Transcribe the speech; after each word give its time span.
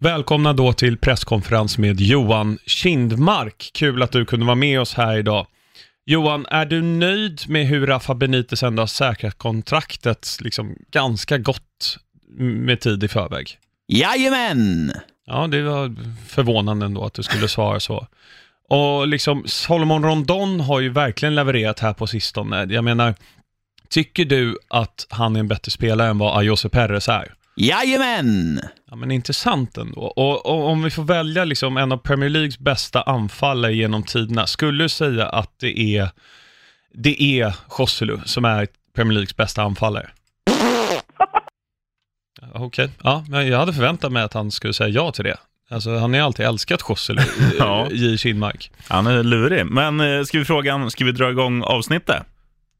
Välkomna 0.00 0.52
då 0.52 0.72
till 0.72 0.98
presskonferens 0.98 1.78
med 1.78 2.00
Johan 2.00 2.58
Kindmark. 2.66 3.70
Kul 3.74 4.02
att 4.02 4.12
du 4.12 4.24
kunde 4.24 4.46
vara 4.46 4.54
med 4.54 4.80
oss 4.80 4.94
här 4.94 5.18
idag. 5.18 5.46
Johan, 6.06 6.46
är 6.46 6.66
du 6.66 6.82
nöjd 6.82 7.40
med 7.48 7.66
hur 7.66 7.86
Rafa 7.86 8.14
Benitez 8.14 8.62
ändå 8.62 8.82
har 8.82 8.86
säkrat 8.86 9.38
kontraktet 9.38 10.38
liksom 10.40 10.76
ganska 10.90 11.38
gott 11.38 11.98
med 12.38 12.80
tid 12.80 13.04
i 13.04 13.08
förväg? 13.08 13.58
Jajamän! 13.88 14.92
Ja, 15.26 15.46
det 15.46 15.62
var 15.62 15.94
förvånande 16.26 16.86
ändå 16.86 17.04
att 17.04 17.14
du 17.14 17.22
skulle 17.22 17.48
svara 17.48 17.80
så. 17.80 18.06
Och 18.68 19.08
liksom, 19.08 19.42
Solomon 19.46 20.04
Rondon 20.04 20.60
har 20.60 20.80
ju 20.80 20.88
verkligen 20.88 21.34
levererat 21.34 21.80
här 21.80 21.92
på 21.92 22.06
sistone. 22.06 22.66
Jag 22.70 22.84
menar, 22.84 23.14
tycker 23.88 24.24
du 24.24 24.58
att 24.68 25.06
han 25.10 25.36
är 25.36 25.40
en 25.40 25.48
bättre 25.48 25.70
spelare 25.70 26.08
än 26.08 26.18
vad 26.18 26.38
Ayose 26.38 26.68
Perez 26.68 27.08
är? 27.08 27.34
Jajamän! 27.56 28.60
Ja, 28.90 28.96
men 28.96 29.10
intressant 29.10 29.76
ändå. 29.76 30.00
Och, 30.00 30.46
och 30.46 30.68
om 30.68 30.82
vi 30.82 30.90
får 30.90 31.02
välja 31.02 31.44
liksom 31.44 31.76
en 31.76 31.92
av 31.92 31.96
Premier 31.96 32.30
Leagues 32.30 32.58
bästa 32.58 33.02
anfallare 33.02 33.74
genom 33.74 34.02
tiderna, 34.02 34.46
skulle 34.46 34.84
du 34.84 34.88
säga 34.88 35.26
att 35.26 35.50
det 35.60 35.96
är, 35.96 36.10
det 36.94 37.22
är 37.22 37.54
Joselu 37.78 38.18
som 38.24 38.44
är 38.44 38.68
Premier 38.94 39.12
Leagues 39.14 39.36
bästa 39.36 39.62
anfallare? 39.62 40.10
Okej, 42.54 42.90
ja, 43.02 43.24
men 43.28 43.48
jag 43.48 43.58
hade 43.58 43.72
förväntat 43.72 44.12
mig 44.12 44.22
att 44.22 44.34
han 44.34 44.50
skulle 44.50 44.72
säga 44.72 44.88
ja 44.88 45.12
till 45.12 45.24
det. 45.24 45.36
Alltså, 45.70 45.90
han 45.90 46.10
har 46.10 46.20
ju 46.20 46.24
alltid 46.24 46.46
älskat 46.46 46.82
Joselu, 46.88 47.22
Ja. 47.58 47.88
J. 47.90 48.18
Kindmark. 48.18 48.70
Han 48.88 49.06
är 49.06 49.22
lurig. 49.22 49.66
Men 49.66 50.00
eh, 50.00 50.22
ska 50.24 50.38
vi 50.38 50.44
fråga, 50.44 50.90
ska 50.90 51.04
vi 51.04 51.12
dra 51.12 51.30
igång 51.30 51.62
avsnittet? 51.62 52.22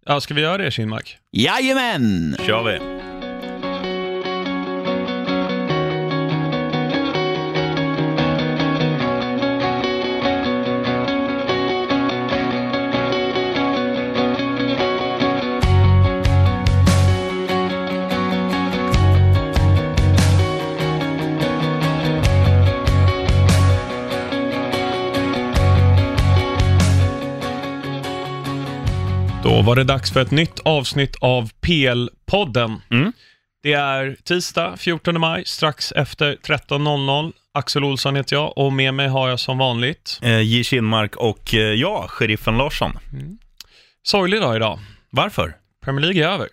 Ja, 0.07 0.21
ska 0.21 0.35
vi 0.35 0.41
göra 0.41 0.59
det 0.59 0.71
Kindmark? 0.71 1.19
Jajamän! 1.33 2.37
kör 2.47 2.63
vi. 2.63 2.98
Då 29.59 29.63
var 29.63 29.77
det 29.77 29.85
dags 29.85 30.13
för 30.13 30.23
ett 30.23 30.31
nytt 30.31 30.59
avsnitt 30.59 31.17
av 31.21 31.51
PL-podden. 31.61 32.81
Mm. 32.91 33.13
Det 33.63 33.73
är 33.73 34.17
tisdag 34.25 34.77
14 34.77 35.21
maj, 35.21 35.45
strax 35.47 35.93
efter 35.93 36.37
13.00. 36.37 37.33
Axel 37.55 37.85
Olsson 37.85 38.17
heter 38.17 38.37
jag 38.37 38.59
och 38.59 38.73
med 38.73 38.95
mig 38.95 39.09
har 39.09 39.29
jag 39.29 39.41
som 39.41 39.59
vanligt 39.59 40.21
Eh, 40.23 40.41
J. 40.41 40.65
Kinmark 40.65 41.17
och 41.17 41.55
eh, 41.55 41.61
ja, 41.61 42.07
sheriffen 42.09 42.59
Larsson. 42.59 42.99
sorglig 44.03 44.41
dag 44.41 44.57
idag. 44.57 44.79
Varför? 45.11 45.57
Premier 45.85 46.07
League 46.07 46.25
är 46.25 46.35
över. 46.35 46.49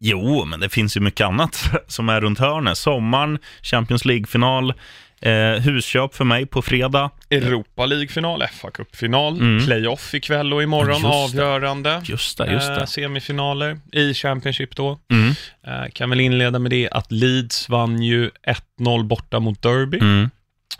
Jo, 0.00 0.44
men 0.44 0.60
det 0.60 0.68
finns 0.68 0.96
ju 0.96 1.00
mycket 1.00 1.26
annat 1.26 1.70
som 1.86 2.08
är 2.08 2.20
runt 2.20 2.38
hörnet. 2.38 2.78
Sommaren, 2.78 3.38
Champions 3.62 4.04
League-final, 4.04 4.74
eh, 5.20 5.62
husköp 5.62 6.14
för 6.14 6.24
mig 6.24 6.46
på 6.46 6.62
fredag. 6.62 7.10
Europa 7.30 7.86
League-final, 7.86 8.42
fa 8.52 8.70
Cup-final, 8.70 9.38
Mm. 9.40 9.66
playoff 9.66 10.14
ikväll 10.14 10.52
och 10.54 10.62
imorgon, 10.62 10.88
Just 10.90 11.02
det. 11.02 11.08
avgörande. 11.44 12.02
Just 12.04 12.38
det, 12.38 12.52
just 12.52 12.68
Eh, 12.70 12.74
det. 12.78 12.86
semifinaler 12.86 13.78
i 13.92 14.14
Championship 14.14 14.76
då. 14.76 14.98
Mm. 15.12 15.34
Eh, 15.66 15.90
kan 15.92 16.10
väl 16.10 16.20
inleda 16.20 16.58
med 16.58 16.70
det 16.70 16.88
att 16.90 17.12
Leeds 17.12 17.68
vann 17.68 18.02
ju 18.02 18.30
1-0 18.42 19.04
borta 19.04 19.40
mot 19.40 19.62
Derby 19.62 19.98
Mm. 19.98 20.30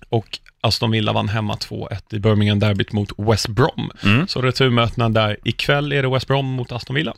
och 0.09 0.39
Aston 0.61 0.91
Villa 0.91 1.13
vann 1.13 1.29
hemma 1.29 1.55
2-1 1.57 2.13
i 2.15 2.19
Birmingham 2.19 2.59
Derbyt 2.59 2.93
mot 2.93 3.11
West 3.19 3.49
Brom. 3.49 3.91
Mm. 4.05 4.29
Så 4.29 4.43
returmötena 4.43 5.09
där, 5.09 5.37
ikväll 5.45 5.93
är 5.93 6.03
det 6.03 6.09
West 6.09 6.27
Brom 6.27 6.47
mot 6.47 6.73
Aston 6.73 6.97
Villa 6.97 7.15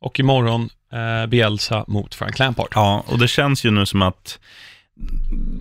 och 0.00 0.20
imorgon 0.20 0.68
eh, 0.92 1.26
Bielsa 1.26 1.84
mot 1.88 2.14
Frank 2.14 2.38
Lampard. 2.38 2.68
Ja, 2.74 3.04
och 3.06 3.18
det 3.18 3.28
känns 3.28 3.64
ju 3.64 3.70
nu 3.70 3.86
som 3.86 4.02
att 4.02 4.38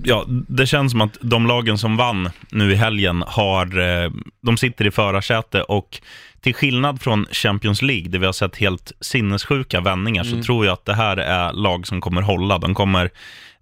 Ja, 0.04 0.26
det 0.28 0.68
känns 0.68 0.92
som 0.92 1.02
att 1.02 1.18
de 1.22 1.48
lagen 1.48 1.78
som 1.78 1.98
vann 1.98 2.30
nu 2.52 2.72
i 2.72 2.76
helgen 2.76 3.24
har, 3.28 3.80
eh, 3.80 4.12
de 4.42 4.58
sitter 4.58 4.88
i 4.88 4.92
förarsäte 4.92 5.62
och 5.62 6.02
till 6.42 6.54
skillnad 6.54 7.02
från 7.02 7.26
Champions 7.32 7.82
League, 7.82 8.10
där 8.10 8.20
vi 8.20 8.26
har 8.26 8.34
sett 8.34 8.56
helt 8.56 8.92
sinnessjuka 9.02 9.82
vändningar, 9.82 10.24
så 10.24 10.44
tror 10.44 10.66
jag 10.66 10.74
att 10.74 10.86
det 10.86 10.94
här 10.94 11.18
är 11.18 11.54
lag 11.54 11.88
som 11.88 12.02
kommer 12.02 12.22
hålla. 12.22 12.58
De 12.58 12.74
kommer, 12.74 13.10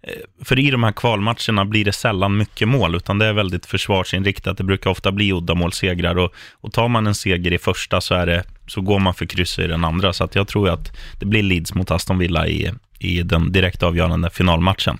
eh, 0.02 0.44
för 0.44 0.58
i 0.58 0.70
de 0.70 0.82
här 0.82 0.92
kvalmatcherna 0.92 1.64
blir 1.64 1.84
det 1.84 1.92
sällan 1.92 2.36
mycket 2.36 2.68
mål, 2.68 2.94
utan 2.94 3.18
det 3.18 3.26
är 3.26 3.32
väldigt 3.32 3.66
försvarsinriktat. 3.66 4.56
Det 4.56 4.64
brukar 4.64 4.90
ofta 4.90 5.12
bli 5.12 5.32
uddamålssegrar 5.32 6.18
och, 6.18 6.34
och 6.52 6.72
tar 6.72 6.88
man 6.88 7.06
en 7.06 7.14
seger 7.14 7.52
i 7.52 7.58
första 7.58 8.00
så, 8.00 8.14
är 8.14 8.26
det, 8.26 8.44
så 8.66 8.80
går 8.80 8.98
man 8.98 9.14
för 9.14 9.26
kryss 9.26 9.58
i 9.58 9.66
den 9.66 9.84
andra. 9.84 10.12
Så 10.12 10.28
jag 10.32 10.48
tror 10.48 10.68
att 10.68 10.96
det 11.18 11.26
blir 11.26 11.42
Leeds 11.42 11.74
mot 11.74 11.90
Aston 11.90 12.18
Villa 12.18 12.46
i, 12.48 12.70
i 12.98 13.22
den 13.22 13.52
direkt 13.52 13.82
avgörande 13.82 14.30
finalmatchen. 14.30 14.98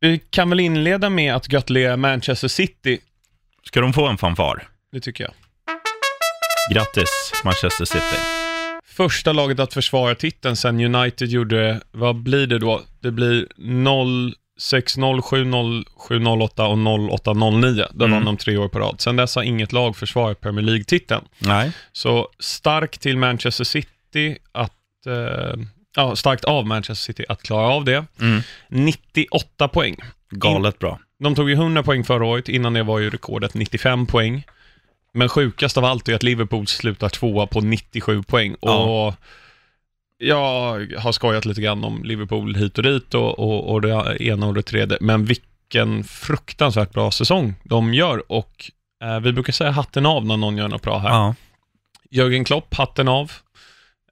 Vi 0.00 0.18
kan 0.30 0.50
väl 0.50 0.60
inleda 0.60 1.10
med 1.10 1.34
att 1.34 1.46
gratulera 1.46 1.96
Manchester 1.96 2.48
City, 2.48 2.98
Ska 3.64 3.80
de 3.80 3.92
få 3.92 4.06
en 4.06 4.18
fanfar? 4.18 4.68
det 4.92 5.00
tycker 5.00 5.24
jag. 5.24 5.32
Grattis, 6.74 7.32
Manchester 7.44 7.84
City. 7.84 8.16
Första 8.84 9.32
laget 9.32 9.60
att 9.60 9.74
försvara 9.74 10.14
titeln 10.14 10.56
sen 10.56 10.94
United 10.94 11.28
gjorde, 11.28 11.80
vad 11.90 12.16
blir 12.16 12.46
det 12.46 12.58
då? 12.58 12.82
Det 13.00 13.10
blir 13.10 13.46
0-6-0, 13.56 14.34
7-0, 15.20 15.84
7-0-8 16.08 16.66
och 16.66 16.78
0-8-0-9. 16.78 17.74
Det 17.94 18.04
Mm. 18.04 18.10
vann 18.10 18.24
de 18.24 18.36
tre 18.36 18.56
år 18.56 18.68
på 18.68 18.78
rad. 18.78 19.00
Sen 19.00 19.16
dess 19.16 19.34
har 19.36 19.42
inget 19.42 19.72
lag 19.72 19.96
försvarat 19.96 20.40
Premier 20.40 20.64
League-titeln. 20.66 21.24
Nej. 21.38 21.72
Så 21.92 22.28
starkt 22.38 23.00
till 23.00 23.16
Manchester 23.18 23.64
City 23.64 24.38
att, 24.52 25.06
eh, 25.06 25.54
ja, 25.96 26.16
starkt 26.16 26.44
av 26.44 26.66
Manchester 26.66 27.12
City 27.12 27.24
att 27.28 27.42
klara 27.42 27.68
av 27.68 27.84
det. 27.84 28.04
Mm. 28.20 28.42
98 28.68 29.68
poäng. 29.68 29.96
Galet 30.30 30.78
bra. 30.78 30.98
De 31.18 31.34
tog 31.34 31.50
ju 31.50 31.54
100 31.54 31.82
poäng 31.82 32.04
förra 32.04 32.24
året, 32.24 32.48
innan 32.48 32.72
det 32.72 32.82
var 32.82 32.98
ju 32.98 33.10
rekordet 33.10 33.54
95 33.54 34.06
poäng. 34.06 34.44
Men 35.14 35.28
sjukast 35.28 35.76
av 35.76 35.84
allt 35.84 36.08
är 36.08 36.14
att 36.14 36.22
Liverpool 36.22 36.66
slutar 36.66 37.08
tvåa 37.08 37.46
på 37.46 37.60
97 37.60 38.22
poäng. 38.22 38.56
Ja. 38.60 39.06
Och 39.06 39.14
jag 40.18 40.86
har 40.98 41.12
skojat 41.12 41.44
lite 41.44 41.60
grann 41.60 41.84
om 41.84 42.04
Liverpool 42.04 42.54
hit 42.54 42.78
och 42.78 42.84
dit 42.84 43.14
och, 43.14 43.38
och, 43.38 43.72
och 43.72 43.80
det 43.80 44.22
ena 44.22 44.46
och 44.46 44.54
det 44.54 44.62
tredje. 44.62 44.98
Men 45.00 45.24
vilken 45.24 46.04
fruktansvärt 46.04 46.92
bra 46.92 47.10
säsong 47.10 47.54
de 47.62 47.94
gör 47.94 48.32
och 48.32 48.70
eh, 49.02 49.20
vi 49.20 49.32
brukar 49.32 49.52
säga 49.52 49.70
hatten 49.70 50.06
av 50.06 50.26
när 50.26 50.36
någon 50.36 50.56
gör 50.56 50.68
något 50.68 50.82
bra 50.82 50.98
här. 50.98 51.08
Ja. 51.08 51.34
Jörgen 52.10 52.44
Klopp, 52.44 52.74
hatten 52.74 53.08
av. 53.08 53.32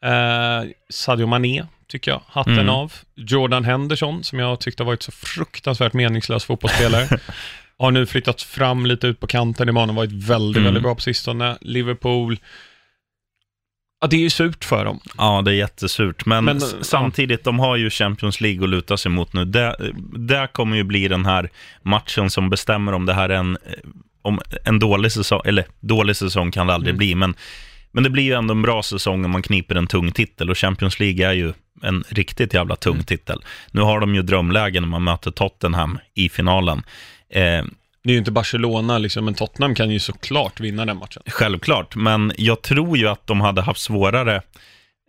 Eh, 0.05 0.71
Sadio 0.91 1.27
Mané, 1.27 1.65
tycker 1.89 2.11
jag, 2.11 2.23
hatten 2.27 2.53
Mm. 2.59 2.69
av. 2.69 2.93
Jordan 3.15 3.65
Henderson, 3.65 4.25
som 4.25 4.39
jag 4.39 4.61
tyckte 4.61 4.83
har 4.83 4.87
varit 4.87 5.03
så 5.03 5.13
fruktansvärt 5.13 5.93
meningslös 5.93 6.45
fotbollsspelare. 6.45 7.09
har 7.79 7.91
nu 7.91 8.07
flyttat 8.07 8.43
fram 8.43 8.87
lite 8.87 9.07
ut 9.07 9.21
på 9.21 9.27
kanten 9.27 9.69
i 9.69 9.73
banan, 9.73 9.95
varit 9.95 10.13
väldigt, 10.13 10.57
Mm. 10.57 10.65
väldigt 10.65 10.83
bra 10.83 10.95
på 10.95 11.01
sistone. 11.01 11.59
Liverpool, 11.61 12.39
ja 14.01 14.07
det 14.07 14.17
är 14.17 14.21
ju 14.21 14.31
surt 14.31 14.65
för 14.65 14.85
dem. 14.85 15.01
ja, 15.19 15.43
det 15.45 15.51
är 15.51 15.55
jättesurt. 15.55 16.27
Men, 16.27 16.45
Men, 16.45 16.57
s- 16.57 16.75
ja. 16.79 16.85
samtidigt, 16.85 17.45
de 17.45 17.59
har 17.59 17.77
ju 17.77 17.91
Champions 17.91 18.41
League 18.41 18.65
att 18.65 18.71
luta 18.71 18.97
sig 18.97 19.11
mot 19.11 19.33
nu. 19.33 19.45
Det, 19.45 19.77
det 20.19 20.49
kommer 20.53 20.77
ju 20.77 20.85
bli 20.85 21.09
den 21.09 21.27
här 21.27 21.51
matchen 21.83 22.31
som 22.31 22.51
bestämmer 22.51 22.93
om 22.93 23.07
det 23.07 23.15
här 23.15 23.29
är 23.29 23.35
en, 23.35 23.57
eh, 23.67 23.73
om 24.23 24.41
en 24.65 24.79
dålig 24.79 25.13
säsong, 25.13 25.41
eller 25.45 25.65
dålig 25.81 26.17
säsong 26.17 26.51
kan 26.51 26.67
det 26.67 26.75
aldrig 26.75 26.91
Mm. 26.91 26.99
bli, 26.99 27.15
men, 27.15 27.35
men 27.93 28.05
det 28.05 28.11
blir 28.11 28.23
ju 28.25 28.33
ändå 28.33 28.53
en 28.55 28.63
bra 28.63 28.83
säsong 28.83 29.25
om 29.25 29.31
man 29.31 29.43
kniper 29.43 29.75
en 29.75 29.87
tung 29.87 30.13
titel 30.13 30.51
och 30.51 30.59
Champions 30.59 31.01
League 31.01 31.29
är 31.29 31.33
ju 31.33 31.53
en 31.83 32.05
riktigt 32.09 32.55
jävla 32.55 32.77
tung 32.77 32.93
Mm. 32.95 33.05
titel. 33.05 33.43
Nu 33.71 33.81
har 33.81 34.01
de 34.01 34.15
ju 34.15 34.23
drömlägen 34.23 34.83
när 34.83 34.89
man 34.91 35.05
möter 35.05 35.31
Tottenham 35.31 35.99
i 36.15 36.29
finalen. 36.29 36.79
Eh, 37.33 37.65
Det 38.03 38.11
är 38.11 38.13
ju 38.13 38.19
inte 38.19 38.31
Barcelona 38.31 38.99
liksom, 38.99 39.25
men 39.25 39.35
Tottenham 39.35 39.75
kan 39.75 39.91
ju 39.91 39.99
såklart 39.99 40.61
vinna 40.61 40.85
den 40.87 40.97
matchen. 40.97 41.23
Självklart, 41.27 41.97
men 41.97 42.33
jag 42.39 42.63
tror 42.63 42.97
ju 42.99 43.09
att 43.09 43.27
de 43.27 43.41
hade 43.41 43.63
haft 43.63 43.81
svårare. 43.81 44.37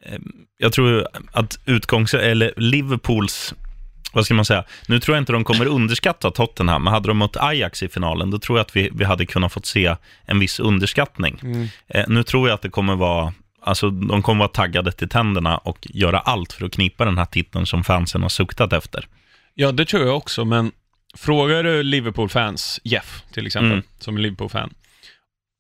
eh, 0.06 0.20
Jag 0.58 0.74
tror 0.74 1.08
att 1.32 1.60
utgångs... 1.66 2.14
Eller 2.14 2.54
Liverpools... 2.58 3.54
Vad 4.14 4.26
ska 4.26 4.34
man 4.34 4.46
säga? 4.46 4.64
Nu 4.88 5.00
tror 5.00 5.16
jag 5.18 5.22
inte 5.22 5.34
de 5.34 5.44
kommer 5.44 5.66
underskatta 5.66 6.32
Tottenham, 6.32 6.84
men 6.84 6.94
hade 6.94 7.08
de 7.08 7.18
mött 7.18 7.38
Ajax 7.38 7.84
i 7.84 7.90
finalen, 7.90 8.32
då 8.32 8.40
tror 8.40 8.58
jag 8.58 8.66
att 8.66 8.76
vi, 8.76 8.90
vi 8.94 9.04
hade 9.06 9.26
kunnat 9.26 9.54
fått 9.54 9.66
se 9.66 9.96
en 10.26 10.40
viss 10.40 10.60
underskattning. 10.60 11.40
Mm. 11.44 11.68
Eh, 11.88 12.06
nu 12.08 12.24
tror 12.24 12.48
jag 12.48 12.56
att 12.56 12.62
det 12.62 12.70
kommer 12.70 12.96
vara... 12.96 13.34
Alltså, 13.64 13.90
de 13.90 14.22
kommer 14.22 14.40
vara 14.40 14.50
taggade 14.50 14.92
till 14.92 15.10
tänderna 15.10 15.58
och 15.58 15.78
göra 15.82 16.20
allt 16.20 16.54
för 16.54 16.66
att 16.66 16.72
knipa 16.72 17.06
den 17.06 17.18
här 17.18 17.26
titeln 17.26 17.66
som 17.66 17.84
fansen 17.84 18.22
har 18.22 18.30
suktat 18.30 18.74
efter. 18.74 19.08
Ja, 19.54 19.72
det 19.72 19.86
tror 19.86 20.06
jag 20.06 20.18
också, 20.18 20.46
men 20.46 20.72
frågar 21.18 21.64
du 21.64 21.84
Liverpool-fans, 21.84 22.80
Jeff 22.84 23.24
till 23.34 23.46
exempel, 23.48 23.72
Mm. 23.72 23.84
som 24.00 24.18
är 24.18 24.22
Liverpool-fan, 24.22 24.74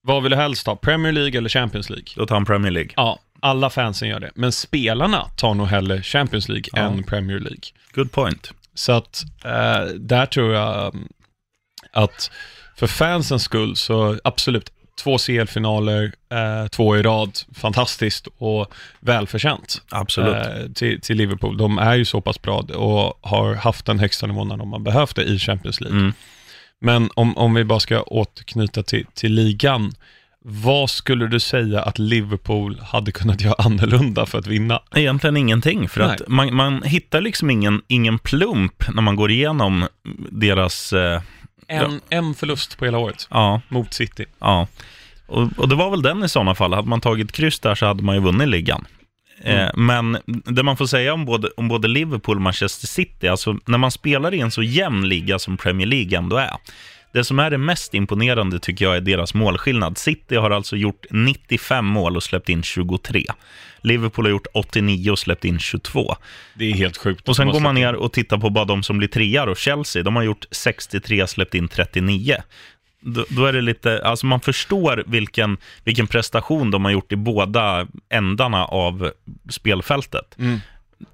vad 0.03 0.23
vill 0.23 0.29
du 0.31 0.35
helst 0.37 0.67
ha, 0.67 0.75
Premier 0.75 1.11
League 1.11 1.37
eller 1.37 1.49
Champions 1.49 1.89
League? 1.89 2.05
Då 2.15 2.25
tar 2.25 2.35
han 2.35 2.45
Premier 2.45 2.71
League. 2.71 2.91
Ja, 2.95 3.19
alla 3.41 3.69
fansen 3.69 4.07
gör 4.09 4.19
det. 4.19 4.31
Men 4.35 4.51
spelarna 4.51 5.27
tar 5.35 5.53
nog 5.53 5.67
hellre 5.67 6.01
Champions 6.03 6.49
League 6.49 6.69
Ja. 6.73 6.79
än 6.81 7.03
Premier 7.03 7.39
League. 7.39 7.61
Good 7.93 8.11
point. 8.11 8.51
Så 8.73 8.91
att 8.91 9.23
eh, 9.45 9.85
där 9.95 10.25
tror 10.25 10.53
jag 10.53 10.95
um, 10.95 11.07
att 11.93 12.31
för 12.75 12.87
fansens 12.87 13.43
skull 13.43 13.75
så 13.75 14.19
absolut, 14.23 14.71
två 15.03 15.17
CL-finaler, 15.17 16.11
eh, 16.31 16.67
två 16.67 16.97
i 16.97 17.01
rad, 17.01 17.39
fantastiskt 17.53 18.27
och 18.37 18.73
välförtjänt 18.99 19.81
Absolut. 19.89 20.35
eh, 20.35 20.71
till, 20.75 21.01
till 21.01 21.17
Liverpool. 21.17 21.57
De 21.57 21.77
är 21.77 21.95
ju 21.95 22.05
så 22.05 22.21
pass 22.21 22.41
bra 22.41 22.59
och 22.59 23.19
har 23.29 23.55
haft 23.55 23.85
den 23.85 23.99
högsta 23.99 24.27
nivån 24.27 24.47
när 24.47 24.57
de 24.57 24.71
har 24.73 24.79
behövt 24.79 25.15
det 25.15 25.23
i 25.23 25.39
Champions 25.39 25.81
League. 25.81 25.99
Mm. 25.99 26.13
Men 26.79 27.09
om, 27.13 27.37
om 27.37 27.53
vi 27.53 27.63
bara 27.63 27.79
ska 27.79 28.01
återknyta 28.01 28.83
till, 28.83 29.05
till 29.13 29.33
ligan, 29.33 29.91
vad 30.43 30.89
skulle 30.89 31.27
du 31.27 31.39
säga 31.39 31.81
att 31.81 31.99
Liverpool 31.99 32.79
hade 32.79 33.11
kunnat 33.11 33.41
göra 33.41 33.55
annorlunda 33.57 34.25
för 34.25 34.39
att 34.39 34.47
vinna? 34.47 34.79
Egentligen 34.95 35.37
ingenting, 35.37 35.89
för 35.89 36.01
Nej. 36.01 36.09
att 36.15 36.27
man, 36.27 36.55
man 36.55 36.83
hittar 36.83 37.21
liksom 37.21 37.49
ingen, 37.49 37.81
ingen 37.87 38.19
plump 38.19 38.83
när 38.93 39.01
man 39.01 39.15
går 39.15 39.31
igenom 39.31 39.87
deras... 40.31 40.93
Eh, 40.93 41.21
En, 41.67 42.01
en 42.09 42.33
förlust 42.33 42.77
på 42.77 42.85
hela 42.85 42.97
året 42.97 43.27
ja, 43.29 43.61
mot 43.69 43.93
City. 43.93 44.25
ja. 44.39 44.67
Och, 45.27 45.49
och 45.57 45.69
det 45.69 45.75
var 45.75 45.89
väl 45.89 46.01
den 46.01 46.23
i 46.23 46.29
sådana 46.29 46.55
fall. 46.55 46.73
Hade 46.73 46.87
man 46.89 47.01
tagit 47.01 47.31
kryss 47.31 47.59
där 47.59 47.75
så 47.75 47.85
hade 47.85 48.03
man 48.03 48.15
ju 48.15 48.21
vunnit 48.21 48.47
ligan. 48.47 48.85
Eh, 49.43 49.69
men 49.75 50.17
det 50.25 50.63
man 50.63 50.77
får 50.77 50.85
säga 50.85 51.13
om 51.13 51.25
både, 51.25 51.47
om 51.57 51.67
både 51.67 51.87
Liverpool 51.87 52.35
och 52.35 52.41
Manchester 52.41 52.87
City, 52.87 53.27
alltså 53.27 53.57
när 53.65 53.77
man 53.77 53.91
spelar 53.91 54.33
i 54.33 54.39
en 54.39 54.51
så 54.51 54.63
jämn 54.63 55.09
liga 55.09 55.39
som 55.39 55.57
Premier 55.57 55.87
League 55.87 56.17
ändå 56.17 56.37
är, 56.37 56.51
det 57.11 57.23
som 57.23 57.39
är 57.39 57.49
det 57.49 57.57
mest 57.57 57.93
imponerande 57.93 58.59
tycker 58.59 58.85
jag 58.85 58.95
är 58.95 59.01
deras 59.01 59.33
målskillnad. 59.33 59.97
City 59.97 60.35
har 60.35 60.51
alltså 60.51 60.75
gjort 60.75 61.05
95 61.09 61.85
mål 61.85 62.15
och 62.15 62.23
släppt 62.23 62.49
in 62.49 62.63
23. 62.63 63.25
Liverpool 63.81 64.25
har 64.25 64.29
gjort 64.29 64.47
89 64.53 65.11
och 65.11 65.19
släppt 65.19 65.45
in 65.45 65.59
22. 65.59 66.15
Det 66.53 66.65
är 66.65 66.73
helt 66.73 66.97
sjukt. 66.97 67.29
Och 67.29 67.35
sen 67.35 67.47
går 67.47 67.59
man 67.59 67.75
ner 67.75 67.95
och 67.95 68.13
tittar 68.13 68.37
på 68.37 68.49
bara 68.49 68.65
de 68.65 68.83
som 68.83 68.97
blir 68.97 69.07
trear 69.07 69.47
och 69.47 69.57
Chelsea, 69.57 70.03
de 70.03 70.15
har 70.15 70.23
gjort 70.23 70.45
63, 70.51 71.27
släppt 71.27 71.55
in 71.55 71.67
39. 71.67 72.37
Då, 72.99 73.25
då 73.29 73.45
är 73.45 73.53
det 73.53 73.61
lite, 73.61 74.01
alltså 74.05 74.25
man 74.25 74.41
förstår 74.41 75.03
vilken, 75.07 75.57
vilken 75.83 76.07
prestation 76.07 76.71
de 76.71 76.85
har 76.85 76.91
gjort 76.91 77.11
i 77.11 77.15
båda 77.15 77.87
ändarna 78.09 78.65
av 78.65 79.11
spelfältet. 79.49 80.35
Mm. 80.39 80.59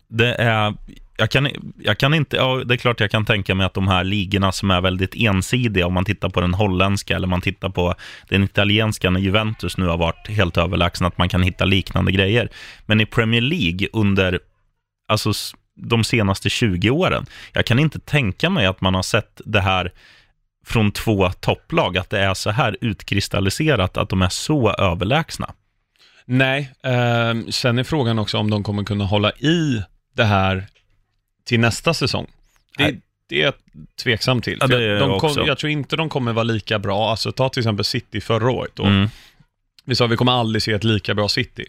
Det 0.08 0.34
är, 0.34 0.74
jag 1.18 1.32
kan, 1.32 1.50
jag 1.78 1.98
kan 1.98 2.14
inte, 2.14 2.36
ja, 2.36 2.64
det 2.66 2.74
är 2.74 2.78
klart 2.78 3.00
jag 3.00 3.12
kan 3.12 3.26
tänka 3.26 3.56
mig 3.56 3.66
att 3.66 3.74
de 3.74 3.88
här 3.88 4.04
ligorna 4.04 4.52
som 4.52 4.72
är 4.72 4.82
väldigt 4.82 5.16
ensidiga, 5.16 5.88
om 5.88 5.94
man 5.94 6.06
tittar 6.06 6.30
på 6.30 6.42
den 6.42 6.54
holländska 6.54 7.16
eller 7.16 7.28
man 7.28 7.42
tittar 7.42 7.70
på 7.70 7.96
den 8.30 8.44
italienska 8.44 9.10
när 9.10 9.20
Juventus 9.20 9.78
nu 9.78 9.86
har 9.86 9.98
varit 9.98 10.28
helt 10.28 10.58
överlägsna, 10.58 11.08
att 11.08 11.18
man 11.18 11.30
kan 11.30 11.44
hitta 11.44 11.66
liknande 11.66 12.12
grejer. 12.12 12.50
Men 12.86 13.02
i 13.02 13.06
Premier 13.06 13.42
League 13.42 13.88
under, 13.94 14.40
alltså 15.08 15.32
de 15.76 16.04
senaste 16.04 16.50
20 16.50 16.90
åren, 16.90 17.26
jag 17.54 17.66
kan 17.66 17.80
inte 17.80 18.00
tänka 18.00 18.50
mig 18.50 18.66
att 18.66 18.82
man 18.82 18.96
har 18.96 19.04
sett 19.04 19.42
det 19.46 19.62
här 19.62 19.92
från 20.66 20.92
två 20.92 21.30
topplag, 21.30 21.98
att 21.98 22.10
det 22.10 22.20
är 22.20 22.34
så 22.34 22.50
här 22.50 22.78
utkristalliserat, 22.82 23.98
att 23.98 24.10
de 24.10 24.22
är 24.22 24.30
så 24.30 24.72
överlägsna. 24.72 25.54
Nej, 26.26 26.72
eh, 26.84 27.50
sen 27.50 27.80
är 27.80 27.84
frågan 27.84 28.20
också 28.20 28.38
om 28.38 28.50
de 28.50 28.64
kommer 28.64 28.84
kunna 28.84 29.06
hålla 29.06 29.32
i 29.32 29.84
det 30.16 30.24
här 30.24 30.68
till 31.48 31.60
nästa 31.60 31.94
säsong. 31.94 32.28
Det, 32.78 32.96
det 33.30 33.42
är 33.42 33.46
jag 33.46 33.54
tveksam 34.04 34.42
till. 34.42 34.58
Ja, 34.62 34.66
är 34.66 35.00
de 35.00 35.12
jag 35.12 35.22
kom, 35.22 35.44
jag 35.46 35.58
tror 35.58 35.72
inte 35.72 35.96
de 35.96 36.10
kommer 36.10 36.34
vara 36.34 36.44
lika 36.44 36.80
bra. 36.80 37.10
Alltså 37.10 37.32
ta 37.32 37.50
till 37.50 37.60
exempel 37.60 37.86
City 37.86 38.22
förra 38.22 38.52
året. 38.52 38.80
Mm. 38.80 39.10
Vi 39.86 39.96
sa 39.96 40.06
att 40.06 40.12
vi 40.12 40.18
kommer 40.18 40.32
aldrig 40.32 40.64
se 40.64 40.72
ett 40.72 40.84
lika 40.84 41.14
bra 41.16 41.28
City. 41.30 41.66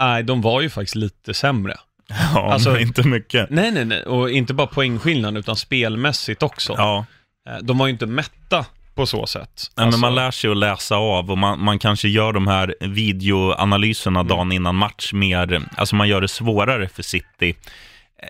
Nej, 0.00 0.22
de 0.22 0.40
var 0.42 0.60
ju 0.60 0.70
faktiskt 0.70 0.94
lite 0.94 1.34
sämre. 1.34 1.76
Ja, 2.34 2.52
Alltså- 2.52 2.70
men 2.70 2.80
inte 2.80 3.02
mycket. 3.08 3.50
Nej, 3.50 3.70
nej, 3.70 3.84
nej. 3.84 4.02
Och 4.02 4.30
inte 4.30 4.54
bara 4.54 4.66
poängskillnad, 4.66 5.36
utan 5.38 5.56
spelmässigt 5.56 6.42
också. 6.42 6.74
Ja. 6.76 7.04
Eh, 7.48 7.56
De 7.62 7.78
var 7.78 7.86
ju 7.86 7.92
inte 7.92 8.06
mätta 8.06 8.66
på 8.94 9.06
så 9.06 9.26
sätt. 9.26 9.70
Nej, 9.76 9.84
Alltså, 9.86 10.00
men 10.00 10.08
man 10.08 10.14
lär 10.14 10.30
sig 10.30 10.50
att 10.50 10.56
läsa 10.56 10.96
av 10.96 11.30
och 11.30 11.38
man, 11.38 11.64
man 11.64 11.78
kanske 11.78 12.08
gör 12.08 12.32
de 12.32 12.46
här 12.46 12.74
videoanalyserna 12.80 14.20
Mm. 14.20 14.28
dagen 14.28 14.52
innan 14.52 14.74
match 14.76 15.12
mer, 15.12 15.62
alltså 15.76 15.96
man 15.96 16.08
gör 16.08 16.20
det 16.20 16.28
svårare 16.28 16.88
för 16.88 17.02
City. 17.02 17.54
Eh, 18.22 18.28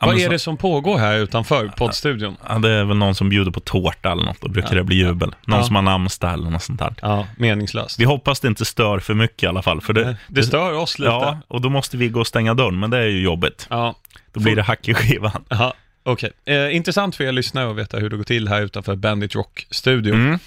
ja, 0.00 0.06
Vad 0.06 0.18
är 0.20 0.28
det 0.28 0.38
som 0.38 0.56
pågår 0.56 0.98
här 0.98 1.16
utanför 1.18 1.68
poddstudion? 1.68 2.36
Ja, 2.48 2.58
det 2.58 2.70
är 2.70 2.84
väl 2.84 2.96
någon 2.96 3.14
som 3.14 3.28
bjuder 3.28 3.50
på 3.50 3.60
tårta 3.60 4.12
eller 4.12 4.24
något, 4.24 4.40
då 4.40 4.48
brukar 4.48 4.68
Ja. 4.70 4.74
det 4.74 4.84
bli 4.84 4.96
jubel. 4.96 5.34
Någon 5.46 5.58
Ja. 5.58 5.64
som 5.64 5.74
har 5.76 5.82
namnsdag 5.82 6.32
eller 6.32 6.50
något 6.50 6.62
sånt 6.62 6.78
där. 6.78 6.94
Ja, 7.02 7.26
meningslöst. 7.38 8.00
Vi 8.00 8.04
hoppas 8.04 8.40
det 8.40 8.48
inte 8.48 8.64
stör 8.64 8.98
för 8.98 9.14
mycket 9.14 9.42
i 9.42 9.46
alla 9.46 9.62
fall. 9.62 9.80
För 9.80 9.92
det, 9.92 10.16
det 10.28 10.42
stör 10.42 10.72
oss 10.72 10.98
lite. 10.98 11.10
Ja, 11.10 11.38
och 11.48 11.60
då 11.60 11.68
måste 11.68 11.96
vi 11.96 12.08
gå 12.08 12.20
och 12.20 12.26
stänga 12.26 12.54
dörren, 12.54 12.78
men 12.78 12.90
det 12.90 12.98
är 12.98 13.06
ju 13.06 13.20
jobbigt. 13.22 13.66
Ja, 13.70 13.94
Då 14.32 14.40
blir 14.40 14.56
det 14.56 14.62
hack 14.62 14.88
i 14.88 14.94
skivan. 14.94 15.44
Aha, 15.50 15.74
okej. 16.02 16.30
Eh, 16.46 16.76
intressant 16.76 17.16
för 17.16 17.24
er 17.24 17.32
lyssnare 17.32 17.70
att 17.70 17.76
veta 17.76 17.96
hur 17.98 18.10
det 18.10 18.16
går 18.16 18.24
till 18.24 18.48
här 18.48 18.62
utanför 18.62 18.96
Bandit 18.96 19.34
Rock-studion. 19.34 20.20
Mm. 20.26 20.38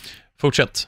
Fortsätt. 0.41 0.87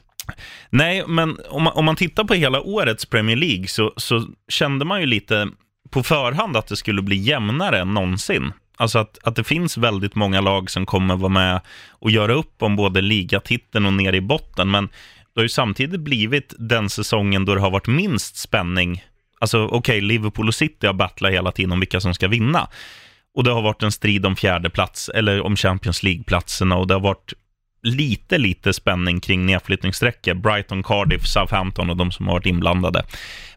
Nej, 0.70 1.04
men 1.06 1.36
om 1.48 1.62
man, 1.62 1.72
om 1.72 1.84
man 1.84 1.96
tittar 1.96 2.24
på 2.24 2.34
hela 2.34 2.60
årets 2.60 3.06
Premier 3.06 3.36
League 3.36 3.66
så, 3.68 3.92
så 3.96 4.26
kände 4.48 4.84
man 4.84 5.00
ju 5.00 5.06
lite 5.06 5.48
på 5.90 6.02
förhand 6.02 6.56
att 6.56 6.66
det 6.66 6.76
skulle 6.76 7.02
bli 7.02 7.16
jämnare 7.16 7.80
än 7.80 7.94
någonsin. 7.94 8.52
Alltså 8.76 8.98
att, 8.98 9.18
att 9.22 9.36
det 9.36 9.44
finns 9.44 9.76
väldigt 9.76 10.14
många 10.14 10.40
lag 10.40 10.70
som 10.70 10.86
kommer 10.86 11.16
vara 11.16 11.32
med 11.32 11.60
och 11.88 12.10
göra 12.10 12.32
upp 12.32 12.62
om 12.62 12.76
både 12.76 13.00
ligatiteln 13.00 13.86
och 13.86 13.92
ner 13.92 14.12
i 14.12 14.20
botten. 14.20 14.70
Men 14.70 14.86
det 15.34 15.40
har 15.40 15.42
ju 15.42 15.48
samtidigt 15.48 16.00
blivit 16.00 16.54
den 16.58 16.90
säsongen 16.90 17.44
då 17.44 17.54
det 17.54 17.60
har 17.60 17.70
varit 17.70 17.86
minst 17.86 18.36
spänning. 18.36 19.04
Alltså 19.40 19.66
okej, 19.66 20.00
Liverpool 20.00 20.48
och 20.48 20.54
City 20.54 20.86
har 20.86 20.94
battlat 20.94 21.32
hela 21.32 21.52
tiden 21.52 21.72
om 21.72 21.80
vilka 21.80 22.00
som 22.00 22.14
ska 22.14 22.28
vinna. 22.28 22.68
Och 23.34 23.44
det 23.44 23.50
har 23.50 23.62
varit 23.62 23.82
en 23.82 23.92
strid 23.92 24.26
om 24.26 24.36
fjärde 24.36 24.70
plats 24.70 25.08
eller 25.08 25.40
om 25.40 25.56
Champions 25.56 26.02
League-platserna 26.02 26.76
och 26.76 26.86
det 26.86 26.94
har 26.94 27.00
varit 27.00 27.32
lite, 27.82 28.38
lite 28.38 28.72
spänning 28.72 29.20
kring 29.20 29.46
nedflyttningssträckor. 29.46 30.34
Brighton, 30.34 30.82
Cardiff, 30.82 31.26
Southampton 31.26 31.90
och 31.90 31.96
de 31.96 32.12
som 32.12 32.26
har 32.26 32.34
varit 32.34 32.46
inblandade. 32.46 33.04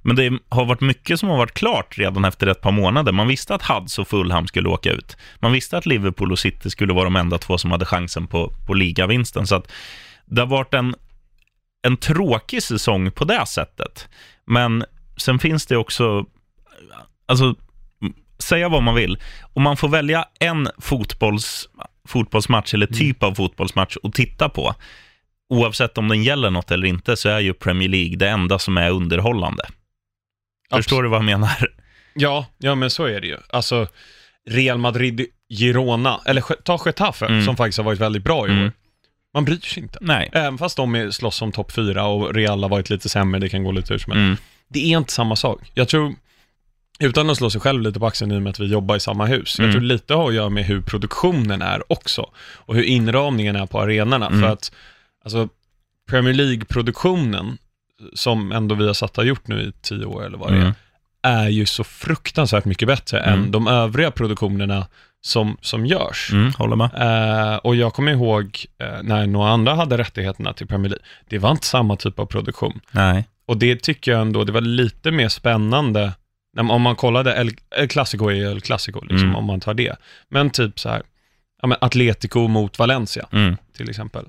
Men 0.01 0.15
det 0.15 0.39
har 0.49 0.65
varit 0.65 0.81
mycket 0.81 1.19
som 1.19 1.29
har 1.29 1.37
varit 1.37 1.53
klart 1.53 1.97
redan 1.97 2.25
efter 2.25 2.47
ett 2.47 2.61
par 2.61 2.71
månader. 2.71 3.11
Man 3.11 3.27
visste 3.27 3.55
att 3.55 3.61
Huds 3.61 3.99
och 3.99 4.07
Fulham 4.07 4.47
skulle 4.47 4.69
åka 4.69 4.91
ut. 4.91 5.17
Man 5.39 5.51
visste 5.51 5.77
att 5.77 5.85
Liverpool 5.85 6.31
och 6.31 6.39
City 6.39 6.69
skulle 6.69 6.93
vara 6.93 7.03
de 7.03 7.15
enda 7.15 7.37
två 7.37 7.57
som 7.57 7.71
hade 7.71 7.85
chansen 7.85 8.27
på, 8.27 8.53
på 8.65 8.73
ligavinsten. 8.73 9.47
Så 9.47 9.55
att 9.55 9.71
det 10.25 10.41
har 10.41 10.47
varit 10.47 10.73
en, 10.73 10.95
en 11.81 11.97
tråkig 11.97 12.63
säsong 12.63 13.11
på 13.11 13.25
det 13.25 13.45
sättet. 13.45 14.09
Men 14.45 14.85
sen 15.17 15.39
finns 15.39 15.65
det 15.65 15.77
också, 15.77 16.25
alltså 17.25 17.55
säga 18.43 18.69
vad 18.69 18.83
man 18.83 18.95
vill, 18.95 19.17
om 19.53 19.63
man 19.63 19.77
får 19.77 19.87
välja 19.89 20.25
en 20.39 20.67
fotbolls, 20.79 21.69
fotbollsmatch 22.07 22.73
eller 22.73 22.87
typ 22.87 23.23
av 23.23 23.33
fotbollsmatch 23.35 23.97
att 24.03 24.13
titta 24.13 24.49
på, 24.49 24.75
oavsett 25.49 25.97
om 25.97 26.07
den 26.07 26.23
gäller 26.23 26.49
något 26.49 26.71
eller 26.71 26.87
inte, 26.87 27.15
så 27.17 27.29
är 27.29 27.39
ju 27.39 27.53
Premier 27.53 27.89
League 27.89 28.15
det 28.15 28.29
enda 28.29 28.59
som 28.59 28.77
är 28.77 28.89
underhållande. 28.91 29.63
Förstår 30.75 31.03
du 31.03 31.09
vad 31.09 31.17
jag 31.17 31.25
menar? 31.25 31.67
Ja, 32.13 32.45
ja 32.57 32.75
men 32.75 32.89
så 32.89 33.05
är 33.05 33.21
det 33.21 33.27
ju. 33.27 33.37
Alltså, 33.49 33.87
Real 34.49 34.77
Madrid, 34.77 35.25
Girona, 35.49 36.21
eller 36.25 36.41
ta 36.41 36.79
Getafe, 36.85 37.25
Mm. 37.25 37.45
som 37.45 37.57
faktiskt 37.57 37.77
har 37.77 37.85
varit 37.85 37.99
väldigt 37.99 38.23
bra 38.23 38.47
i 38.47 38.51
Mm. 38.51 38.65
år. 38.65 38.71
Man 39.33 39.45
bryr 39.45 39.59
sig 39.59 39.83
inte. 39.83 39.97
Nej. 40.01 40.29
Även 40.33 40.57
fast 40.57 40.77
de 40.77 41.11
slåss 41.11 41.41
om 41.41 41.51
topp 41.51 41.71
fyra 41.71 42.05
och 42.05 42.33
Real 42.35 42.63
har 42.63 42.69
varit 42.69 42.89
lite 42.89 43.09
sämre, 43.09 43.39
det 43.39 43.49
kan 43.49 43.63
gå 43.63 43.71
lite 43.71 43.93
hur 43.93 43.99
som 43.99 44.11
helst. 44.11 44.23
Mm. 44.25 44.37
Det 44.69 44.79
är 44.93 44.97
inte 44.97 45.13
samma 45.13 45.35
sak. 45.35 45.59
Jag 45.73 45.87
tror, 45.87 46.15
utan 46.99 47.29
att 47.29 47.37
slå 47.37 47.49
sig 47.49 47.61
själv 47.61 47.81
lite 47.81 47.99
på 47.99 48.05
axeln 48.07 48.31
i 48.31 48.37
och 48.37 48.41
med 48.41 48.49
att 48.49 48.59
vi 48.59 48.65
jobbar 48.65 48.95
i 48.95 48.99
samma 48.99 49.25
hus, 49.25 49.55
jag 49.59 49.63
Mm. 49.63 49.73
tror 49.73 49.81
lite 49.81 50.13
har 50.13 50.27
att 50.29 50.35
göra 50.35 50.49
med 50.49 50.65
hur 50.65 50.81
produktionen 50.81 51.61
är 51.61 51.91
också. 51.91 52.29
Och 52.55 52.75
hur 52.75 52.83
inramningen 52.83 53.55
är 53.55 53.65
på 53.65 53.81
arenorna. 53.81 54.27
Mm. 54.27 54.41
För 54.41 54.47
att, 54.47 54.71
alltså, 55.23 55.49
Premier 56.09 56.33
League-produktionen, 56.33 57.57
som 58.13 58.51
ändå 58.51 58.75
vi 58.75 58.87
har 58.87 58.93
satt 58.93 59.17
och 59.17 59.25
gjort 59.25 59.47
nu 59.47 59.61
i 59.61 59.71
tio 59.81 60.05
år 60.05 60.25
eller 60.25 60.37
vad 60.37 60.51
det 60.51 60.57
är, 60.57 60.61
Mm. 60.61 60.73
är 61.23 61.49
ju 61.49 61.65
så 61.65 61.83
fruktansvärt 61.83 62.65
mycket 62.65 62.87
bättre 62.87 63.19
Mm. 63.19 63.39
än 63.43 63.51
de 63.51 63.67
övriga 63.67 64.11
produktionerna 64.11 64.87
som, 65.21 65.57
som 65.61 65.85
görs. 65.85 66.29
Mm, 66.33 66.53
håller 66.57 66.75
med. 66.75 66.89
Eh, 67.53 67.55
och 67.57 67.75
jag 67.75 67.93
kommer 67.93 68.11
ihåg 68.11 68.65
eh, 68.79 68.87
när 69.03 69.27
några 69.27 69.49
andra 69.49 69.73
hade 69.75 69.97
rättigheterna 69.97 70.53
till 70.53 70.67
Premier 70.67 70.89
League, 70.89 71.05
det 71.29 71.37
var 71.39 71.51
inte 71.51 71.65
samma 71.67 71.95
typ 71.95 72.19
av 72.19 72.25
produktion. 72.25 72.79
Nej. 72.91 73.25
Och 73.45 73.57
det 73.57 73.75
tycker 73.75 74.11
jag 74.11 74.21
ändå, 74.21 74.43
det 74.43 74.51
var 74.51 74.61
lite 74.61 75.11
mer 75.11 75.29
spännande, 75.29 76.11
om 76.57 76.81
man 76.81 76.95
kollade, 76.95 77.33
El, 77.35 77.51
El 77.77 77.87
Clasico 77.87 78.29
är 78.29 78.51
El 78.51 78.61
Clasico, 78.61 79.01
liksom, 79.01 79.27
Mm. 79.27 79.35
om 79.35 79.45
man 79.45 79.59
tar 79.59 79.73
det. 79.73 79.95
Men 80.29 80.49
typ 80.49 80.79
så 80.79 80.89
här, 80.89 81.03
ja, 81.61 81.67
men 81.67 81.77
Atletico 81.81 82.47
mot 82.47 82.79
Valencia 82.79 83.27
Mm. 83.31 83.57
till 83.77 83.89
exempel. 83.89 84.25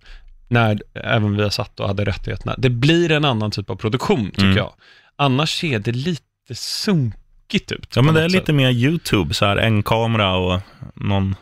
När 0.49 0.83
även 0.95 1.37
vi 1.37 1.43
har 1.43 1.50
satt 1.50 1.81
och 1.81 1.87
hade 1.88 2.04
rättigheterna. 2.04 2.54
Det 2.59 2.71
blir 2.71 3.11
en 3.12 3.25
annan 3.25 3.50
typ 3.50 3.71
av 3.71 3.76
produktion, 3.76 4.31
tycker 4.31 4.43
Mm. 4.45 4.57
jag. 4.57 4.73
Annars 5.16 5.61
ser 5.61 5.78
det 5.78 5.93
lite 5.93 6.54
sunkigt 6.54 7.73
ut. 7.73 7.93
Ja, 7.97 8.02
men 8.02 8.14
det 8.14 8.23
är 8.25 8.28
lite 8.28 8.52
mer 8.52 8.71
YouTube, 8.71 9.35
så 9.35 9.45
här 9.47 9.57
en 9.57 9.83
kamera 9.83 10.37
och 10.37 10.61
någon... 10.95 11.37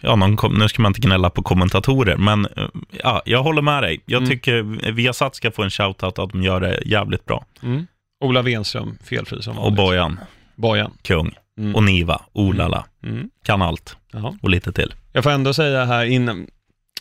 Ja, 0.00 0.16
någon, 0.16 0.58
nu 0.58 0.68
ska 0.68 0.82
man 0.82 0.90
inte 0.90 1.00
gnälla 1.00 1.30
på 1.30 1.42
kommentatorer, 1.42 2.16
men 2.16 2.46
ja, 2.90 3.22
jag 3.24 3.42
håller 3.42 3.62
med 3.62 3.82
dig. 3.82 4.00
Jag 4.06 4.18
Mm. 4.18 4.30
tycker 4.30 4.62
Viasat 4.92 5.34
ska 5.36 5.50
få 5.50 5.62
en 5.62 5.70
shoutout 5.70 6.18
att 6.18 6.30
de 6.32 6.42
gör 6.42 6.60
det 6.60 6.82
jävligt 6.86 7.24
bra. 7.24 7.44
Mm. 7.62 7.86
Ola 8.22 8.42
Wenström, 8.42 8.98
felfri 9.04 9.42
som 9.42 9.58
Och 9.58 9.62
vanligt. 9.64 9.76
Bojan, 9.76 10.20
Bojan. 10.54 10.92
kung. 11.02 11.34
Mm. 11.58 11.74
och 11.74 11.82
Niva, 11.84 12.22
olala, 12.32 12.84
Mm. 13.04 13.30
kan 13.44 13.62
allt 13.62 13.96
Ja. 14.12 14.36
och 14.42 14.50
lite 14.50 14.72
till. 14.72 14.94
Jag 15.12 15.24
får 15.24 15.30
ändå 15.30 15.54
säga 15.54 15.84
här 15.84 16.04
innan, 16.04 16.46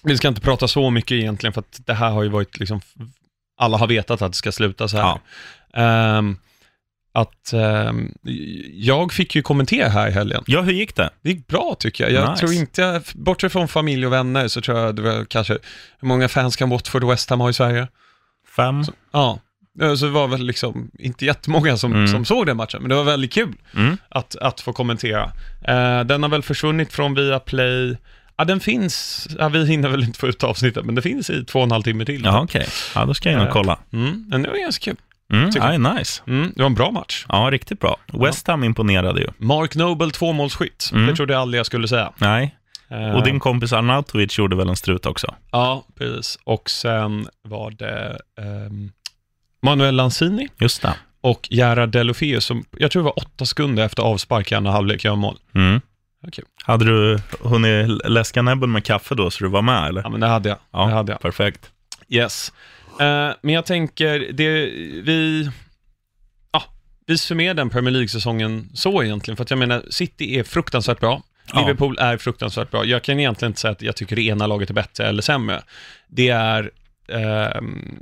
vi 0.04 0.18
ska 0.18 0.28
inte 0.28 0.42
prata 0.42 0.68
så 0.68 0.90
mycket 0.90 1.12
egentligen, 1.12 1.54
för 1.54 1.60
att 1.62 1.82
det 1.86 1.94
här 1.94 2.10
har 2.12 2.24
ju 2.24 2.30
varit 2.30 2.60
liksom, 2.60 2.82
alla 3.58 3.78
har 3.78 3.88
vetat 3.88 4.22
att 4.22 4.32
det 4.32 4.38
ska 4.38 4.52
sluta 4.52 4.88
så 4.88 4.98
här. 4.98 5.20
Ehm, 5.74 6.38
att 7.14 7.54
ehm, 7.54 8.14
jag 8.74 9.14
fick 9.14 9.36
ju 9.36 9.42
kommentera 9.42 9.90
här 9.90 10.08
i 10.08 10.12
helgen. 10.12 10.44
Ja, 10.48 10.62
hur 10.62 10.74
gick 10.74 10.96
det? 10.96 11.10
Det 11.22 11.30
gick 11.30 11.48
bra 11.48 11.76
tycker 11.80 12.04
jag. 12.04 12.14
Jag 12.14 12.30
Nice. 12.32 12.40
tror 12.40 12.54
inte, 12.54 13.02
bortsett 13.16 13.52
från 13.52 13.68
familj 13.68 14.06
och 14.06 14.14
vänner, 14.14 14.48
så 14.48 14.62
tror 14.62 14.78
jag 14.80 14.96
det 14.96 15.02
var 15.02 15.26
kanske, 15.26 15.54
hur 16.00 16.08
många 16.08 16.28
fans 16.30 16.56
kan 16.56 16.70
Watford 16.70 17.04
och 17.04 17.12
West 17.12 17.30
Ham 17.30 17.40
ha 17.40 17.50
i 17.50 17.54
Sverige? 17.54 17.88
Fem? 18.56 18.84
Ja, 19.12 19.40
så 19.80 20.06
det 20.06 20.12
var 20.12 20.28
väl 20.28 20.46
liksom 20.46 20.92
inte 21.00 21.26
jättemånga 21.26 21.78
som, 21.78 21.94
Mm. 21.94 22.08
som 22.08 22.26
såg 22.26 22.46
den 22.46 22.58
matchen, 22.58 22.82
men 22.82 22.90
det 22.90 22.96
var 22.96 23.04
väldigt 23.04 23.34
kul 23.34 23.54
Mm. 23.76 23.98
att, 24.10 24.36
att 24.36 24.62
få 24.62 24.74
kommentera. 24.74 25.24
Eh, 25.68 26.02
den 26.04 26.24
har 26.24 26.30
väl 26.30 26.44
försvunnit 26.44 26.94
från 26.94 27.14
Viaplay. 27.14 27.98
Ja, 28.38 28.46
den 28.46 28.60
finns, 28.60 29.28
ja, 29.40 29.50
vi 29.50 29.66
hinner 29.66 29.90
väl 29.90 30.04
inte 30.04 30.20
få 30.20 30.28
ut 30.28 30.44
avsnittet, 30.44 30.86
men 30.86 30.96
det 30.96 31.02
finns 31.02 31.30
i 31.30 31.46
två 31.46 31.60
och 31.60 31.66
en 31.66 31.72
halv 31.72 31.84
timme 31.84 32.06
till. 32.06 32.22
Ja, 32.26 32.42
okej. 32.44 32.68
Ja, 32.96 33.06
då 33.06 33.14
ska 33.14 33.30
jag 33.32 33.36
in 33.36 33.42
och 33.42 33.48
Eh, 33.48 33.54
kolla. 33.54 33.80
Mm, 33.94 34.26
men 34.30 34.42
det 34.42 34.50
var 34.50 34.58
ganska 34.58 34.84
kul. 34.92 34.98
Mm. 35.34 35.50
Ja, 35.56 35.94
nice. 35.94 36.22
Mm, 36.28 36.52
det 36.56 36.62
var 36.62 36.70
en 36.70 36.76
bra 36.76 36.92
match. 36.92 37.26
Ja, 37.30 37.50
riktigt 37.52 37.80
bra. 37.80 37.98
West 38.14 38.48
Ham 38.48 38.64
imponerade 38.64 39.22
ju. 39.22 39.28
Mark 39.38 39.76
Noble 39.76 40.12
tvåmålsskytt. 40.12 40.90
Mm. 40.94 41.08
Det 41.08 41.16
trodde 41.16 41.34
jag 41.34 41.42
aldrig 41.42 41.60
jag 41.60 41.66
skulle 41.66 41.88
säga. 41.88 42.12
Nej. 42.18 42.56
Eh, 42.90 43.12
Och 43.16 43.24
din 43.24 43.40
kompis 43.40 43.74
Arnautovic 43.74 44.38
gjorde 44.38 44.56
väl 44.56 44.70
en 44.70 44.76
strut 44.76 45.06
också? 45.06 45.36
Ja, 45.52 45.86
precis. 45.98 46.40
Och 46.44 46.70
sen 46.70 47.28
var 47.44 47.72
det 47.72 48.18
ehm, 48.42 48.92
Manuel 49.62 49.96
Lanzini 49.96 50.48
Just 50.60 50.82
det. 50.82 50.94
och 51.22 51.48
Gerard 51.52 51.90
Delofeu 51.90 52.42
som, 52.42 52.66
jag 52.78 52.92
tror 52.92 53.02
det 53.02 53.06
var 53.06 53.20
åtta 53.20 53.46
sekunder 53.46 53.86
efter 53.86 54.04
avspark 54.04 54.52
i 54.52 54.56
andra 54.56 54.72
halvlek 54.72 55.04
gör 55.04 55.16
mål. 55.16 55.38
Mm. 55.56 55.82
Ja, 56.24 56.30
kul. 56.32 56.46
Hade 56.64 56.86
du 56.86 57.20
hunnit 57.40 58.02
läska 58.10 58.42
näbben 58.42 58.72
med 58.72 58.84
kaffe 58.86 59.16
då, 59.16 59.32
så 59.32 59.44
du 59.44 59.50
var 59.50 59.62
med, 59.62 59.88
eller? 59.90 60.02
Ja, 60.02 60.10
men 60.10 60.20
det 60.20 60.28
hade 60.28 60.50
jag. 60.50 60.58
Ja. 60.72 60.86
Det 60.86 60.94
hade 60.94 61.12
jag. 61.12 61.22
Perfekt. 61.22 61.72
Yes. 62.10 62.52
Eh, 63.00 63.32
men 63.42 63.56
jag 63.56 63.66
tänker, 63.66 64.20
det, 64.34 64.50
vi, 65.02 65.50
ja, 66.52 66.64
vi 67.08 67.18
summerar 67.18 67.54
den 67.54 67.70
Premier 67.70 67.92
League-säsongen 67.92 68.70
så 68.74 69.04
egentligen, 69.04 69.36
för 69.38 69.44
att 69.44 69.50
jag 69.50 69.60
menar, 69.60 69.84
City 69.90 70.40
är 70.40 70.44
fruktansvärt 70.44 71.00
bra. 71.00 71.22
Ja. 71.54 71.60
Liverpool 71.60 71.98
är 72.00 72.18
fruktansvärt 72.18 72.72
bra. 72.72 72.86
Jag 72.86 73.04
kan 73.04 73.20
egentligen 73.20 73.50
inte 73.50 73.62
säga 73.62 73.72
att 73.72 73.82
jag 73.82 73.96
tycker 73.96 74.16
det 74.16 74.22
ena 74.22 74.48
laget 74.48 74.70
är 74.70 74.74
bättre 74.74 75.08
eller 75.08 75.22
sämre. 75.22 75.62
Det 76.08 76.30
är, 76.30 76.72
ehm, 77.08 78.00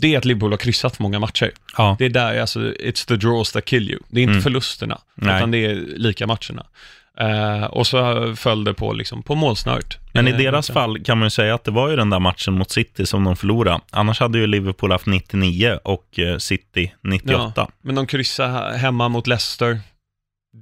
det 0.00 0.14
är 0.14 0.18
att 0.18 0.24
Liverpool 0.24 0.50
har 0.52 0.56
kryssat 0.58 0.96
för 0.96 1.02
många 1.02 1.18
matcher. 1.18 1.50
Ja. 1.76 1.96
Det 1.98 2.04
är 2.04 2.08
där, 2.10 2.40
alltså, 2.40 2.60
it's 2.60 3.08
the 3.08 3.16
draws 3.16 3.52
that 3.52 3.64
kill 3.64 3.90
you. 3.90 4.00
Det 4.08 4.20
är 4.20 4.22
inte 4.22 4.30
Mm. 4.32 4.42
förlusterna, 4.42 4.98
Nej. 5.14 5.36
utan 5.36 5.50
det 5.50 5.64
är 5.64 5.74
lika 5.96 6.26
matcherna. 6.26 6.66
Eh, 7.20 7.64
och 7.64 7.86
så 7.86 8.34
föll 8.36 8.64
det 8.64 8.74
på, 8.74 8.92
liksom, 8.92 9.22
på 9.22 9.34
målsnöret. 9.34 9.98
Men 10.12 10.28
i 10.28 10.30
Eh, 10.30 10.36
deras 10.36 10.70
fall 10.70 11.04
kan 11.04 11.18
man 11.18 11.26
ju 11.26 11.30
säga 11.30 11.54
att 11.54 11.64
det 11.64 11.70
var 11.70 11.90
ju 11.90 11.96
den 11.96 12.10
där 12.10 12.18
matchen 12.18 12.54
mot 12.54 12.70
City 12.70 13.06
som 13.06 13.24
de 13.24 13.36
förlorade. 13.36 13.80
Annars 13.90 14.20
hade 14.20 14.38
ju 14.38 14.46
Liverpool 14.46 14.92
haft 14.92 15.06
99 15.06 15.78
och 15.84 16.18
eh, 16.18 16.38
City 16.38 16.94
98. 17.02 17.52
Ja, 17.56 17.68
men 17.82 17.94
de 17.94 18.06
kryssade 18.06 18.48
he- 18.52 18.76
hemma 18.76 19.08
mot 19.08 19.26
Leicester. 19.26 19.80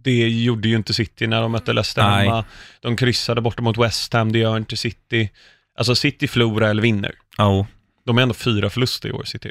Det 0.04 0.28
gjorde 0.28 0.68
ju 0.68 0.76
inte 0.76 0.94
City 0.94 1.26
när 1.26 1.40
de 1.42 1.52
mötte 1.52 1.72
Leicester 1.72 2.02
Nej. 2.10 2.24
hemma. 2.26 2.44
De 2.80 2.96
kryssade 2.96 3.40
borta 3.40 3.62
mot 3.62 3.78
West 3.78 4.12
Ham, 4.12 4.32
det 4.32 4.38
gör 4.38 4.56
inte 4.56 4.76
City. 4.76 5.30
Alltså 5.78 5.94
City 5.94 6.28
förlorar 6.28 6.68
eller 6.70 6.82
vinner. 6.82 7.12
Ja. 7.38 7.66
De 8.06 8.18
är 8.18 8.22
ändå 8.22 8.34
fyra 8.34 8.70
förluster 8.70 9.08
i 9.08 9.12
år, 9.12 9.24
City. 9.24 9.50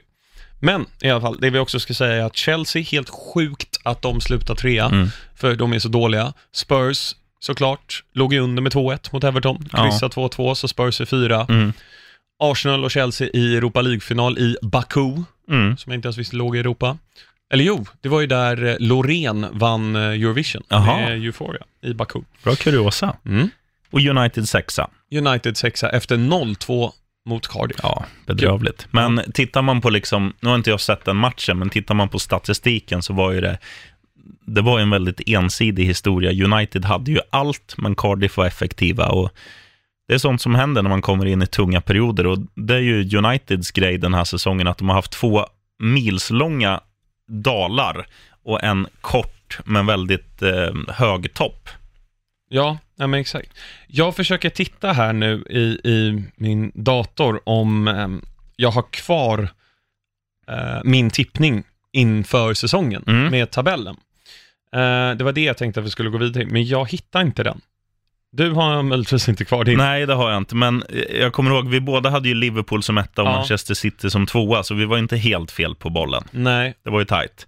Men 0.60 0.86
i 1.02 1.10
alla 1.10 1.22
fall, 1.22 1.38
det 1.42 1.50
vi 1.50 1.60
också 1.60 1.80
ska 1.80 1.94
säga 1.94 2.14
är 2.16 2.22
att 2.26 2.36
Chelsea, 2.36 2.82
helt 2.84 3.10
sjukt 3.10 3.80
att 3.84 4.02
de 4.02 4.22
slutar 4.22 4.56
trea, 4.56 4.86
Mm. 4.86 5.08
för 5.36 5.56
de 5.56 5.74
är 5.74 5.80
så 5.80 5.88
dåliga. 5.90 6.34
Spurs, 6.54 7.16
såklart, 7.40 8.04
låg 8.14 8.34
ju 8.34 8.40
under 8.40 8.62
med 8.62 8.72
2-1 8.72 9.10
mot 9.14 9.24
Everton. 9.24 9.70
Ja. 9.72 9.84
Kryssade 9.84 10.14
2-2, 10.16 10.54
så 10.56 10.68
Spurs 10.68 11.02
är 11.02 11.06
fyra. 11.06 11.46
Mm. 11.50 11.74
Arsenal 12.40 12.84
och 12.84 12.92
Chelsea 12.92 13.30
i 13.34 13.56
Europa 13.58 13.82
League-final 13.82 14.38
i 14.38 14.56
Baku 14.62 15.12
Mm. 15.50 15.78
som 15.78 15.92
jag 15.92 15.98
inte 15.98 16.08
ens 16.08 16.18
visste 16.18 16.36
låg 16.36 16.56
i 16.56 16.60
Europa. 16.60 16.98
Eller 17.54 17.64
jo, 17.64 17.86
det 18.02 18.10
var 18.10 18.22
ju 18.22 18.28
där 18.28 18.66
eh, 18.66 18.76
Loreen 18.80 19.46
vann 19.52 19.96
eh, 19.96 20.02
Eurovision 20.02 20.64
Jaha. 20.70 20.96
med 20.98 21.12
Euphoria 21.24 21.62
i 21.82 21.94
Baku. 21.94 22.20
Bra 22.44 22.56
kuriosa. 22.56 23.16
Mm. 23.26 23.50
Och 23.92 24.00
United 24.02 24.50
sexa. 24.50 24.90
United 25.12 25.58
sexa 25.58 25.90
efter 25.90 26.18
0-2 26.18 26.92
mot 27.26 27.48
Cardiff. 27.48 27.78
Ja, 27.84 28.06
bedrövligt. 28.26 28.88
Men 28.92 29.22
tittar 29.34 29.62
man 29.62 29.82
på 29.82 29.90
liksom, 29.90 30.34
nu 30.40 30.50
har 30.50 30.56
inte 30.56 30.70
jag 30.70 30.82
sett 30.82 31.06
den 31.06 31.16
matchen, 31.16 31.60
men 31.60 31.70
tittar 31.70 31.96
man 31.96 32.10
på 32.10 32.20
statistiken 32.20 33.02
så 33.02 33.14
var 33.14 33.32
ju 33.32 33.42
det, 33.42 33.58
det 34.46 34.62
var 34.62 34.78
ju 34.78 34.84
en 34.84 34.90
väldigt 34.90 35.22
ensidig 35.26 35.86
historia. 35.86 36.46
United 36.46 36.86
hade 36.86 37.12
ju 37.12 37.20
allt, 37.30 37.76
men 37.78 37.96
Cardiff 37.96 38.38
var 38.38 38.46
effektiva 38.46 39.08
och 39.10 39.32
det 40.08 40.14
är 40.14 40.18
sånt 40.18 40.42
som 40.42 40.56
händer 40.56 40.82
när 40.82 40.90
man 40.90 41.02
kommer 41.02 41.26
in 41.26 41.42
i 41.42 41.48
tunga 41.48 41.82
perioder 41.82 42.28
och 42.28 42.38
det 42.56 42.76
är 42.76 42.80
ju 42.80 43.18
Uniteds 43.18 43.72
grej 43.72 43.98
den 43.98 44.14
här 44.14 44.24
säsongen, 44.24 44.68
att 44.68 44.78
de 44.78 44.90
har 44.90 44.96
haft 44.96 45.12
två 45.12 45.46
milslånga 45.80 46.82
dalar 47.28 48.08
och 48.44 48.64
en 48.64 48.88
kort 49.02 49.60
men 49.66 49.86
väldigt 49.86 50.42
eh, 50.42 50.74
hög 50.88 51.34
topp. 51.34 51.70
Ja, 52.50 52.78
ja 52.96 53.08
men 53.08 53.20
exakt. 53.20 53.50
Jag 53.88 54.16
försöker 54.16 54.50
titta 54.50 54.92
här 54.92 55.14
nu 55.14 55.44
i, 55.50 55.90
i 55.90 56.24
min 56.36 56.72
dator 56.76 57.42
om 57.46 57.88
ehm, 57.88 58.22
jag 58.56 58.72
har 58.72 58.86
kvar 58.92 59.50
eh, 60.48 60.80
min 60.84 61.10
tippning 61.10 61.64
inför 61.94 62.54
säsongen 62.54 63.04
Mm. 63.08 63.32
med 63.32 63.52
tabellen. 63.52 63.96
Eh, 64.74 65.12
det 65.18 65.24
var 65.24 65.32
det 65.32 65.42
jag 65.44 65.58
tänkte 65.58 65.80
att 65.80 65.86
vi 65.86 65.90
skulle 65.90 66.10
gå 66.10 66.18
vidare 66.18 66.46
men 66.46 66.66
jag 66.66 66.90
hittar 66.92 67.22
inte 67.22 67.44
den. 67.44 67.62
Du 68.32 68.52
har 68.52 68.84
möjligtvis 68.84 69.30
inte 69.30 69.46
kvar 69.46 69.64
din. 69.64 69.78
Nej, 69.78 70.06
det 70.06 70.14
har 70.14 70.30
jag 70.32 70.38
inte, 70.38 70.56
men 70.56 70.84
eh, 70.90 71.00
jag 71.20 71.34
kommer 71.34 71.52
ihåg, 71.52 71.70
vi 71.70 71.80
båda 71.82 72.10
hade 72.10 72.28
ju 72.30 72.34
Liverpool 72.36 72.84
som 72.84 72.98
etta 72.98 73.22
och 73.22 73.28
Ja. 73.28 73.32
Manchester 73.38 73.74
City 73.74 74.10
som 74.10 74.26
tvåa, 74.26 74.64
så 74.64 74.74
vi 74.76 74.86
var 74.86 74.98
inte 74.98 75.18
helt 75.18 75.52
fel 75.52 75.76
på 75.76 75.90
bollen. 75.90 76.24
Nej, 76.32 76.74
Det 76.84 76.90
var 76.90 77.00
ju 77.00 77.06
tajt. 77.06 77.48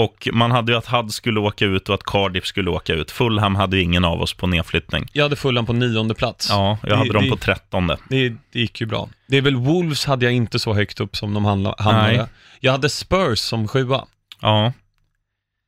Och 0.00 0.28
man 0.32 0.50
hade 0.50 0.72
ju 0.72 0.78
att 0.78 0.86
Hudd 0.86 1.12
skulle 1.14 1.40
åka 1.40 1.64
ut 1.64 1.88
och 1.88 1.94
att 1.94 2.02
Cardiff 2.02 2.46
skulle 2.46 2.70
åka 2.70 2.94
ut. 2.94 3.10
Fulham 3.10 3.54
hade 3.56 3.76
ju 3.76 3.82
ingen 3.82 4.04
av 4.04 4.20
oss 4.22 4.34
på 4.34 4.46
nedflyttning. 4.46 5.08
jag 5.12 5.22
hade 5.22 5.36
Fulham 5.36 5.66
på 5.66 5.72
nionde 5.72 6.14
plats. 6.14 6.46
Ja, 6.50 6.78
jag 6.82 6.90
Det- 6.90 6.96
hade 6.96 7.12
dem 7.12 7.24
det- 7.24 7.30
på 7.30 7.36
trettonde. 7.36 7.98
Det, 8.08 8.28
det 8.28 8.60
gick 8.60 8.80
ju 8.80 8.86
bra. 8.86 9.08
Det 9.26 9.36
är 9.36 9.42
väl 9.42 9.56
Wolves 9.56 10.04
hade 10.04 10.24
jag 10.24 10.34
inte 10.34 10.58
så 10.58 10.74
högt 10.74 11.00
upp 11.00 11.16
som 11.16 11.34
de 11.34 11.44
hamnade. 11.44 11.76
Nej. 11.92 12.24
Jag 12.60 12.72
hade 12.72 12.88
Spurs 12.88 13.38
som 13.38 13.68
sjua. 13.68 14.04
Ja, 14.40 14.72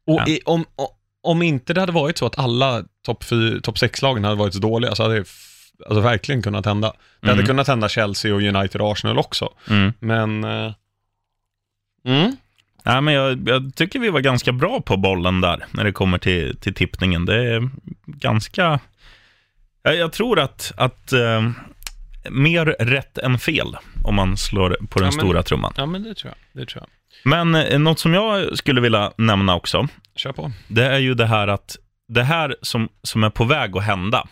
Och 0.06 0.20
Ja. 0.26 0.38
om, 0.44 0.64
om 1.22 1.42
inte 1.42 1.74
det 1.74 1.80
hade 1.80 1.92
varit 1.92 2.18
så 2.18 2.26
att 2.26 2.38
alla 2.38 2.82
topp 3.06 3.24
top 3.62 3.76
6-lagen 3.78 4.24
hade 4.24 4.36
varit 4.36 4.54
så 4.54 4.60
dåliga 4.60 4.94
så 4.94 5.02
hade 5.02 5.14
det 5.14 5.24
alltså, 5.86 6.00
verkligen 6.00 6.42
kunnat 6.42 6.66
hända. 6.66 6.92
Det 7.20 7.26
hade 7.26 7.32
Mm. 7.38 7.46
kunnat 7.46 7.68
hända 7.68 7.88
Chelsea 7.88 8.34
och 8.34 8.40
United 8.42 8.80
och 8.80 8.92
Arsenal 8.92 9.18
också. 9.18 9.48
mm. 9.68 9.92
Men... 10.00 10.44
eh, 10.44 10.72
mm. 12.04 12.36
Nej, 12.84 13.00
men 13.00 13.14
jag, 13.14 13.48
jag 13.48 13.74
tycker 13.74 13.98
vi 13.98 14.10
var 14.10 14.20
ganska 14.20 14.52
bra 14.52 14.80
på 14.80 14.96
bollen 14.96 15.40
där 15.40 15.64
när 15.70 15.84
det 15.84 15.92
kommer 15.92 16.18
till, 16.18 16.56
till 16.56 16.74
tippningen. 16.74 17.24
Det 17.24 17.54
är 17.54 17.70
ganska... 18.06 18.80
Jag, 19.82 19.96
jag 19.96 20.12
tror 20.12 20.38
att, 20.40 20.72
att 20.76 21.12
eh, 21.12 21.50
mer 22.30 22.66
rätt 22.66 23.18
än 23.18 23.38
fel 23.38 23.76
om 24.04 24.14
man 24.14 24.36
slår 24.36 24.70
på 24.70 24.98
den 24.98 25.06
Ja, 25.06 25.12
men- 25.16 25.26
stora 25.26 25.42
trumman. 25.42 25.72
Ja, 25.76 25.86
men 25.86 26.02
det 26.02 26.14
tror 26.14 26.32
jag. 26.52 26.60
Det 26.62 26.70
tror 26.70 26.82
jag. 26.82 26.88
Men 27.24 27.54
eh, 27.54 27.78
något 27.78 27.98
som 27.98 28.14
jag 28.14 28.58
skulle 28.58 28.80
vilja 28.80 29.12
nämna 29.16 29.54
också, 29.54 29.88
Kör 30.16 30.32
på. 30.32 30.52
det 30.68 30.84
är 30.84 30.98
ju 30.98 31.14
det 31.14 31.26
här 31.26 31.48
att 31.48 31.76
det 32.08 32.22
här 32.22 32.56
som, 32.62 32.88
som 33.02 33.24
är 33.24 33.30
på 33.30 33.44
väg 33.44 33.76
att 33.76 33.84
hända 33.84 34.26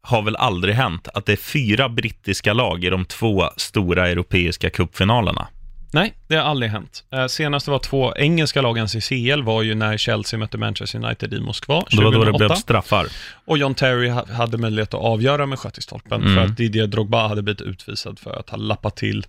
har 0.00 0.22
väl 0.22 0.36
aldrig 0.36 0.74
hänt, 0.74 1.08
att 1.14 1.26
det 1.26 1.32
är 1.32 1.36
fyra 1.36 1.88
brittiska 1.88 2.52
lag 2.52 2.84
i 2.84 2.90
de 2.90 3.04
två 3.04 3.50
stora 3.56 4.08
europeiska 4.08 4.70
cupfinalerna. 4.70 5.48
Nej, 5.92 6.14
det 6.28 6.36
har 6.36 6.42
aldrig 6.42 6.70
hänt. 6.72 7.04
Eh, 7.12 7.26
senast 7.26 7.66
det 7.66 7.72
var 7.72 7.78
två 7.78 8.14
engelska 8.16 8.62
lagens 8.62 8.94
i 8.96 9.00
CL 9.00 9.42
var 9.42 9.62
ju 9.62 9.74
när 9.74 9.96
Chelsea 9.96 10.38
mötte 10.38 10.58
Manchester 10.58 11.04
United 11.04 11.34
i 11.34 11.40
Moskva 11.40 11.74
Det 11.74 11.96
var 11.96 12.02
2008. 12.04 12.30
då 12.32 12.38
det 12.38 12.38
blev 12.48 12.56
straffar. 12.56 13.06
Och 13.44 13.58
John 13.58 13.74
Terry 13.74 14.08
ha- 14.08 14.26
hade 14.32 14.58
möjlighet 14.58 14.94
att 14.94 15.00
avgöra 15.00 15.46
med 15.46 15.58
sköt 15.58 15.78
i 15.78 15.80
stolpen 15.82 16.20
Mm. 16.22 16.34
för 16.34 16.42
att 16.44 16.56
Didier 16.56 16.86
Drogba 16.86 17.28
hade 17.28 17.42
blivit 17.42 17.60
utvisad 17.60 18.18
för 18.18 18.38
att 18.40 18.50
ha 18.50 18.56
lappat 18.58 18.96
till 18.96 19.26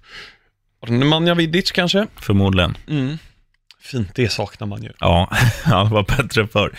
Nemanja 0.87 1.35
Vidic 1.35 1.71
kanske. 1.71 2.07
Förmodligen. 2.15 2.77
Mm. 2.89 3.17
Fint, 3.81 4.15
det 4.15 4.29
saknar 4.29 4.67
man 4.67 4.83
ju. 4.83 4.91
Ja, 4.99 5.29
ja, 5.65 5.83
det 5.83 5.89
var 5.93 6.03
bättre 6.17 6.47
förr. 6.47 6.71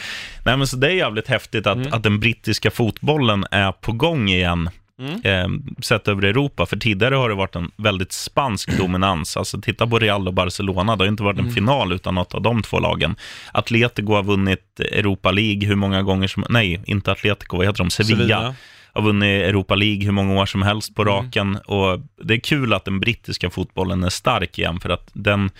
Nej, 0.44 0.56
men 0.56 0.66
så 0.66 0.76
det 0.76 0.86
är 0.86 0.94
jävligt 0.94 1.28
häftigt 1.28 1.66
att, 1.66 1.76
Mm. 1.76 1.92
att 1.92 2.02
den 2.02 2.20
brittiska 2.20 2.70
fotbollen 2.70 3.44
är 3.50 3.72
på 3.72 3.92
gång 3.92 4.28
igen, 4.28 4.70
Mm. 4.98 5.20
eh, 5.24 5.48
sett 5.82 6.08
över 6.08 6.22
Europa. 6.22 6.66
För 6.66 6.76
tidigare 6.76 7.14
har 7.14 7.28
det 7.28 7.34
varit 7.34 7.56
en 7.56 7.70
väldigt 7.76 8.12
spansk 8.12 8.68
dominans. 8.78 9.36
Alltså 9.36 9.60
titta 9.60 9.86
på 9.86 9.98
Real 9.98 10.28
och 10.28 10.34
Barcelona, 10.34 10.96
det 10.96 11.04
har 11.04 11.08
inte 11.08 11.22
varit 11.22 11.36
en 11.38 11.44
Mm. 11.44 11.54
final 11.54 11.92
utan 11.92 12.14
något 12.14 12.34
av 12.34 12.42
de 12.42 12.62
två 12.62 12.78
lagen. 12.80 13.16
Atletico 13.52 14.12
har 14.14 14.22
vunnit 14.22 14.80
Europa 14.80 15.30
League 15.30 15.68
hur 15.68 15.74
många 15.76 16.02
gånger 16.02 16.28
som, 16.28 16.44
nej, 16.48 16.80
inte 16.86 17.12
Atletico, 17.12 17.56
vad 17.56 17.66
heter 17.66 17.78
de? 17.78 17.90
Sevilla. 17.90 18.54
Har 18.92 19.02
vunnit 19.02 19.42
Europa 19.44 19.74
League 19.74 20.04
hur 20.04 20.12
många 20.12 20.40
år 20.40 20.46
som 20.46 20.62
helst 20.62 20.94
på 20.94 21.02
Mm. 21.02 21.14
raken. 21.14 21.56
Och 21.56 22.00
det 22.24 22.34
är 22.34 22.40
kul 22.40 22.72
att 22.72 22.84
den 22.84 23.00
brittiska 23.00 23.50
fotbollen 23.50 24.04
är 24.04 24.08
stark 24.08 24.58
igen, 24.58 24.80
för 24.80 24.90
att 24.90 25.10
den 25.12 25.50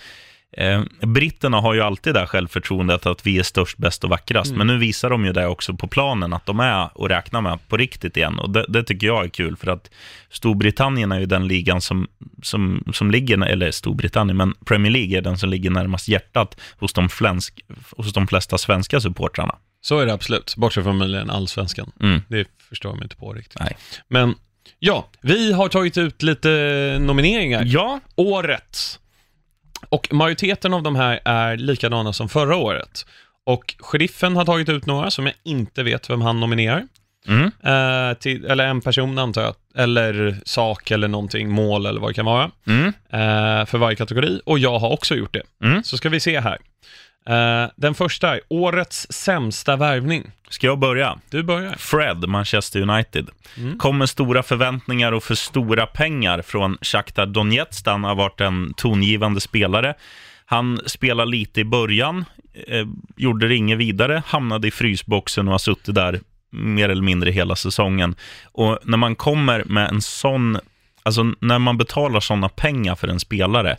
Eh, 0.57 0.83
britterna 1.01 1.59
har 1.59 1.73
ju 1.73 1.81
alltid 1.81 2.13
det 2.13 2.19
här 2.19 2.27
självförtroendet 2.27 3.05
att 3.05 3.27
vi 3.27 3.39
är 3.39 3.43
störst, 3.43 3.77
bäst 3.77 4.03
och 4.03 4.09
vackrast. 4.09 4.55
Men 4.55 4.67
nu 4.67 4.77
visar 4.77 5.09
de 5.09 5.25
ju 5.25 5.33
det 5.33 5.47
också 5.47 5.73
på 5.73 5.87
planen, 5.87 6.33
att 6.33 6.45
de 6.45 6.59
är 6.59 6.89
och 6.93 7.09
räknar 7.09 7.41
med 7.41 7.67
på 7.67 7.77
riktigt 7.77 8.17
igen. 8.17 8.39
Och 8.39 8.49
det, 8.49 8.65
det 8.69 8.83
tycker 8.83 9.07
jag 9.07 9.25
är 9.25 9.29
kul, 9.29 9.55
för 9.55 9.71
att 9.71 9.89
Storbritannien 10.29 11.11
är 11.11 11.19
ju 11.19 11.25
den 11.25 11.47
ligan 11.47 11.81
som, 11.81 12.07
som, 12.43 12.83
som 12.93 13.11
ligger, 13.11 13.45
eller 13.45 13.71
Storbritannien, 13.71 14.37
men 14.37 14.53
Premier 14.65 14.91
League 14.91 15.17
är 15.17 15.21
den 15.21 15.37
som 15.37 15.49
ligger 15.49 15.69
närmast 15.69 16.07
hjärtat 16.07 16.59
hos 16.79 16.93
de, 16.93 17.09
flänsk, 17.09 17.61
hos 17.97 18.13
de 18.13 18.27
flesta 18.27 18.57
svenska 18.57 18.99
supportrarna. 18.99 19.55
Så 19.81 19.99
är 19.99 20.05
det 20.05 20.13
absolut, 20.13 20.55
bortsett 20.57 20.83
från 20.83 20.97
möjligen 20.97 21.29
allsvenskan. 21.29 21.91
Mm. 22.01 22.21
Det 22.27 22.47
förstår 22.69 22.91
jag 22.91 22.97
mig 22.97 23.05
inte 23.05 23.15
på 23.15 23.33
riktigt. 23.33 23.59
Nej. 23.59 23.77
Men 24.07 24.35
ja, 24.79 25.09
vi 25.21 25.51
har 25.53 25.69
tagit 25.69 25.97
ut 25.97 26.23
lite 26.23 26.49
nomineringar. 27.01 27.63
Ja, 27.65 27.99
Årets. 28.15 28.99
Och 29.89 30.13
majoriteten 30.13 30.73
av 30.73 30.83
de 30.83 30.95
här 30.95 31.19
är 31.25 31.57
likadana 31.57 32.13
som 32.13 32.29
förra 32.29 32.55
året. 32.55 33.05
Och 33.45 33.75
sheriffen 33.79 34.35
har 34.35 34.45
tagit 34.45 34.69
ut 34.69 34.85
några 34.85 35.11
som 35.11 35.25
jag 35.25 35.35
inte 35.43 35.83
vet 35.83 36.09
vem 36.09 36.21
han 36.21 36.39
nominerar. 36.39 36.87
mm. 37.27 37.51
Eh, 37.63 38.17
till, 38.17 38.45
eller 38.45 38.67
en 38.67 38.81
person 38.81 39.17
antar 39.19 39.41
jag. 39.41 39.55
Eller 39.75 40.37
sak 40.45 40.91
eller 40.91 41.07
någonting, 41.07 41.49
mål 41.49 41.85
eller 41.85 42.01
vad 42.01 42.09
det 42.09 42.13
kan 42.13 42.25
vara. 42.25 42.51
Mm. 42.67 42.87
Eh, 42.87 43.65
för 43.65 43.77
varje 43.77 43.95
kategori. 43.95 44.41
Och 44.45 44.59
jag 44.59 44.79
har 44.79 44.89
också 44.89 45.15
gjort 45.15 45.33
det. 45.33 45.43
Mm. 45.65 45.83
Så 45.83 45.97
ska 45.97 46.09
vi 46.09 46.19
se 46.19 46.39
här. 46.39 46.57
Eh, 47.27 47.69
den 47.75 47.93
första 47.93 48.35
är 48.35 48.41
Årets 48.47 49.07
sämsta 49.09 49.75
värvning. 49.75 50.31
Ska 50.49 50.67
jag 50.67 50.79
börja? 50.79 51.19
Du 51.29 51.43
börjar. 51.43 51.75
Fred, 51.77 52.29
Manchester 52.29 52.81
United. 52.81 53.29
Mm. 53.57 53.77
Kom 53.77 53.97
med 53.97 54.09
stora 54.09 54.43
förväntningar 54.43 55.11
och 55.11 55.23
för 55.23 55.35
stora 55.35 55.85
pengar 55.85 56.41
från 56.41 56.77
Shakhtar 56.81 57.25
Donetsk, 57.25 57.87
han 57.87 58.03
har 58.03 58.15
varit 58.15 58.41
en 58.41 58.73
tongivande 58.73 59.41
spelare. 59.41 59.93
Han 60.45 60.79
spelade 60.85 61.31
lite 61.31 61.61
i 61.61 61.65
början, 61.65 62.25
eh, 62.67 62.87
gjorde 63.15 63.47
det 63.47 63.55
inget 63.55 63.77
vidare, 63.77 64.23
hamnade 64.25 64.67
i 64.67 64.71
frysboxen 64.71 65.47
och 65.47 65.51
har 65.51 65.59
suttit 65.59 65.95
där 65.95 66.19
mer 66.49 66.89
eller 66.89 67.01
mindre 67.01 67.31
hela 67.31 67.55
säsongen. 67.55 68.15
Och 68.43 68.79
när 68.83 68.97
man 68.97 69.15
kommer 69.15 69.63
med 69.63 69.89
en 69.89 70.01
sån, 70.01 70.57
alltså 71.03 71.33
när 71.39 71.59
man 71.59 71.77
betalar 71.77 72.19
sådana 72.19 72.49
pengar 72.49 72.95
för 72.95 73.07
en 73.07 73.19
spelare, 73.19 73.77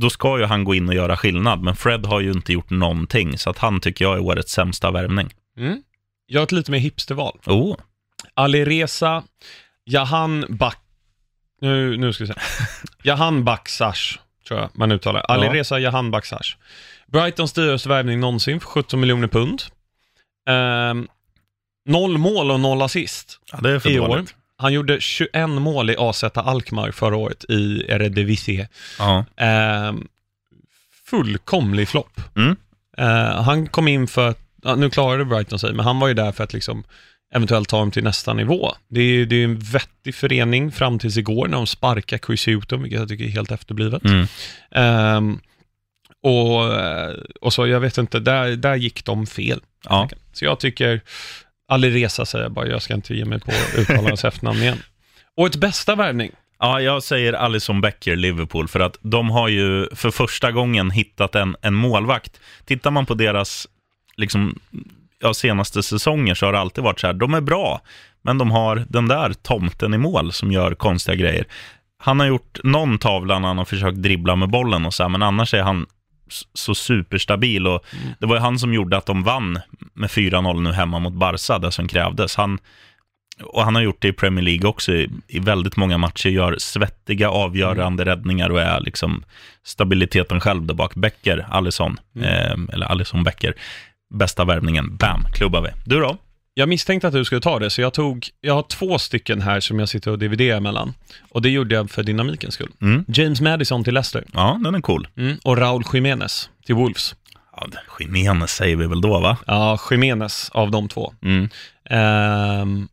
då 0.00 0.10
ska 0.10 0.38
ju 0.38 0.44
han 0.44 0.64
gå 0.64 0.74
in 0.74 0.88
och 0.88 0.94
göra 0.94 1.16
skillnad. 1.16 1.62
Men 1.62 1.76
Fred 1.76 2.06
har 2.06 2.20
ju 2.20 2.30
inte 2.30 2.52
gjort 2.52 2.70
någonting, 2.70 3.38
så 3.38 3.50
att 3.50 3.58
han 3.58 3.80
tycker 3.80 4.04
jag 4.04 4.14
är 4.14 4.20
årets 4.20 4.52
sämsta 4.52 4.90
värvning. 4.90 5.34
Mm. 5.58 5.82
Jag 6.26 6.40
har 6.40 6.44
ett 6.44 6.52
lite 6.52 6.70
mer 6.70 6.78
hipsterval. 6.78 7.38
Oh, 7.46 7.76
Alireza 8.34 9.22
Jahan 9.84 10.44
Bak... 10.48 10.76
Nu, 11.60 11.96
nu 11.96 12.12
ska 12.12 12.24
vi 12.24 12.28
se. 12.28 12.34
Jahan 13.02 13.44
Baksash, 13.44 14.18
tror 14.48 14.60
jag 14.60 14.70
man 14.72 14.92
uttalar. 14.92 15.20
Alireza 15.20 15.78
Jahan 15.78 16.10
Baksash. 16.10 16.56
Brightons 17.06 17.52
dyraste 17.52 17.88
värvning 17.88 18.20
någonsin 18.20 18.60
för 18.60 18.66
17 18.66 19.00
miljoner 19.00 19.28
pund. 19.28 19.62
Ehm, 20.48 21.08
noll 21.84 22.18
mål 22.18 22.50
och 22.50 22.60
noll 22.60 22.82
assist 22.82 23.40
ja, 23.52 23.58
det 23.62 23.70
är 23.70 23.78
för 23.78 23.90
i 23.90 24.00
år. 24.00 24.24
Han 24.58 24.72
gjorde 24.72 25.00
21 25.00 25.48
mål 25.48 25.90
i 25.90 25.96
AZ 25.98 26.24
Alkmaar 26.34 26.90
förra 26.90 27.16
året 27.16 27.44
i 27.48 27.84
Eredivisie. 27.88 28.68
Ja. 28.98 29.24
Ehm, 29.36 30.08
fullkomlig 31.06 31.88
flopp. 31.88 32.20
Mm. 32.36 32.56
Eh, 32.98 33.42
han 33.42 33.66
kom 33.66 33.88
in 33.88 34.06
för 34.06 34.28
att, 34.28 34.78
nu 34.78 34.90
klarade 34.90 35.24
Brighton 35.24 35.58
sig, 35.58 35.72
men 35.72 35.84
han 35.84 36.00
var 36.00 36.08
ju 36.08 36.14
där 36.14 36.32
för 36.32 36.44
att 36.44 36.52
liksom 36.52 36.84
eventuellt 37.34 37.68
ta 37.68 37.78
dem 37.78 37.90
till 37.90 38.04
nästa 38.04 38.34
nivå. 38.34 38.72
Det 38.88 39.00
är, 39.00 39.26
det 39.26 39.36
är 39.36 39.44
en 39.44 39.58
vettig 39.58 40.14
förening 40.14 40.72
fram 40.72 40.98
tills 40.98 41.16
igår 41.16 41.48
när 41.48 41.56
de 41.56 41.66
sparkar 41.66 42.52
Houghton, 42.52 42.82
vilket 42.82 43.00
jag 43.00 43.08
tycker 43.08 43.24
är 43.24 43.28
helt 43.28 43.50
efterblivet. 43.50 44.04
Mm. 44.04 44.26
Ehm, 44.70 45.40
och, 46.22 46.74
eh, 46.74 47.14
och 47.40 47.52
så, 47.52 47.66
jag 47.66 47.80
vet 47.80 47.98
inte, 47.98 48.20
där, 48.20 48.56
där 48.56 48.76
gick 48.76 49.04
de 49.04 49.26
fel. 49.26 49.60
Ja. 49.84 50.08
Så 50.32 50.44
jag 50.44 50.60
tycker, 50.60 51.00
Alireza 51.68 52.26
säger 52.26 52.44
jag 52.44 52.52
bara, 52.52 52.66
jag 52.66 52.82
ska 52.82 52.94
inte 52.94 53.14
ge 53.14 53.24
mig 53.24 53.40
på 53.40 53.50
att 53.50 53.78
uttala 53.78 54.08
hans 54.08 54.24
efternamn 54.24 54.58
igen. 54.58 54.78
Och 55.36 55.46
ett 55.46 55.56
bästa 55.56 55.94
värvning, 55.94 56.30
ja, 56.58 56.80
jag 56.80 57.02
säger 57.02 57.32
Alison 57.32 57.80
Becker, 57.80 58.16
Liverpool, 58.16 58.68
för 58.68 58.80
att 58.80 58.98
de 59.00 59.30
har 59.30 59.48
ju 59.48 59.86
för 59.94 60.10
första 60.10 60.52
gången 60.52 60.90
hittat 60.90 61.34
en, 61.34 61.56
en 61.62 61.74
målvakt. 61.74 62.40
Tittar 62.64 62.90
man 62.90 63.06
på 63.06 63.14
deras 63.14 63.68
liksom, 64.16 64.58
ja, 65.18 65.34
senaste 65.34 65.82
säsonger 65.82 66.34
så 66.34 66.46
har 66.46 66.52
det 66.52 66.58
alltid 66.58 66.84
varit 66.84 67.00
så 67.00 67.06
här, 67.06 67.14
de 67.14 67.34
är 67.34 67.40
bra, 67.40 67.80
men 68.22 68.38
de 68.38 68.50
har 68.50 68.84
den 68.88 69.08
där 69.08 69.32
tomten 69.32 69.94
i 69.94 69.98
mål 69.98 70.32
som 70.32 70.52
gör 70.52 70.74
konstiga 70.74 71.14
grejer. 71.14 71.46
Han 71.98 72.20
har 72.20 72.26
gjort 72.26 72.58
någon 72.64 72.98
tavla 72.98 73.38
när 73.38 73.48
han 73.48 73.58
har 73.58 73.64
försökt 73.64 73.98
dribbla 73.98 74.36
med 74.36 74.48
bollen 74.48 74.86
och 74.86 74.94
så 74.94 75.02
här, 75.02 75.10
men 75.10 75.22
annars 75.22 75.54
är 75.54 75.62
han 75.62 75.86
så 76.54 76.74
superstabil 76.74 77.66
och 77.66 77.84
det 78.18 78.26
var 78.26 78.36
ju 78.36 78.40
han 78.40 78.58
som 78.58 78.74
gjorde 78.74 78.96
att 78.96 79.06
de 79.06 79.22
vann 79.22 79.60
med 79.94 80.10
4-0 80.10 80.60
nu 80.60 80.72
hemma 80.72 80.98
mot 80.98 81.12
Barca, 81.12 81.58
det 81.58 81.72
som 81.72 81.88
krävdes. 81.88 82.36
Han, 82.36 82.58
och 83.42 83.64
han 83.64 83.74
har 83.74 83.82
gjort 83.82 84.02
det 84.02 84.08
i 84.08 84.12
Premier 84.12 84.44
League 84.44 84.68
också 84.68 84.92
i, 84.92 85.10
i 85.26 85.38
väldigt 85.38 85.76
många 85.76 85.98
matcher, 85.98 86.28
gör 86.28 86.56
svettiga 86.58 87.30
avgörande 87.30 88.04
räddningar 88.04 88.50
och 88.50 88.60
är 88.60 88.80
liksom 88.80 89.24
stabiliteten 89.64 90.40
själv 90.40 90.66
där 90.66 90.74
bak. 90.74 90.94
Becker, 90.94 91.46
Alisson, 91.50 92.00
eh, 92.20 92.52
eller 92.72 92.86
Alisson 92.86 93.24
Becker, 93.24 93.54
bästa 94.14 94.44
värvningen, 94.44 94.96
bam, 94.96 95.24
klubbar 95.32 95.60
vi. 95.60 95.68
Du 95.84 96.00
då? 96.00 96.16
Jag 96.58 96.68
misstänkte 96.68 97.08
att 97.08 97.14
du 97.14 97.24
skulle 97.24 97.40
ta 97.40 97.58
det, 97.58 97.70
så 97.70 97.80
jag 97.80 97.94
tog, 97.94 98.28
jag 98.40 98.54
har 98.54 98.62
två 98.62 98.98
stycken 98.98 99.40
här 99.42 99.60
som 99.60 99.78
jag 99.78 99.88
sitter 99.88 100.10
och 100.10 100.18
dividerar 100.18 100.60
mellan. 100.60 100.94
Och 101.30 101.42
det 101.42 101.50
gjorde 101.50 101.74
jag 101.74 101.90
för 101.90 102.02
dynamikens 102.02 102.54
skull. 102.54 102.70
Mm. 102.80 103.04
James 103.08 103.40
Madison 103.40 103.84
till 103.84 103.94
Leicester 103.94 104.24
Ja, 104.32 104.60
den 104.64 104.74
är 104.74 104.80
cool. 104.80 105.08
mm. 105.16 105.36
och 105.44 105.56
Raúl 105.56 105.84
Jiménez 105.92 106.50
till 106.66 106.74
Wolves. 106.74 107.14
Ja, 107.56 107.66
Jiménez 108.00 108.50
säger 108.50 108.76
vi 108.76 108.86
väl 108.86 109.00
då, 109.00 109.20
va? 109.20 109.36
Ja, 109.46 109.78
Jiménez 109.90 110.50
av 110.50 110.70
de 110.70 110.88
två. 110.88 111.14
Mm. 111.22 111.48
Ehm, 111.90 112.88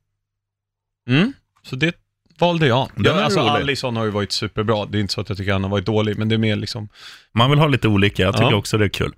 mm. 1.09 1.33
Så 1.63 1.75
det 1.75 1.95
valde 2.39 2.67
jag. 2.67 2.89
Jag 2.95 3.17
alltså, 3.17 3.39
rolig. 3.39 3.77
Har 3.83 4.05
ju 4.05 4.11
varit 4.11 4.31
superbra. 4.31 4.85
Det 4.85 4.97
är 4.97 5.01
inte 5.01 5.13
så 5.13 5.21
att 5.21 5.29
jag 5.29 5.37
tycker 5.37 5.51
han 5.53 5.63
har 5.63 5.71
varit 5.71 5.85
dålig, 5.85 6.17
men 6.17 6.29
det 6.29 6.35
är 6.35 6.39
mer 6.39 6.55
liksom 6.55 6.89
Man 7.31 7.49
vill 7.49 7.59
ha 7.59 7.67
lite 7.67 7.87
olika, 7.87 8.23
jag 8.23 8.33
tycker 8.35 8.51
Ja. 8.51 8.57
också 8.57 8.77
det 8.77 8.85
är 8.85 8.89
kul. 8.89 9.13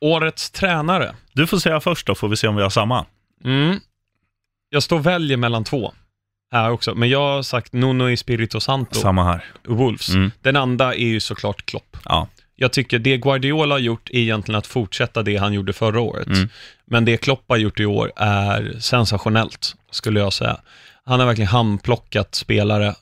årets 0.00 0.50
tränare. 0.50 1.14
Du 1.32 1.46
får 1.46 1.58
säga 1.58 1.80
först 1.80 2.06
då, 2.06 2.14
får 2.14 2.28
vi 2.28 2.36
se 2.36 2.48
om 2.48 2.56
vi 2.56 2.62
har 2.62 2.70
samma. 2.70 3.06
Mm. 3.44 3.80
Jag 4.70 4.82
står 4.82 4.98
och 4.98 5.06
väljer 5.06 5.36
mellan 5.36 5.64
två 5.64 5.92
här 6.52 6.70
också, 6.70 6.94
men 6.94 7.08
jag 7.08 7.18
har 7.20 7.42
sagt 7.42 7.72
Nuno 7.72 8.10
Espirito 8.10 8.60
Santo, 8.60 8.94
Samma 9.00 9.24
här. 9.24 9.44
Wolves. 9.66 10.08
Mm. 10.08 10.30
Den 10.42 10.56
andra 10.56 10.94
är 10.94 11.06
ju 11.06 11.20
såklart 11.20 11.66
Klopp. 11.66 11.96
Ja. 12.04 12.28
Jag 12.56 12.72
tycker 12.72 12.98
det 12.98 13.16
Guardiola 13.16 13.74
har 13.74 13.78
gjort 13.80 14.10
är 14.10 14.18
egentligen 14.18 14.58
att 14.58 14.66
fortsätta 14.66 15.22
det 15.22 15.36
han 15.36 15.52
gjorde 15.52 15.72
förra 15.72 16.00
året. 16.00 16.26
Mm. 16.26 16.48
Men 16.84 17.04
det 17.04 17.16
Klopp 17.16 17.44
har 17.48 17.56
gjort 17.56 17.80
i 17.80 17.86
år 17.86 18.12
är 18.16 18.76
sensationellt, 18.80 19.76
skulle 19.90 20.20
jag 20.20 20.32
säga. 20.32 20.56
Han 21.04 21.20
har 21.20 21.26
verkligen 21.26 21.48
handplockat 21.48 22.34
spelare 22.34 22.94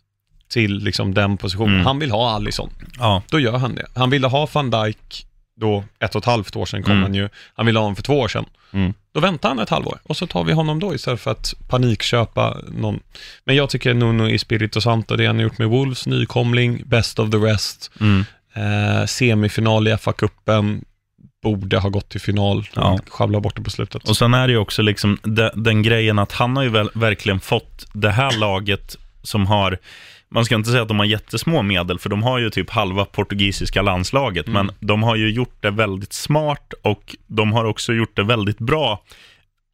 till 0.48 0.78
liksom 0.78 1.14
den 1.14 1.36
positionen. 1.36 1.74
Mm. 1.74 1.86
Han 1.86 1.98
vill 1.98 2.10
ha 2.10 2.30
Alisson, 2.34 2.70
Ja. 2.98 3.22
då 3.30 3.40
gör 3.40 3.56
han 3.58 3.74
det. 3.74 3.86
Han 3.94 4.10
ville 4.10 4.26
ha 4.26 4.48
van 4.52 4.70
Dijk 4.70 5.26
då 5.56 5.84
ett 5.98 6.14
och 6.14 6.18
ett 6.22 6.26
halvt 6.26 6.56
år 6.56 6.66
sedan 6.66 6.82
kom 6.82 6.92
Mm. 6.92 7.02
han 7.02 7.14
ju. 7.14 7.28
Han 7.54 7.66
ville 7.66 7.78
ha 7.78 7.84
honom 7.84 7.96
för 7.96 8.02
två 8.02 8.18
år 8.20 8.28
sedan. 8.28 8.44
Då 9.18 9.22
väntar 9.22 9.48
han 9.48 9.58
ett 9.58 9.68
halvår 9.70 9.98
och 10.02 10.16
så 10.16 10.26
tar 10.26 10.44
vi 10.44 10.52
honom 10.52 10.80
då 10.80 10.94
istället 10.94 11.20
för 11.20 11.30
att 11.30 11.54
panikköpa 11.68 12.56
någon. 12.68 13.00
Men 13.44 13.56
jag 13.56 13.70
tycker 13.70 13.94
Nuno 13.94 14.28
Espirito 14.30 14.80
Santo, 14.80 15.16
det 15.16 15.26
han 15.26 15.36
har 15.36 15.42
gjort 15.42 15.58
med 15.58 15.68
Wolves, 15.68 16.06
nykomling, 16.06 16.82
best 16.86 17.18
of 17.18 17.30
the 17.30 17.36
rest, 17.36 17.90
Mm. 18.00 18.24
eh, 18.54 19.06
semifinal 19.06 19.88
i 19.88 19.92
FA-cupen, 19.92 20.80
borde 21.42 21.78
ha 21.78 21.88
gått 21.88 22.08
till 22.08 22.20
final. 22.20 22.68
Ja. 22.74 22.82
Ja. 23.04 23.10
Sjabbla 23.12 23.40
bort 23.40 23.56
det 23.56 23.62
på 23.62 23.70
slutet. 23.70 24.08
Och 24.08 24.16
sen 24.16 24.34
är 24.34 24.46
det 24.46 24.52
ju 24.52 24.58
också 24.58 24.82
liksom 24.82 25.18
de, 25.22 25.50
den 25.54 25.82
grejen 25.82 26.18
att 26.18 26.32
han 26.32 26.56
har 26.56 26.62
ju 26.62 26.68
väl, 26.70 26.90
verkligen 26.94 27.40
fått 27.40 27.86
det 27.92 28.10
här 28.10 28.38
laget 28.38 28.96
som 29.22 29.46
har, 29.46 29.78
man 30.30 30.44
ska 30.44 30.54
inte 30.54 30.70
säga 30.70 30.82
att 30.82 30.88
de 30.88 30.98
har 30.98 31.06
jättesmå 31.06 31.62
medel, 31.62 31.98
för 31.98 32.08
de 32.08 32.22
har 32.22 32.38
ju 32.38 32.50
typ 32.50 32.70
halva 32.70 33.04
portugisiska 33.04 33.82
landslaget, 33.82 34.46
men 34.46 34.70
de 34.80 35.02
har 35.02 35.16
ju 35.16 35.30
gjort 35.30 35.62
det 35.62 35.70
väldigt 35.70 36.12
smart 36.12 36.74
och 36.82 37.16
de 37.26 37.52
har 37.52 37.64
också 37.64 37.92
gjort 37.92 38.16
det 38.16 38.22
väldigt 38.22 38.58
bra 38.58 39.02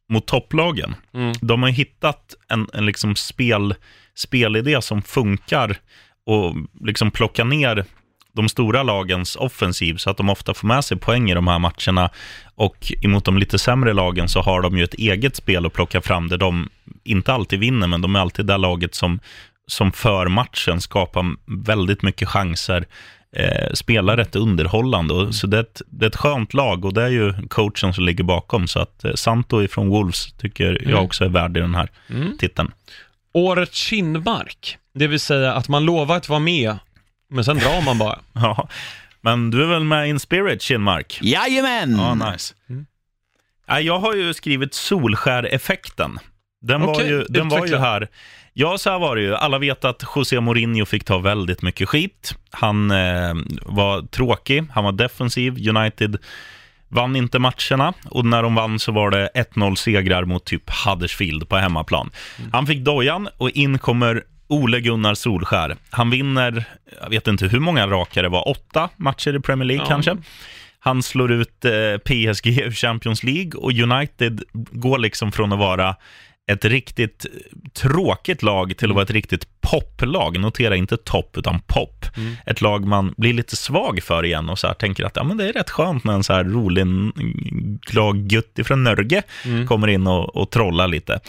mot 0.09 0.25
topplagen. 0.25 0.95
Mm. 1.13 1.33
De 1.41 1.63
har 1.63 1.69
hittat 1.69 2.35
en, 2.47 2.67
en 2.73 2.85
liksom 2.85 3.15
spel, 3.15 3.75
spelidé 4.15 4.81
som 4.81 5.01
funkar 5.01 5.77
och 6.25 6.55
liksom 6.81 7.11
plocka 7.11 7.43
ner 7.43 7.85
de 8.33 8.49
stora 8.49 8.83
lagens 8.83 9.35
offensiv 9.35 9.95
så 9.97 10.09
att 10.09 10.17
de 10.17 10.29
ofta 10.29 10.53
får 10.53 10.67
med 10.67 10.85
sig 10.85 10.97
poäng 10.97 11.31
i 11.31 11.33
de 11.33 11.47
här 11.47 11.59
matcherna. 11.59 12.09
Och 12.55 12.93
emot 13.01 13.25
de 13.25 13.37
lite 13.37 13.59
sämre 13.59 13.93
lagen 13.93 14.29
så 14.29 14.41
har 14.41 14.61
de 14.61 14.77
ju 14.77 14.83
ett 14.83 14.93
eget 14.93 15.35
spel 15.35 15.65
att 15.65 15.73
plocka 15.73 16.01
fram 16.01 16.27
där 16.27 16.37
de 16.37 16.69
inte 17.03 17.33
alltid 17.33 17.59
vinner, 17.59 17.87
men 17.87 18.01
de 18.01 18.15
är 18.15 18.19
alltid 18.19 18.45
det 18.45 18.57
laget 18.57 18.95
som, 18.95 19.19
som 19.67 19.91
för 19.91 20.27
matchen 20.27 20.81
skapar 20.81 21.25
väldigt 21.65 22.01
mycket 22.01 22.27
chanser, 22.27 22.85
eh, 23.35 23.73
spelar 23.73 24.17
rätt 24.17 24.35
underhållande. 24.35 25.13
Och, 25.13 25.35
så 25.35 25.47
det 25.47 25.57
är, 25.57 25.61
ett, 25.61 25.81
det 25.87 26.05
är 26.05 26.09
ett 26.09 26.15
skönt 26.15 26.53
lag 26.53 26.85
och 26.85 26.93
det 26.93 27.03
är 27.03 27.09
ju 27.09 27.33
coachen 27.47 27.93
som 27.93 28.03
ligger 28.03 28.23
bakom. 28.23 28.67
Så 28.67 28.79
att 28.79 29.03
eh, 29.05 29.13
Santo 29.13 29.61
ifrån 29.63 29.89
Wolves 29.89 30.33
tycker 30.33 30.63
jag 30.81 30.81
Mm. 30.91 31.03
också 31.05 31.23
är 31.25 31.29
värd 31.29 31.57
i 31.57 31.59
den 31.59 31.75
här 31.75 31.89
Mm. 32.09 32.37
titeln. 32.37 32.71
Årets 33.33 33.77
kindmark, 33.77 34.77
det 34.93 35.07
vill 35.07 35.19
säga 35.19 35.53
att 35.53 35.67
man 35.69 35.85
lovar 35.85 36.17
att 36.17 36.29
vara 36.29 36.39
med, 36.39 36.77
men 37.29 37.43
sen 37.45 37.57
drar 37.57 37.81
man 37.85 37.97
bara. 37.97 38.19
Ja, 38.33 38.67
Men 39.21 39.51
du 39.51 39.63
är 39.63 39.67
väl 39.67 39.83
med 39.83 40.09
in 40.09 40.19
spirit, 40.19 40.61
Kinmark? 40.61 41.19
Jajamän! 41.21 41.95
Ja, 41.99 42.31
nice. 42.31 42.53
Ja, 43.67 43.79
jag 43.79 43.99
har 43.99 44.13
ju 44.13 44.33
skrivit 44.33 44.73
Solskär-effekten. 44.73 46.19
Den, 46.61 46.81
var, 46.81 46.93
Okej, 46.93 47.07
ju, 47.07 47.23
den 47.29 47.49
var 47.49 47.65
ju 47.67 47.77
här. 47.77 48.07
Ja, 48.57 48.77
så 48.77 48.89
här 48.89 48.99
var 48.99 49.15
det 49.15 49.21
ju. 49.21 49.35
Alla 49.35 49.57
vet 49.57 49.85
att 49.85 50.03
José 50.15 50.39
Mourinho 50.39 50.85
fick 50.85 51.03
ta 51.03 51.17
väldigt 51.17 51.61
mycket 51.61 51.89
skit. 51.89 52.35
Han 52.51 52.91
eh, 52.91 53.33
var 53.61 54.01
tråkig, 54.01 54.63
han 54.71 54.83
var 54.83 54.91
defensiv. 54.91 55.69
United 55.69 56.17
vann 56.87 57.15
inte 57.15 57.39
matcherna 57.39 57.93
och 58.09 58.25
när 58.25 58.43
de 58.43 58.55
vann 58.55 58.79
så 58.79 58.91
var 58.91 59.11
det 59.11 59.29
1-0 59.35 59.75
segrar 59.75 60.25
mot 60.25 60.45
typ 60.45 60.69
Huddersfield 60.85 61.49
på 61.49 61.55
hemmaplan. 61.57 62.11
Han 62.53 62.67
fick 62.67 62.79
dojan 62.79 63.29
och 63.37 63.49
in 63.49 63.77
kommer 63.77 64.23
Ole 64.47 64.79
Gunnar 64.79 65.13
Solskär. 65.13 65.75
Han 65.89 66.09
vinner, 66.09 66.63
jag 67.01 67.09
vet 67.09 67.27
inte 67.27 67.47
hur 67.47 67.59
många 67.59 67.87
raka 67.87 68.21
det 68.21 68.29
var, 68.29 68.47
åtta 68.49 68.89
matcher 68.95 69.35
i 69.35 69.39
Premier 69.39 69.65
League 69.67 69.85
Ja. 69.85 69.89
kanske. 69.89 70.17
Han 70.79 71.03
slår 71.03 71.31
ut 71.31 71.65
eh, 71.65 71.71
PSG 72.05 72.47
ur 72.47 72.71
Champions 72.71 73.23
League 73.23 73.51
och 73.55 73.71
United 73.71 74.43
går 74.71 74.97
liksom 74.97 75.31
från 75.31 75.53
att 75.53 75.59
vara 75.59 75.95
ett 76.47 76.65
riktigt 76.65 77.25
tråkigt 77.73 78.43
lag 78.43 78.77
till 78.77 78.89
att 78.89 78.95
vara 78.95 79.03
ett 79.03 79.11
riktigt 79.11 79.61
poplag. 79.61 80.39
Notera 80.39 80.75
inte 80.75 80.97
topp, 80.97 81.37
utan 81.37 81.59
pop. 81.59 82.05
Ett 82.45 82.61
lag 82.61 82.85
man 82.85 83.13
blir 83.17 83.33
lite 83.33 83.55
svag 83.55 84.03
för 84.03 84.25
igen 84.25 84.49
och 84.49 84.59
så 84.59 84.67
här 84.67 84.73
tänker 84.73 85.03
att 85.05 85.15
ja, 85.15 85.23
men 85.23 85.37
det 85.37 85.49
är 85.49 85.53
rätt 85.53 85.69
skönt 85.69 86.03
när 86.03 86.13
en 86.13 86.23
så 86.23 86.33
här 86.33 86.43
rolig, 86.43 86.85
glad 87.81 88.29
gutt 88.29 88.59
ifrån 88.59 88.83
Nörge 88.83 89.23
kommer 89.67 89.87
in 89.87 90.07
och, 90.07 90.35
och 90.35 90.49
trollar 90.49 90.87
lite. 90.87 91.19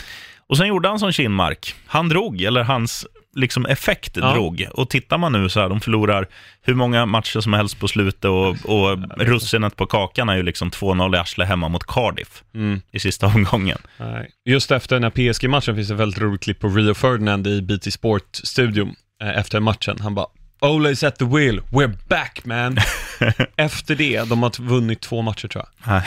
Och 0.48 0.56
sen 0.56 0.66
gjorde 0.66 0.88
han 0.88 0.98
som 0.98 1.12
Kinmark. 1.12 1.74
Han 1.87 2.09
drog, 2.09 2.42
eller 2.42 2.62
hans 2.62 3.06
liksom 3.35 3.66
effekt 3.66 4.16
Ja. 4.16 4.32
drog. 4.35 4.66
Och 4.74 4.90
tittar 4.90 5.18
man 5.18 5.32
nu 5.32 5.48
så 5.48 5.61
här, 5.61 5.68
de 5.68 5.80
förlorar 5.80 6.26
hur 6.62 6.74
många 6.74 7.06
matcher 7.06 7.40
som 7.40 7.52
helst 7.52 7.80
på 7.80 7.88
slutet 7.88 8.24
och, 8.24 8.48
och 8.48 8.98
russinet 9.18 9.76
på 9.76 9.87
kakan 9.87 10.28
är 10.28 10.37
ju 10.37 10.42
liksom 10.42 10.70
2-0 10.70 11.16
i 11.16 11.18
arslet 11.18 11.48
hemma 11.48 11.68
mot 11.68 11.87
Cardiff 11.87 12.42
Mm. 12.54 12.80
i 12.92 12.98
sista 13.00 13.26
omgången. 13.35 13.78
Nej. 13.98 14.30
Just 14.44 14.70
efter 14.70 14.96
den 14.96 15.02
här 15.02 15.11
PSG-matchen 15.32 15.74
finns 15.76 15.88
det 15.88 15.94
ett 15.94 16.00
väldigt 16.00 16.20
roligt 16.20 16.42
klipp 16.42 16.61
på 16.61 16.68
Rio 16.68 16.94
Ferdinand 16.94 17.46
i 17.46 17.62
BT 17.62 17.90
Sport-studion 17.92 18.94
eh, 19.22 19.28
efter 19.38 19.61
matchen. 19.61 19.98
Han 20.00 20.14
bara 20.14 20.26
Ole 20.61 20.90
is 20.90 21.02
at 21.04 21.16
the 21.18 21.24
wheel, 21.24 21.61
we're 21.70 21.98
back 22.09 22.40
man. 22.44 22.78
efter 23.56 23.94
det, 23.94 24.28
de 24.28 24.42
har 24.42 24.62
vunnit 24.62 25.00
två 25.00 25.22
matcher 25.22 25.48
tror 25.48 25.64
jag. 25.85 26.02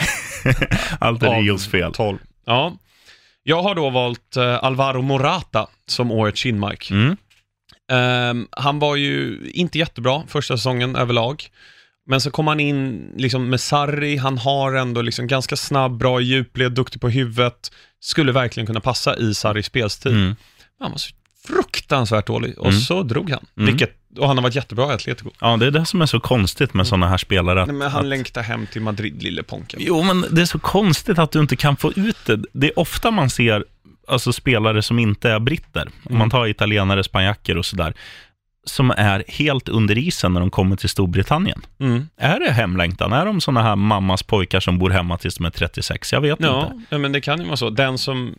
Allt 0.98 1.22
är 1.22 1.40
Rios 1.42 1.68
fel. 1.68 1.92
12. 1.92 2.18
Ja. 2.46 2.76
Jag 3.42 3.62
har 3.62 3.74
då 3.74 3.90
valt 3.90 4.36
eh, 4.36 4.64
Alvaro 4.64 5.02
Morata 5.02 5.68
som 5.86 6.10
årets 6.10 6.40
Kinmark. 6.40 6.90
Mm. 6.90 7.16
Ehm, 7.92 8.48
han 8.50 8.78
var 8.78 8.96
ju 8.96 9.40
inte 9.54 9.78
jättebra 9.78 10.22
första 10.28 10.56
säsongen 10.56 10.96
överlag. 10.96 11.44
Men 12.06 12.20
så 12.20 12.30
kom 12.30 12.46
han 12.46 12.60
in 12.60 13.12
liksom 13.16 13.50
med 13.50 13.60
Sarri, 13.60 14.16
han 14.16 14.38
har 14.38 14.72
ändå 14.72 15.02
liksom 15.02 15.26
ganska 15.26 15.56
snabb, 15.56 15.98
bra 15.98 16.20
i 16.20 16.24
djupled, 16.24 16.72
duktig 16.72 17.00
på 17.00 17.08
huvudet. 17.08 17.72
Skulle 18.00 18.32
verkligen 18.32 18.66
kunna 18.66 18.80
passa 18.80 19.16
i 19.16 19.34
Sarris 19.34 19.66
spelsstil. 19.66 20.12
Mm. 20.12 20.36
Han 20.78 20.90
var 20.90 20.98
så 20.98 21.10
fruktansvärt 21.46 22.26
dålig 22.26 22.58
och 22.58 22.66
Mm. 22.66 22.80
så 22.80 23.02
drog 23.02 23.30
han. 23.30 23.46
Mm. 23.56 23.66
Vilket, 23.66 23.94
och 24.18 24.28
han 24.28 24.36
har 24.36 24.42
varit 24.42 24.54
jättebra 24.54 24.90
i 24.92 24.94
Atletico. 24.94 25.30
Ja, 25.40 25.56
det 25.56 25.66
är 25.66 25.70
det 25.70 25.86
som 25.86 26.02
är 26.02 26.06
så 26.06 26.20
konstigt 26.20 26.74
med 26.74 26.86
sådana 26.86 27.08
här 27.08 27.16
spelare. 27.16 27.62
Att, 27.62 27.68
Nej, 27.68 27.76
men 27.76 27.90
han 27.90 28.00
att, 28.00 28.06
längtar 28.06 28.42
hem 28.42 28.66
till 28.72 28.82
Madrid, 28.82 29.22
lille 29.22 29.42
Ponken. 29.42 29.80
jo, 29.82 30.02
men 30.02 30.24
det 30.30 30.40
är 30.42 30.46
så 30.46 30.58
konstigt 30.58 31.18
att 31.18 31.30
du 31.32 31.40
inte 31.40 31.56
kan 31.56 31.76
få 31.76 31.92
ut 31.92 32.16
det. 32.26 32.40
Det 32.52 32.66
är 32.66 32.78
ofta 32.78 33.10
man 33.10 33.30
ser 33.30 33.64
alltså, 34.08 34.32
spelare 34.32 34.82
som 34.82 34.98
inte 34.98 35.30
är 35.30 35.38
britter. 35.40 35.82
Om 35.86 35.92
Mm. 36.06 36.18
man 36.18 36.30
tar 36.30 36.46
italienare, 36.46 37.04
spanjacker 37.04 37.56
och 37.58 37.66
sådär. 37.66 37.94
Som 38.64 38.90
är 38.90 39.24
helt 39.28 39.68
under 39.68 39.98
isen 39.98 40.32
när 40.32 40.40
de 40.40 40.50
kommer 40.50 40.76
till 40.76 40.88
Storbritannien. 40.88 41.60
Mm. 41.80 42.08
Är 42.16 42.40
det 42.40 42.50
hemlängtan? 42.50 43.12
Är 43.12 43.26
de 43.26 43.40
sådana 43.40 43.62
här 43.62 43.76
mammas 43.76 44.22
pojkar 44.22 44.60
som 44.60 44.78
bor 44.78 44.90
hemma 44.90 45.18
tills 45.18 45.36
de 45.36 45.44
är 45.46 45.50
36? 45.50 46.12
Jag 46.12 46.20
vet 46.20 46.36
Ja, 46.40 46.70
inte. 46.72 46.84
ja, 46.90 46.98
men 46.98 47.12
det 47.12 47.20
kan 47.20 47.40
ju 47.40 47.44
vara 47.46 47.56
så. 47.56 47.70
Den 47.70 47.98
som, 47.98 48.34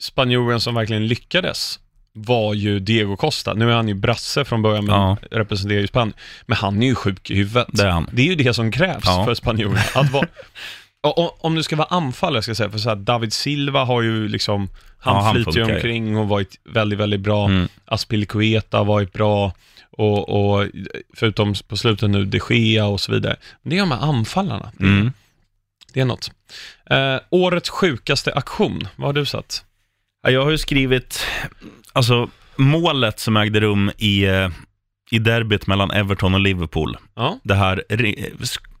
spanjoren 0.00 0.60
som 0.60 0.74
verkligen 0.74 1.06
lyckades 1.06 1.80
var 2.16 2.54
ju 2.54 2.78
Diego 2.80 3.16
Costa. 3.16 3.54
Nu 3.54 3.70
är 3.70 3.74
han 3.74 3.88
ju 3.88 3.94
brasse 3.94 4.44
från 4.44 4.62
början, 4.62 4.84
men 4.84 4.94
Ja. 4.94 5.16
representerar 5.30 5.80
ju 5.80 5.86
Spanien. 5.86 6.14
Men 6.46 6.56
han 6.56 6.82
är 6.82 6.86
ju 6.86 6.94
sjuk 6.94 7.30
i 7.30 7.34
huvudet. 7.34 7.68
Det 7.72 7.82
är 7.82 7.88
han. 7.90 8.08
Det 8.12 8.22
är 8.22 8.26
ju 8.26 8.34
det 8.34 8.54
som 8.54 8.72
krävs 8.72 9.04
Ja. 9.04 9.24
för 9.24 9.34
spanjorer. 9.34 9.90
Att 9.94 10.10
vara, 10.10 10.26
om 11.40 11.54
du 11.54 11.62
ska 11.62 11.76
vara 11.76 11.88
anfallare, 11.88 12.42
ska 12.42 12.50
jag 12.50 12.56
säga, 12.56 12.70
för 12.70 12.78
så 12.78 12.88
här, 12.88 12.96
David 12.96 13.32
Silva 13.32 13.84
har 13.84 14.02
ju 14.02 14.28
liksom, 14.28 14.68
han 14.98 15.16
Ja, 15.16 15.22
han 15.22 15.34
flyter 15.34 15.52
ju 15.68 15.74
omkring 15.74 16.16
och 16.16 16.28
varit 16.28 16.54
väldigt, 16.64 16.98
väldigt 16.98 17.20
bra. 17.20 17.46
Mm. 17.48 17.68
Aspilicueta 17.84 18.78
har 18.78 18.84
varit 18.84 19.12
bra. 19.12 19.52
Och, 19.96 20.28
och 20.58 20.66
förutom 21.16 21.54
på 21.68 21.76
slutet 21.76 22.10
nu, 22.10 22.24
de 22.24 22.40
Gea 22.50 22.86
och 22.86 23.00
så 23.00 23.12
vidare. 23.12 23.36
Men 23.62 23.70
det 23.70 23.76
är 23.76 23.80
de 23.80 23.90
här 23.90 24.00
anfallarna. 24.02 24.72
Det, 24.78 24.84
Mm. 24.84 25.12
det 25.92 26.00
är 26.00 26.04
något. 26.04 26.30
Eh, 26.90 27.16
årets 27.30 27.70
sjukaste 27.70 28.32
aktion, 28.32 28.88
vad 28.96 29.06
har 29.08 29.12
du 29.12 29.26
satt? 29.26 29.64
Ja, 30.24 30.30
Jag 30.30 30.44
har 30.44 30.50
ju 30.50 30.58
skrivit, 30.58 31.26
alltså 31.92 32.28
målet 32.56 33.20
som 33.20 33.36
ägde 33.36 33.60
rum 33.60 33.90
i, 33.98 34.24
eh, 34.24 34.48
i 35.10 35.18
derbyt 35.18 35.66
mellan 35.66 35.90
Everton 35.90 36.34
och 36.34 36.40
Liverpool. 36.40 36.96
Ja. 37.14 37.38
Det 37.44 37.54
här 37.54 37.82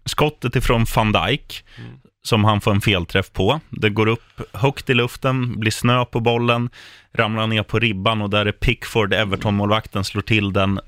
skottet 0.04 0.56
ifrån 0.56 0.86
van 0.96 1.12
Dijk, 1.12 1.64
Mm. 1.78 1.90
som 2.22 2.44
han 2.44 2.60
får 2.60 2.70
en 2.70 2.80
felträff 2.80 3.32
på. 3.32 3.60
Det 3.70 3.90
går 3.90 4.06
upp 4.06 4.40
högt 4.52 4.90
i 4.90 4.94
luften, 4.94 5.60
blir 5.60 5.70
snö 5.70 6.04
på 6.04 6.20
bollen, 6.20 6.70
ramlar 7.14 7.46
ner 7.46 7.62
på 7.62 7.78
ribban 7.78 8.22
och 8.22 8.30
där 8.30 8.46
är 8.46 8.52
Pickford, 8.52 9.12
Everton-målvakten, 9.14 10.04
slår 10.04 10.22
till 10.22 10.52
den 10.52 10.80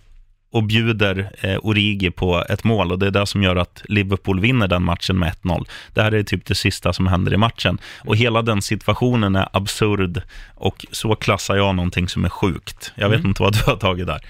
och 0.52 0.62
bjuder 0.64 1.30
eh, 1.40 1.56
Origi 1.62 2.10
på 2.10 2.44
ett 2.48 2.64
mål 2.64 2.92
och 2.92 2.98
det 2.98 3.06
är 3.06 3.10
det 3.10 3.26
som 3.26 3.42
gör 3.42 3.56
att 3.56 3.82
Liverpool 3.88 4.40
vinner 4.40 4.68
den 4.68 4.82
matchen 4.82 5.18
med 5.18 5.32
1-0. 5.42 5.66
Det 5.94 6.02
här 6.02 6.12
är 6.12 6.22
typ 6.22 6.46
det 6.46 6.54
sista 6.54 6.92
som 6.92 7.06
händer 7.06 7.34
i 7.34 7.36
matchen. 7.36 7.78
Och 8.04 8.16
hela 8.16 8.42
den 8.42 8.62
situationen 8.62 9.36
är 9.36 9.48
absurd 9.52 10.22
och 10.54 10.86
så 10.92 11.14
klassar 11.14 11.56
jag 11.56 11.74
någonting 11.74 12.08
som 12.08 12.24
är 12.24 12.28
sjukt. 12.28 12.92
Jag 12.94 13.08
vet 13.08 13.18
Mm. 13.18 13.28
inte 13.28 13.42
vad 13.42 13.52
du 13.52 13.60
har 13.70 13.76
tagit 13.76 14.06
där. 14.06 14.20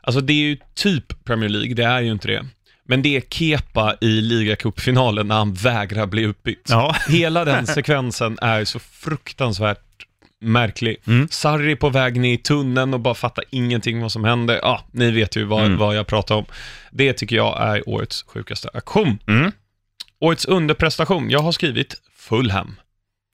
Alltså 0.00 0.20
det 0.20 0.32
är 0.32 0.36
ju 0.36 0.56
typ 0.74 1.24
Premier 1.24 1.48
League, 1.50 1.74
det 1.74 1.84
är 1.84 2.00
ju 2.00 2.12
inte 2.12 2.28
det. 2.28 2.44
Men 2.88 3.02
det 3.02 3.16
är 3.16 3.20
Kepa 3.20 3.94
i 4.00 4.06
ligacupfinalen 4.20 5.28
när 5.28 5.34
han 5.34 5.54
vägrar 5.54 6.06
bli 6.06 6.22
utbytt. 6.22 6.66
Ja. 6.68 6.96
Hela 7.08 7.44
den 7.44 7.66
sekvensen 7.76 8.38
är 8.42 8.64
så 8.64 8.78
fruktansvärt 8.78 9.78
märklig. 10.42 10.96
Mm. 11.06 11.28
Sarri 11.30 11.76
på 11.76 11.88
väg 11.88 12.20
ner 12.20 12.32
i 12.34 12.38
tunneln 12.38 12.94
och 12.94 13.00
bara 13.00 13.14
fattar 13.14 13.44
ingenting 13.50 14.00
vad 14.02 14.12
som 14.12 14.24
händer. 14.24 14.58
Ja, 14.62 14.80
ni 14.92 15.10
vet 15.10 15.36
ju 15.36 15.44
vad, 15.44 15.64
Mm. 15.64 15.78
vad 15.78 15.96
jag 15.96 16.06
pratar 16.06 16.34
om. 16.34 16.44
Det 16.90 17.12
tycker 17.12 17.36
jag 17.36 17.62
är 17.62 17.88
årets 17.88 18.22
sjukaste 18.22 18.70
aktion. 18.74 19.18
Mm. 19.26 19.52
Årets 20.20 20.44
underprestation, 20.44 21.30
jag 21.30 21.40
har 21.40 21.52
skrivit 21.52 21.94
Fulham. 22.16 22.76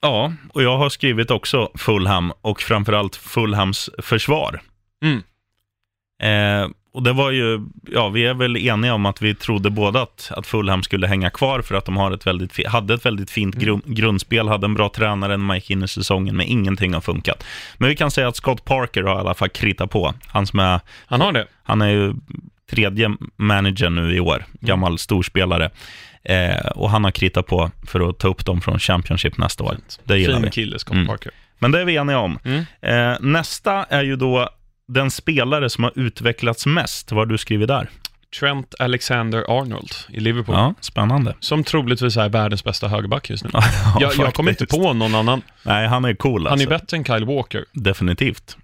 Ja, 0.01 0.33
och 0.53 0.63
jag 0.63 0.77
har 0.77 0.89
skrivit 0.89 1.31
också 1.31 1.71
Fulham 1.75 2.31
och 2.41 2.61
framförallt 2.61 3.15
Fulhams 3.15 3.89
försvar. 3.99 4.61
Mm. 5.03 5.17
Eh, 6.21 6.69
och 6.91 7.03
det 7.03 7.13
var 7.13 7.31
ju, 7.31 7.65
ja, 7.91 8.09
vi 8.09 8.25
är 8.25 8.33
väl 8.33 8.57
eniga 8.57 8.93
om 8.93 9.05
att 9.05 9.21
vi 9.21 9.35
trodde 9.35 9.69
båda 9.69 10.01
att, 10.01 10.31
att 10.35 10.47
Fulham 10.47 10.83
skulle 10.83 11.07
hänga 11.07 11.29
kvar 11.29 11.61
för 11.61 11.75
att 11.75 11.85
de 11.85 11.97
har 11.97 12.11
ett 12.11 12.27
väldigt, 12.27 12.67
hade 12.67 12.93
ett 12.93 13.05
väldigt 13.05 13.31
fint 13.31 13.55
grun, 13.55 13.81
grundspel, 13.85 14.47
hade 14.47 14.65
en 14.65 14.73
bra 14.73 14.89
tränare 14.89 15.31
när 15.37 15.45
man 15.45 15.57
gick 15.57 15.69
in 15.69 15.83
i 15.83 15.87
säsongen, 15.87 16.37
men 16.37 16.45
ingenting 16.47 16.93
har 16.93 17.01
funkat. 17.01 17.43
Men 17.77 17.89
vi 17.89 17.95
kan 17.95 18.11
säga 18.11 18.27
att 18.27 18.35
Scott 18.35 18.65
Parker 18.65 19.03
har 19.03 19.15
i 19.15 19.19
alla 19.19 19.33
fall 19.33 19.49
kritat 19.49 19.91
på. 19.91 20.13
Han 20.27 20.47
som 20.47 20.59
är 20.59 20.79
Han 21.05 21.21
har 21.21 21.31
det. 21.31 21.47
han 21.63 21.81
är 21.81 21.89
ju 21.89 22.13
tredje 22.71 23.15
manager 23.35 23.89
nu 23.89 24.15
i 24.15 24.19
år, 24.19 24.45
gammal 24.61 24.97
storspelare. 24.97 25.69
Eh, 26.23 26.65
och 26.75 26.89
han 26.89 27.03
har 27.03 27.11
kritat 27.11 27.47
på 27.47 27.71
för 27.87 28.09
att 28.09 28.17
ta 28.19 28.27
upp 28.27 28.45
dem 28.45 28.61
från 28.61 28.79
Championship 28.79 29.37
nästa 29.37 29.63
år. 29.63 29.77
Det 30.03 30.17
gillar 30.17 30.33
Fin 30.33 30.43
vi. 30.43 30.49
kille, 30.51 30.79
Scott 30.79 30.93
Mm. 30.95 31.07
Parker. 31.07 31.31
Men 31.59 31.71
det 31.71 31.81
är 31.81 31.85
vi 31.85 31.95
eniga 31.95 32.19
om. 32.19 32.39
Mm. 32.43 32.65
Eh, 32.81 33.17
nästa 33.21 33.83
är 33.83 34.03
ju 34.03 34.15
då 34.15 34.49
den 34.89 35.11
spelare 35.11 35.69
som 35.69 35.83
har 35.83 35.93
utvecklats 35.95 36.65
mest. 36.65 37.11
Vad 37.11 37.19
har 37.19 37.25
du 37.25 37.37
skrivit 37.37 37.67
där? 37.67 37.89
Trent 38.39 38.75
Alexander-Arnold 38.79 39.91
i 40.09 40.19
Liverpool. 40.19 40.55
Ja, 40.55 40.73
spännande. 40.81 41.35
Som 41.39 41.63
troligtvis 41.63 42.17
är 42.17 42.29
världens 42.29 42.63
bästa 42.63 42.87
högerback 42.87 43.29
just 43.29 43.43
nu. 43.43 43.49
Ja, 43.53 43.63
jag, 43.99 44.13
jag 44.17 44.33
kommer 44.33 44.51
inte 44.51 44.65
på 44.65 44.93
någon 44.93 45.15
annan. 45.15 45.41
Nej, 45.63 45.87
han 45.87 46.05
är 46.05 46.13
cool 46.15 46.43
Han 46.45 46.51
alltså. 46.53 46.67
är 46.67 46.69
bättre 46.79 46.97
än 46.97 47.05
Kyle 47.05 47.25
Walker. 47.25 47.65
Definitivt. 47.73 48.57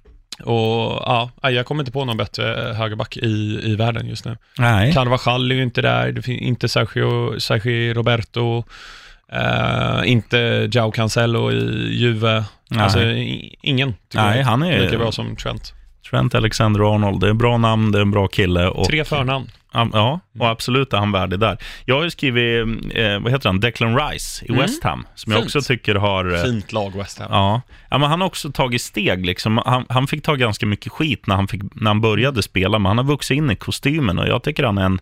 Och 0.43 1.01
ja, 1.05 1.31
jag 1.41 1.65
kommer 1.65 1.81
inte 1.81 1.91
på 1.91 2.05
någon 2.05 2.17
bättre 2.17 2.73
högerback 2.77 3.17
i, 3.17 3.59
i 3.63 3.75
världen 3.75 4.07
just 4.07 4.25
nu. 4.25 4.37
Nej. 4.57 4.93
Carvajal 4.93 5.51
är 5.51 5.55
ju 5.55 5.63
inte 5.63 5.81
där, 5.81 6.11
det 6.11 6.21
finns 6.21 6.41
inte 6.41 6.67
Sergio, 6.69 7.39
Sergio 7.39 7.93
Roberto, 7.93 8.63
eh, 9.31 10.11
inte 10.11 10.69
Jao 10.71 10.91
Cancelo 10.91 11.51
i 11.51 11.93
Juve. 11.95 12.43
Nej. 12.69 12.83
Alltså 12.83 12.99
ingen 13.61 13.93
tycker 13.93 14.25
Nej, 14.25 14.37
jag. 14.37 14.45
han 14.45 14.63
är- 14.63 14.79
Lika 14.79 14.97
bra 14.97 15.11
som 15.11 15.35
Trent. 15.35 15.73
Trent 16.09 16.35
Alexander-Arnold, 16.35 17.19
det 17.21 17.27
är 17.27 17.31
en 17.31 17.37
bra 17.37 17.57
namn, 17.57 17.91
det 17.91 17.97
är 17.97 18.01
en 18.01 18.11
bra 18.11 18.27
kille. 18.27 18.67
Och, 18.67 18.85
Tre 18.87 19.03
förnamn. 19.05 19.49
Ja, 19.73 19.89
Ja, 19.93 20.19
och 20.39 20.47
absolut 20.49 20.93
är 20.93 20.97
han 20.97 21.11
värdig 21.11 21.39
där. 21.39 21.57
Jag 21.85 21.95
har 21.95 22.03
ju 22.03 22.09
skrivit, 22.09 22.67
eh, 22.95 23.19
vad 23.19 23.31
heter 23.31 23.49
han, 23.49 23.59
Declan 23.59 23.97
Rice 23.99 24.45
i 24.45 24.49
Mm. 24.49 24.61
West 24.61 24.83
Ham, 24.83 25.07
som 25.15 25.31
jag 25.31 25.41
Fint. 25.41 25.55
också 25.55 25.67
tycker 25.67 25.95
har... 25.95 26.33
eh, 26.35 26.41
Fint 26.43 26.71
lag 26.71 26.95
West 26.97 27.19
Ham. 27.19 27.27
Ja. 27.31 27.61
ja, 27.89 27.97
men 27.97 28.09
han 28.09 28.21
har 28.21 28.27
också 28.27 28.51
tagit 28.51 28.81
steg. 28.81 29.25
Liksom. 29.25 29.61
Han, 29.65 29.85
han 29.89 30.07
fick 30.07 30.23
ta 30.23 30.35
ganska 30.35 30.65
mycket 30.65 30.91
skit 30.91 31.27
när 31.27 31.35
han, 31.35 31.47
fick, 31.47 31.61
när 31.73 31.87
han 31.89 32.01
började 32.01 32.43
spela, 32.43 32.79
men 32.79 32.85
han 32.85 32.97
har 32.97 33.05
vuxit 33.05 33.37
in 33.37 33.51
i 33.51 33.55
kostymen 33.55 34.19
och 34.19 34.27
jag 34.27 34.43
tycker 34.43 34.63
han 34.63 34.77
är 34.77 34.85
en 34.85 34.99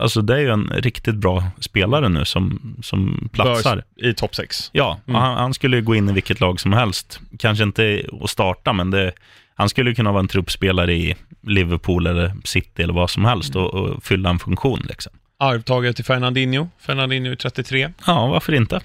alltså 0.00 0.22
det 0.22 0.34
är 0.34 0.38
ju 0.38 0.50
en 0.50 0.72
riktigt 0.76 1.14
bra 1.14 1.44
spelare 1.60 2.08
nu 2.08 2.24
som, 2.24 2.76
som 2.82 3.28
platsar. 3.32 3.84
I 3.96 4.14
topp 4.14 4.34
6. 4.34 4.70
Ja, 4.72 4.98
Mm. 5.08 5.20
han, 5.20 5.36
han 5.36 5.54
skulle 5.54 5.76
ju 5.76 5.82
gå 5.82 5.94
in 5.94 6.08
i 6.08 6.12
vilket 6.12 6.40
lag 6.40 6.60
som 6.60 6.72
helst. 6.72 7.20
Kanske 7.38 7.64
inte 7.64 8.02
att 8.22 8.30
starta, 8.30 8.72
men 8.72 8.90
det, 8.90 9.12
han 9.60 9.68
skulle 9.68 9.94
kunna 9.94 10.12
vara 10.12 10.20
en 10.20 10.28
truppspelare 10.28 10.92
i 10.94 11.14
Liverpool 11.42 12.06
eller 12.06 12.32
City 12.44 12.82
eller 12.82 12.92
vad 12.92 13.10
som 13.10 13.24
helst 13.24 13.56
och, 13.56 13.74
och 13.74 14.04
fylla 14.04 14.30
en 14.30 14.38
funktion. 14.38 14.80
Liksom. 14.88 15.12
Arvtagare 15.38 15.92
till 15.92 16.04
Fernandinho. 16.04 16.68
Fernandinho 16.78 17.32
är 17.32 17.36
33. 17.36 17.92
Ja, 18.06 18.26
varför 18.26 18.52
inte? 18.52 18.80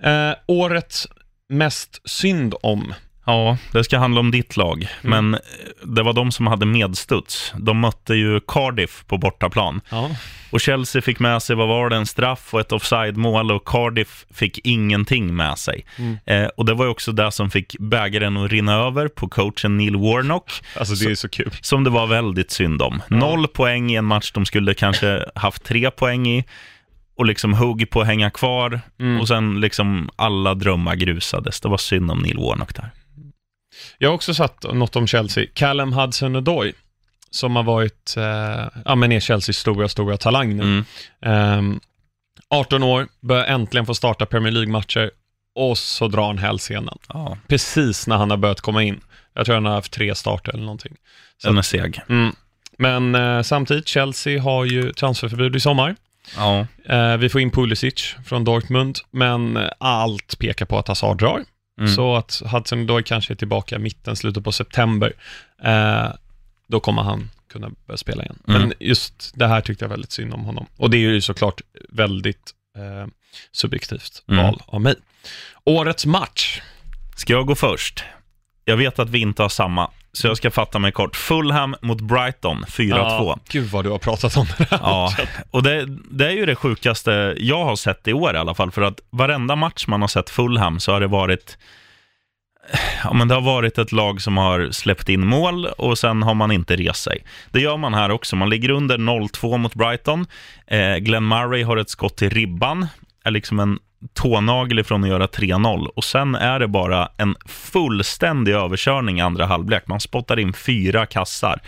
Eh, 0.00 0.32
årets 0.46 1.08
mest 1.48 2.08
synd 2.08 2.54
om. 2.62 2.94
Ja, 3.28 3.56
det 3.72 3.84
ska 3.84 3.98
handla 3.98 4.20
om 4.20 4.30
ditt 4.30 4.56
lag, 4.56 4.88
Mm. 5.04 5.10
men 5.30 5.34
eh, 5.34 5.40
det 5.84 6.02
var 6.02 6.12
de 6.12 6.32
som 6.32 6.46
hade 6.46 6.66
medstuds. 6.66 7.52
De 7.58 7.80
mötte 7.80 8.14
ju 8.14 8.40
Cardiff 8.40 9.04
på 9.06 9.18
bortaplan. 9.18 9.80
Ja. 9.90 10.10
Och 10.52 10.60
Chelsea 10.60 11.02
fick 11.02 11.18
med 11.18 11.42
sig, 11.42 11.56
vad 11.56 11.68
var 11.68 11.90
det, 11.90 11.96
en 11.96 12.06
straff 12.06 12.54
och 12.54 12.60
ett 12.60 12.72
offside-mål 12.72 13.50
och 13.52 13.64
Cardiff 13.66 14.24
fick 14.34 14.58
ingenting 14.64 15.36
med 15.36 15.58
sig. 15.58 15.84
Mm. 15.98 16.16
Eh, 16.26 16.48
och 16.56 16.64
det 16.64 16.74
var 16.74 16.84
ju 16.84 16.90
också 16.90 17.12
det 17.12 17.32
som 17.32 17.50
fick 17.50 17.76
bägaren 17.78 18.36
att 18.36 18.50
rinna 18.50 18.74
över 18.74 19.08
på 19.08 19.28
coachen 19.28 19.76
Neil 19.76 19.96
Warnock, 19.96 20.50
Alltså 20.78 20.94
det 20.94 21.10
är 21.10 21.14
så 21.14 21.28
kul. 21.28 21.50
som 21.60 21.84
det 21.84 21.90
var 21.90 22.06
väldigt 22.06 22.50
synd 22.50 22.82
om. 22.82 23.02
Noll 23.08 23.48
poäng 23.48 23.90
i 23.90 23.94
en 23.94 24.04
match 24.04 24.30
de 24.32 24.46
skulle 24.46 24.74
kanske 24.74 25.24
haft 25.34 25.64
tre 25.64 25.90
poäng 25.90 26.26
i 26.28 26.44
och 27.16 27.26
liksom 27.26 27.54
hugg 27.54 27.90
på 27.90 28.00
att 28.00 28.06
hänga 28.06 28.30
kvar 28.30 28.80
Mm. 29.00 29.20
och 29.20 29.28
sen 29.28 29.60
liksom 29.60 30.10
alla 30.16 30.54
drömmar 30.54 30.94
grusades. 30.94 31.60
Det 31.60 31.68
var 31.68 31.78
synd 31.78 32.10
om 32.10 32.18
Neil 32.18 32.36
Warnock 32.38 32.74
där. 32.74 32.90
Jag 33.98 34.08
har 34.08 34.14
också 34.14 34.34
satt 34.34 34.62
något 34.62 34.96
om 34.96 35.06
Chelsea. 35.06 35.46
Callum 35.54 35.92
Hudson-Odoi, 35.92 36.72
som 37.30 37.56
har 37.56 37.62
varit, 37.62 38.14
eh, 38.16 38.68
ja 38.84 38.94
men 38.94 39.12
är 39.12 39.20
Chelseas 39.20 39.56
stora, 39.56 39.88
stora 39.88 40.16
talang 40.16 40.56
nu. 40.56 40.62
Mm. 40.62 40.84
Ehm, 41.22 41.80
18 42.50 42.82
år, 42.82 43.08
börjar 43.20 43.44
äntligen 43.44 43.86
få 43.86 43.94
starta 43.94 44.26
Premier 44.26 44.52
League-matcher 44.52 45.10
och 45.54 45.78
så 45.78 46.08
drar 46.08 46.26
han 46.26 46.38
hälsenan. 46.38 46.98
Ja, 47.08 47.38
Precis 47.48 48.06
när 48.06 48.16
han 48.16 48.30
har 48.30 48.36
börjat 48.36 48.60
komma 48.60 48.82
in. 48.82 49.00
Jag 49.34 49.46
tror 49.46 49.54
han 49.54 49.64
har 49.64 49.72
haft 49.72 49.92
tre 49.92 50.14
starter 50.14 50.52
eller 50.52 50.64
någonting. 50.64 50.96
Så 51.42 51.48
den 51.48 51.58
är 51.58 51.62
seg. 51.62 52.00
Mm. 52.08 52.34
Men 52.78 53.14
eh, 53.14 53.42
samtidigt, 53.42 53.88
Chelsea 53.88 54.42
har 54.42 54.64
ju 54.64 54.92
transferförbud 54.92 55.56
i 55.56 55.60
sommar. 55.60 55.96
Ja. 56.36 56.66
Eh, 56.84 57.16
vi 57.16 57.28
får 57.28 57.40
in 57.40 57.50
Pulisic 57.50 58.14
från 58.26 58.44
Dortmund, 58.44 58.98
men 59.10 59.56
eh, 59.56 59.68
allt 59.78 60.38
pekar 60.38 60.66
på 60.66 60.78
att 60.78 60.88
Hazard 60.88 61.18
drar. 61.18 61.44
Mm. 61.78 61.94
Så 61.94 62.16
att 62.16 62.42
Hudson 62.52 62.86
då 62.86 63.02
kanske 63.02 63.32
är 63.32 63.36
tillbaka 63.36 63.76
i 63.76 63.78
mitten, 63.78 64.16
slutet 64.16 64.44
på 64.44 64.52
september. 64.52 65.12
Eh, 65.62 66.08
då 66.66 66.80
kommer 66.80 67.02
han 67.02 67.30
kunna 67.52 67.70
börja 67.86 67.98
spela 67.98 68.22
igen. 68.22 68.38
Mm. 68.48 68.60
Men 68.62 68.72
just 68.80 69.32
det 69.34 69.46
här 69.46 69.60
tyckte 69.60 69.84
jag 69.84 69.90
väldigt 69.90 70.12
synd 70.12 70.34
om 70.34 70.44
honom. 70.44 70.66
Och 70.76 70.90
det 70.90 70.96
är 70.96 71.00
ju 71.00 71.20
såklart 71.20 71.60
väldigt 71.88 72.52
eh, 72.76 73.06
subjektivt 73.52 74.22
Mm. 74.28 74.44
val 74.44 74.62
av 74.66 74.80
mig. 74.80 74.94
Årets 75.64 76.06
match. 76.06 76.60
Ska 77.16 77.32
jag 77.32 77.46
gå 77.46 77.54
först? 77.54 78.04
Jag 78.64 78.76
vet 78.76 78.98
att 78.98 79.10
vi 79.10 79.18
inte 79.18 79.42
har 79.42 79.48
samma, 79.48 79.90
så 80.18 80.26
jag 80.26 80.36
ska 80.36 80.50
fatta 80.50 80.78
mig 80.78 80.92
kort. 80.92 81.16
Fulham 81.16 81.76
mot 81.82 82.00
Brighton, 82.00 82.64
4-2. 82.64 82.88
Ja, 82.88 83.38
gud 83.48 83.70
vad 83.70 83.84
du 83.84 83.90
har 83.90 83.98
pratat 83.98 84.36
om 84.36 84.46
det 84.58 84.66
här. 84.70 84.78
Ja, 84.82 85.12
och 85.50 85.62
det, 85.62 85.86
det 86.10 86.26
är 86.26 86.30
ju 86.30 86.46
det 86.46 86.54
sjukaste 86.54 87.34
jag 87.38 87.64
har 87.64 87.76
sett 87.76 88.08
i 88.08 88.12
år 88.12 88.34
i 88.34 88.38
alla 88.38 88.54
fall, 88.54 88.70
för 88.70 88.82
att 88.82 89.00
varenda 89.10 89.56
match 89.56 89.86
man 89.86 90.00
har 90.00 90.08
sett 90.08 90.30
Fulham 90.30 90.80
så 90.80 90.92
har 90.92 91.00
det 91.00 91.06
varit 91.06 91.58
Ja, 93.04 93.12
men 93.12 93.28
det 93.28 93.34
har 93.34 93.42
varit 93.42 93.78
ett 93.78 93.92
lag 93.92 94.20
som 94.20 94.36
har 94.36 94.70
släppt 94.70 95.08
in 95.08 95.26
mål 95.26 95.66
och 95.66 95.98
sen 95.98 96.22
har 96.22 96.34
man 96.34 96.50
inte 96.50 96.76
rest 96.76 97.02
sig. 97.02 97.24
Det 97.50 97.60
gör 97.60 97.76
man 97.76 97.94
här 97.94 98.10
också. 98.10 98.36
Man 98.36 98.50
ligger 98.50 98.70
under 98.70 98.98
0-2 98.98 99.58
mot 99.58 99.74
Brighton. 99.74 100.26
Eh, 100.66 100.96
Glenn 100.96 101.28
Murray 101.28 101.62
har 101.62 101.76
ett 101.76 101.90
skott 101.90 102.22
i 102.22 102.28
ribban, 102.28 102.86
är 103.24 103.30
liksom 103.30 103.60
en 103.60 103.78
tånagel 104.14 104.78
ifrån 104.78 105.04
att 105.04 105.10
göra 105.10 105.26
3-0 105.26 105.86
och 105.86 106.04
sen 106.04 106.34
är 106.34 106.58
det 106.58 106.68
bara 106.68 107.08
en 107.16 107.36
fullständig 107.46 108.52
överkörning 108.52 109.18
i 109.18 109.20
andra 109.20 109.46
halvlek. 109.46 109.86
Man 109.86 110.00
spottar 110.00 110.38
in 110.38 110.52
fyra 110.52 111.06
kassar 111.06 111.60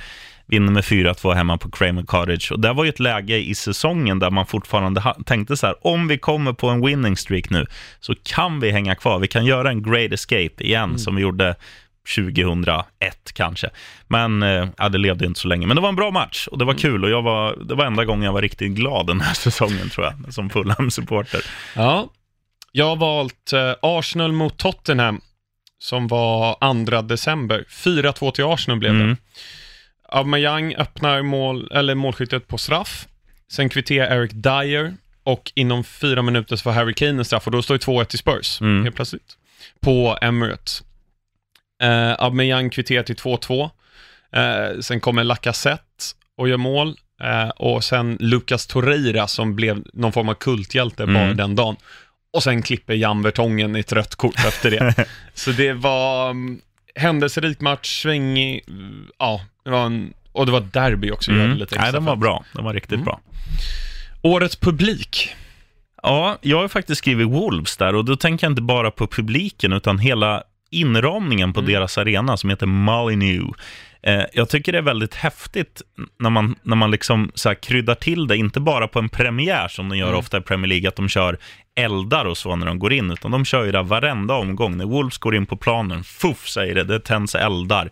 vinner 0.51 0.73
med 0.73 0.85
4-2 0.85 1.35
hemma 1.35 1.59
på 1.59 1.71
Cramer 1.71 2.03
Cottage. 2.03 2.53
Och 2.53 2.61
det 2.61 2.73
var 2.73 2.85
ju 2.85 2.89
ett 2.89 3.01
läge 3.01 3.37
i 3.37 3.55
säsongen 3.55 4.19
där 4.19 4.31
man 4.31 4.47
fortfarande 4.47 5.15
tänkte 5.27 5.57
så 5.57 5.67
här, 5.67 5.87
om 5.87 6.09
vi 6.09 6.19
kommer 6.19 6.53
på 6.53 6.69
en 6.69 6.87
winning 6.87 7.17
streak 7.17 7.51
nu, 7.51 7.67
så 8.01 8.15
kan 8.23 8.61
vi 8.61 8.71
hänga 8.71 8.95
kvar. 8.95 9.19
Vi 9.19 9.29
kan 9.29 9.45
göra 9.45 9.71
en 9.71 9.83
great 9.83 10.13
escape 10.13 10.65
igen, 10.65 10.99
som 10.99 11.17
vi 11.17 11.23
gjorde 11.23 11.55
2001 12.17 12.87
kanske. 13.35 13.71
Men 14.09 14.43
eh, 14.43 14.69
ja, 14.79 14.89
det 14.89 14.99
levde 14.99 15.27
inte 15.27 15.41
så 15.41 15.49
länge. 15.49 15.67
Men 15.67 15.77
det 15.77 15.81
var 15.81 15.89
en 15.89 15.97
bra 15.97 16.11
match 16.11 16.47
och 16.47 16.59
det 16.59 16.65
var 16.65 16.75
kul 16.75 17.05
och 17.05 17.11
jag 17.11 17.23
var, 17.23 17.57
det 17.65 17.75
var 17.75 17.85
enda 17.85 18.05
gången 18.05 18.23
jag 18.23 18.33
var 18.33 18.43
riktigt 18.43 18.73
glad 18.73 19.07
den 19.07 19.21
här 19.21 19.35
säsongen 19.35 19.91
tror 19.91 20.07
jag, 20.07 20.35
som 20.35 20.51
Fulham-supporter. 20.51 21.41
Ja, 21.77 22.09
jag 22.73 22.87
har 22.87 22.97
valt 22.97 23.53
eh, 23.53 23.75
Arsenal 23.83 24.33
mot 24.33 24.59
Tottenham 24.59 25.21
som 25.79 26.09
var 26.09 26.85
2 26.85 27.03
december. 27.03 27.65
4-2 27.71 28.31
till 28.31 28.45
Arsenal 28.45 28.79
blev 28.79 28.93
det. 28.93 29.01
Mm. 29.05 29.17
Aubameyang 30.09 30.75
öppnar 30.75 31.23
mål, 31.23 31.69
eller 31.73 31.95
målskyttet 31.95 32.47
på 32.49 32.59
straff. 32.59 33.07
Sen 33.53 33.69
kvitterar 33.69 34.17
Eric 34.17 34.31
Dyer 34.35 34.95
och 35.25 35.53
inom 35.55 35.85
fyra 35.85 36.23
minuter 36.23 36.57
så 36.57 36.63
får 36.63 36.71
Harry 36.71 36.95
Kane 36.95 37.11
en 37.11 37.25
straff 37.25 37.47
och 37.47 37.53
då 37.53 37.63
står 37.63 37.75
det 37.75 37.85
2-1 37.87 38.05
till 38.05 38.19
Spurs 38.19 38.61
Mm. 38.61 38.85
helt 38.85 38.97
plötsligt. 38.97 39.37
På 39.81 40.19
Emirates. 40.23 40.83
Eh, 41.83 42.11
Aubameyang 42.19 42.71
kvitterar 42.71 43.03
till 43.03 43.17
2-2. 43.17 43.71
Eh, 44.33 44.81
sen 44.81 45.01
kommer 45.01 45.25
Lacazette 45.25 46.05
och 46.37 46.49
gör 46.49 46.57
mål. 46.57 46.97
Eh, 47.23 47.49
och 47.49 47.85
sen 47.85 48.17
Lucas 48.21 48.67
Torreira 48.67 49.27
som 49.27 49.57
blev 49.57 49.83
någon 49.93 50.13
form 50.13 50.29
av 50.29 50.35
kulthjälte 50.35 51.03
Mm. 51.03 51.15
bara 51.15 51.35
den 51.35 51.55
dagen. 51.57 51.77
Och 52.33 52.43
sen 52.43 52.63
klipper 52.63 52.95
Jan 52.95 53.23
Vertongen 53.23 53.77
i 53.77 53.81
ett 53.81 53.93
rött 53.93 54.15
kort 54.15 54.39
efter 54.39 54.71
det. 54.71 54.95
Så 55.35 55.51
det 55.51 55.73
var 55.73 56.31
um, 56.31 56.61
händelserik 56.95 57.61
match, 57.61 58.03
svängig, 58.03 58.65
mm, 58.69 59.07
ja, 59.19 59.41
det 59.65 59.71
var 59.71 59.87
en, 59.87 60.13
och 60.33 60.47
det 60.47 60.53
var 60.53 60.61
derby 60.61 61.11
också. 61.11 61.31
Mm. 61.31 61.57
lite 61.57 61.79
Nej, 61.81 61.93
den 61.93 62.05
var 62.05 62.17
bra. 62.17 62.45
Den 62.55 62.65
var 62.65 62.75
riktigt 62.75 62.93
Mm. 62.93 63.05
bra. 63.05 63.21
Årets 64.23 64.57
publik. 64.57 65.35
Ja, 66.03 66.39
jag 66.41 66.61
har 66.61 66.69
faktiskt 66.69 66.99
skrivit 66.99 67.29
Wolves 67.29 67.77
där 67.77 67.95
och 67.95 68.05
då 68.05 68.17
tänker 68.17 68.47
jag 68.47 68.53
inte 68.53 68.63
bara 68.63 68.91
på 68.91 69.07
publiken 69.07 69.73
utan 69.73 69.99
hela 69.99 70.43
inramningen 70.71 71.53
på 71.53 71.61
Mm. 71.61 71.73
deras 71.73 71.99
arena 71.99 72.37
som 72.37 72.51
heter 72.51 72.67
Molyneux. 72.67 73.57
Eh, 74.03 74.23
jag 74.33 74.49
tycker 74.49 74.73
det 74.73 74.79
är 74.79 74.83
väldigt 74.83 75.15
häftigt 75.15 75.83
när 76.19 76.31
man, 76.31 76.55
när 76.63 76.77
man 76.77 76.91
liksom 76.91 77.33
så 77.35 77.55
kryddar 77.55 77.95
till 77.95 78.27
det, 78.27 78.37
inte 78.37 78.61
bara 78.61 78.89
på 78.89 78.99
en 78.99 79.09
premiär 79.09 79.69
som 79.69 79.89
de 79.89 79.99
gör 79.99 80.07
Mm. 80.09 80.19
ofta 80.19 80.39
i 80.39 80.41
Premier 80.41 80.69
League, 80.69 80.89
att 80.89 80.97
de 80.97 81.09
kör 81.09 81.39
eldar 81.85 82.25
och 82.25 82.39
så 82.39 82.57
när 82.57 82.67
de 82.67 82.79
går 82.79 82.93
in, 82.93 83.11
utan 83.11 83.31
de 83.31 83.45
kör 83.45 83.65
ju 83.65 83.73
det 83.73 83.83
varenda 83.83 84.35
omgång. 84.35 84.77
När 84.77 84.85
Wolves 84.85 85.19
går 85.19 85.35
in 85.37 85.47
på 85.47 85.57
planen, 85.57 86.05
fuff 86.05 86.49
säger 86.49 86.75
det, 86.75 86.85
det 86.85 87.01
tänds 87.01 87.35
eldar. 87.35 87.91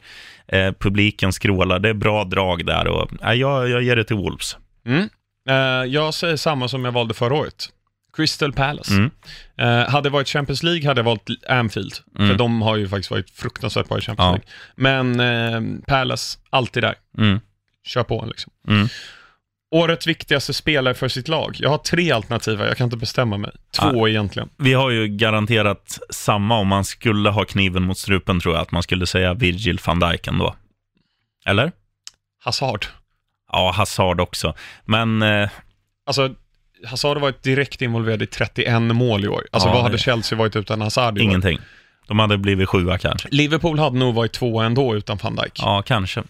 Eh, 0.48 0.72
publiken 0.78 1.32
skrålar, 1.32 1.78
det 1.78 1.88
är 1.88 1.94
bra 1.94 2.24
drag 2.24 2.66
där 2.66 2.86
och 2.86 3.10
eh, 3.24 3.32
jag, 3.32 3.68
jag 3.68 3.82
ger 3.82 3.96
det 3.96 4.04
till 4.04 4.16
Wolves. 4.16 4.56
Mm. 4.86 5.08
Eh, 5.48 5.56
jag 5.92 6.14
säger 6.14 6.36
samma 6.36 6.68
som 6.68 6.84
jag 6.84 6.92
valde 6.92 7.14
förra 7.14 7.34
året. 7.34 7.68
Crystal 8.16 8.52
Palace. 8.52 8.92
Mm. 8.94 9.10
Eh, 9.58 9.88
hade 9.90 10.08
det 10.08 10.12
varit 10.12 10.28
Champions 10.28 10.62
League 10.62 10.86
hade 10.88 10.98
jag 10.98 11.04
valt 11.04 11.28
Anfield, 11.48 11.92
Mm. 12.18 12.28
för 12.30 12.38
de 12.38 12.62
har 12.62 12.76
ju 12.76 12.88
faktiskt 12.88 13.10
varit 13.10 13.30
fruktansvärt 13.30 13.88
bra 13.88 13.98
i 13.98 14.00
Champions 14.00 14.26
Ja. 14.26 14.30
League. 14.30 15.06
Men 15.14 15.20
eh, 15.80 15.80
Palace, 15.86 16.38
alltid 16.50 16.82
där. 16.82 16.94
Mm. 17.18 17.40
Kör 17.86 18.02
på 18.02 18.24
liksom. 18.28 18.52
Mm. 18.68 18.88
Årets 19.70 20.06
viktigaste 20.06 20.54
spelare 20.54 20.94
för 20.94 21.08
sitt 21.08 21.28
lag. 21.28 21.56
Jag 21.58 21.70
har 21.70 21.78
tre 21.78 22.10
alternativ, 22.12 22.58
här, 22.58 22.66
jag 22.66 22.76
kan 22.76 22.84
inte 22.84 22.96
bestämma 22.96 23.36
mig. 23.36 23.50
Två 23.78 24.08
egentligen. 24.08 24.48
Vi 24.56 24.72
har 24.72 24.90
ju 24.90 25.08
garanterat 25.08 25.98
samma 26.10 26.58
om 26.58 26.68
man 26.68 26.84
skulle 26.84 27.30
ha 27.30 27.44
kniven 27.44 27.82
mot 27.82 27.98
strupen 27.98 28.40
tror 28.40 28.54
jag, 28.54 28.62
att 28.62 28.70
man 28.72 28.82
skulle 28.82 29.06
säga 29.06 29.34
Virgil 29.34 29.80
van 29.86 30.00
Dijk 30.00 30.26
ändå. 30.26 30.54
Eller? 31.46 31.72
Hazard. 32.44 32.86
Ja, 33.52 33.72
Hazard 33.76 34.20
också. 34.20 34.54
Men 34.84 35.22
eh, 35.22 35.48
Alltså, 36.06 36.34
Hazard 36.86 37.16
har 37.16 37.20
varit 37.22 37.42
direkt 37.42 37.82
involverad 37.82 38.22
i 38.22 38.26
31 38.26 38.82
mål 38.82 39.24
i 39.24 39.28
år. 39.28 39.46
Alltså 39.52 39.68
Ja, 39.68 39.72
vad 39.74 39.82
hade 39.82 39.94
det- 39.94 39.98
Chelsea 40.02 40.38
varit 40.38 40.56
utan 40.56 40.80
Hazard 40.80 41.18
i 41.18 41.20
år? 41.20 41.24
ingenting. 41.24 41.58
De 42.06 42.18
hade 42.18 42.38
blivit 42.38 42.68
sjua 42.68 42.98
kanske. 42.98 43.28
Liverpool 43.30 43.78
hade 43.78 43.98
nog 43.98 44.14
varit 44.14 44.32
tvåa 44.32 44.64
ändå 44.64 44.96
utan 44.96 45.18
van 45.22 45.36
Dijk, 45.36 45.52
Ja, 45.54 45.82
kanske. 45.86 46.22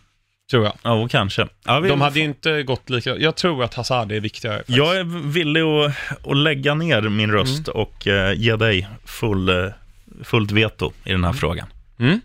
Tror 0.50 0.64
jag. 0.64 0.72
Ja, 0.82 1.08
kanske. 1.08 1.48
Ja, 1.64 1.80
vi, 1.80 1.88
De 1.88 2.00
hade 2.00 2.18
ju 2.18 2.24
inte 2.24 2.62
gått 2.62 2.90
lika... 2.90 3.16
Jag 3.16 3.37
tror 3.37 3.64
att 3.64 3.74
Hazard 3.74 4.12
är 4.12 4.20
viktigare. 4.20 4.56
faktiskt. 4.56 4.78
Jag 4.78 4.96
är 4.96 5.04
villig 5.32 5.61
att, 5.61 5.92
att 6.26 6.37
lägga 6.37 6.74
ner 6.74 7.02
min 7.02 7.32
röst 7.32 7.68
och 7.68 8.06
eh, 8.06 8.32
ge 8.32 8.56
dig 8.56 8.88
full, 9.04 9.48
eh, 9.48 9.72
fullt 10.24 10.52
veto 10.52 10.92
i 11.04 11.12
den 11.12 11.24
här 11.24 11.32
frågan. 11.32 11.66
Mm. 11.98 12.20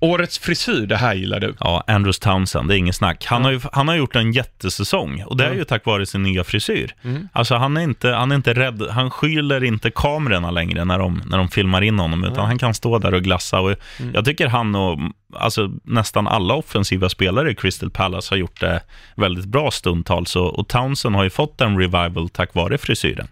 Årets 0.00 0.38
frisyr, 0.38 0.86
det 0.86 0.96
här 0.96 1.14
gillar 1.14 1.40
du. 1.40 1.54
Ja, 1.60 1.84
Andrews 1.86 2.18
Townsend, 2.18 2.68
det 2.68 2.74
är 2.74 2.78
inget 2.78 2.96
snack. 2.96 3.24
Han, 3.26 3.44
har, 3.44 3.50
ju, 3.50 3.60
han 3.72 3.88
har 3.88 3.94
gjort 3.94 4.16
en 4.16 4.32
jättesäsong 4.32 5.22
och 5.26 5.36
det 5.36 5.44
är 5.46 5.54
ju 5.54 5.64
tack 5.64 5.86
vare 5.86 6.06
sin 6.06 6.22
nya 6.22 6.44
frisyr. 6.44 6.94
Mm. 7.02 7.28
Alltså 7.32 7.54
han 7.54 7.76
är, 7.76 7.80
inte, 7.80 8.08
han 8.10 8.32
är 8.32 8.36
inte 8.36 8.54
rädd, 8.54 8.82
han 8.90 9.10
skyller 9.10 9.64
inte 9.64 9.90
kamerorna 9.90 10.50
längre 10.50 10.84
när 10.84 10.98
de, 10.98 11.22
när 11.26 11.38
de 11.38 11.48
filmar 11.48 11.82
in 11.82 11.98
honom, 11.98 12.24
utan 12.24 12.46
han 12.46 12.58
kan 12.58 12.74
stå 12.74 12.98
där 12.98 13.14
och 13.14 13.22
glassa. 13.22 13.60
Och 13.60 13.74
Jag 14.14 14.24
tycker 14.24 14.46
han 14.46 14.74
och 14.74 14.98
alltså, 15.36 15.70
nästan 15.84 16.26
alla 16.26 16.54
offensiva 16.54 17.08
spelare 17.08 17.50
i 17.50 17.54
Crystal 17.54 17.90
Palace 17.90 18.32
har 18.34 18.38
gjort 18.38 18.60
det 18.60 18.80
väldigt 19.16 19.46
bra 19.46 19.70
stundtals 19.70 20.36
och, 20.36 20.58
och 20.58 20.68
Townsend 20.68 21.16
har 21.16 21.24
ju 21.24 21.30
fått 21.30 21.60
en 21.60 21.78
revival 21.78 22.28
tack 22.28 22.54
vare 22.54 22.78
frisyren. 22.78 23.28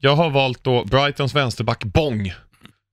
Jag 0.00 0.16
har 0.16 0.30
valt 0.30 0.64
då 0.64 0.84
Brightons 0.84 1.34
vänsterback 1.34 1.84
Bong, 1.84 2.32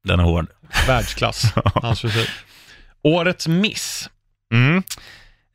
Den 0.04 0.20
är 0.20 0.24
hård. 0.24 0.48
världsklass, 0.88 1.54
hans 1.76 2.02
frisyr. 2.02 2.30
Årets 3.04 3.48
miss. 3.48 4.10
Mm. 4.54 4.84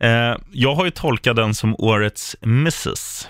Eh, 0.00 0.38
jag 0.52 0.74
har 0.74 0.84
ju 0.84 0.90
tolkat 0.90 1.36
den 1.36 1.54
som 1.54 1.74
årets 1.78 2.36
missus. 2.40 3.28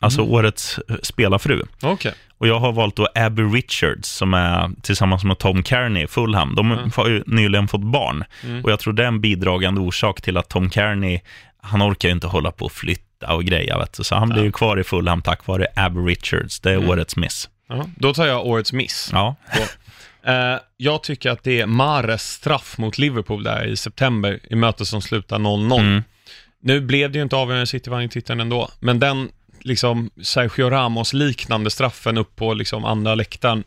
Alltså 0.00 0.22
årets 0.22 0.78
eh, 0.88 0.96
spelarfru. 1.02 1.62
Okej. 1.82 2.14
Och 2.38 2.48
jag 2.48 2.60
har 2.60 2.72
valt 2.72 2.96
då 2.96 3.08
Abby 3.14 3.42
Richards 3.42 4.08
som 4.08 4.34
är 4.34 4.70
tillsammans 4.82 5.24
med 5.24 5.38
Tom 5.38 5.64
Kearney 5.64 6.04
i 6.04 6.06
Fulham. 6.06 6.54
De 6.54 6.90
har 6.96 7.08
ju 7.08 7.22
nyligen 7.26 7.68
fått 7.68 7.80
barn. 7.80 8.24
Och 8.64 8.70
jag 8.70 8.80
tror 8.80 8.92
det 8.92 9.02
är 9.02 9.06
en 9.08 9.20
bidragande 9.20 9.80
orsak 9.80 10.22
till 10.22 10.36
att 10.36 10.48
Tom 10.48 10.70
Kearney, 10.70 11.20
han 11.62 11.82
orkar 11.82 12.08
ju 12.08 12.14
inte 12.14 12.26
hålla 12.26 12.50
på 12.50 12.64
och 12.64 12.72
flytta 12.72 13.34
och 13.34 13.44
greja. 13.44 13.78
Vet 13.78 13.92
du. 13.92 14.04
Så 14.04 14.14
han 14.14 14.28
blir 14.28 14.42
ju 14.42 14.52
kvar 14.52 14.80
i 14.80 14.84
Fulham 14.84 15.22
tack 15.22 15.46
vare 15.46 15.66
Abby 15.76 16.00
Richards. 16.00 16.60
Det 16.60 16.70
är 16.70 16.88
årets 16.88 17.16
miss. 17.16 17.48
Ja, 17.68 17.86
då 17.96 18.14
tar 18.14 18.26
jag 18.26 18.46
årets 18.46 18.72
miss. 18.72 19.10
Ja, 19.12 19.36
Eh, 20.26 20.56
jag 20.76 21.02
tycker 21.02 21.30
att 21.30 21.42
det 21.42 21.60
är 21.60 21.66
Mares 21.66 22.32
straff 22.32 22.78
mot 22.78 22.98
Liverpool 22.98 23.42
där 23.42 23.66
i 23.66 23.76
september, 23.76 24.40
i 24.50 24.54
mötet 24.54 24.86
som 24.86 25.02
slutar 25.02 25.38
0-0. 25.38 25.80
Mm. 25.80 26.02
Nu 26.62 26.80
blev 26.80 27.12
det 27.12 27.18
ju 27.18 27.22
inte 27.22 27.36
avgörande, 27.36 27.66
City 27.66 27.90
vann 27.90 28.02
ju 28.02 28.08
titeln 28.08 28.40
ändå, 28.40 28.70
men 28.80 28.98
den 28.98 29.28
liksom 29.60 30.10
Sergio 30.22 30.70
Ramos-liknande 30.70 31.70
straffen 31.70 32.18
upp 32.18 32.36
på 32.36 32.54
liksom 32.54 32.84
andra 32.84 33.14
läktaren, 33.14 33.64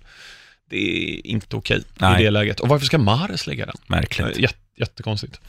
det 0.69 0.77
är 0.77 1.27
inte 1.27 1.55
okej 1.55 1.77
i 1.77 1.83
Nej. 1.97 2.23
det 2.23 2.29
läget. 2.29 2.59
Och 2.59 2.67
varför 2.67 2.85
ska 2.85 2.97
Mares 2.97 3.47
lägga 3.47 3.65
den? 3.65 3.75
märkligt. 3.87 4.37
Jätte, 4.37 4.57
jättekonstigt. 4.77 5.41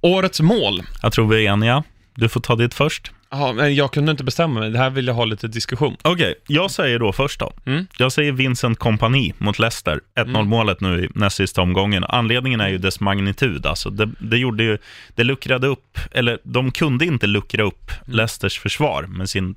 Årets 0.00 0.40
mål. 0.40 0.82
Jag 1.02 1.12
tror 1.12 1.28
vi 1.28 1.46
är 1.46 1.52
eniga. 1.52 1.82
Du 2.14 2.28
får 2.28 2.40
ta 2.40 2.56
ditt 2.56 2.74
först. 2.74 3.12
Ja, 3.30 3.52
men 3.52 3.74
jag 3.74 3.92
kunde 3.92 4.10
inte 4.10 4.24
bestämma 4.24 4.60
mig, 4.60 4.70
det 4.70 4.78
här 4.78 4.90
vill 4.90 5.06
jag 5.06 5.14
ha 5.14 5.24
lite 5.24 5.48
diskussion. 5.48 5.96
Okej, 6.02 6.34
jag 6.46 6.70
säger 6.70 6.98
då 6.98 7.12
först 7.12 7.40
då. 7.40 7.52
Mm. 7.66 7.86
Jag 7.98 8.12
säger 8.12 8.32
Vincent 8.32 8.78
Kompani 8.78 9.34
mot 9.38 9.58
Leicester. 9.58 10.00
1-0 10.18 10.44
målet 10.44 10.80
nu 10.80 11.04
i 11.04 11.08
näst 11.14 11.36
sista 11.36 11.62
omgången. 11.62 12.04
Anledningen 12.08 12.60
är 12.60 12.68
ju 12.68 12.78
dess 12.78 13.00
magnitud. 13.00 13.66
Alltså 13.66 13.90
det, 13.90 14.10
det 14.18 14.38
gjorde 14.38 14.64
ju, 14.64 14.78
det 15.14 15.24
luckrade 15.24 15.66
upp, 15.66 15.98
eller 16.12 16.38
de 16.42 16.70
kunde 16.70 17.04
inte 17.04 17.26
luckra 17.26 17.62
upp 17.62 17.90
Leicesters 18.06 18.58
försvar 18.58 19.02
med 19.02 19.30
sin 19.30 19.54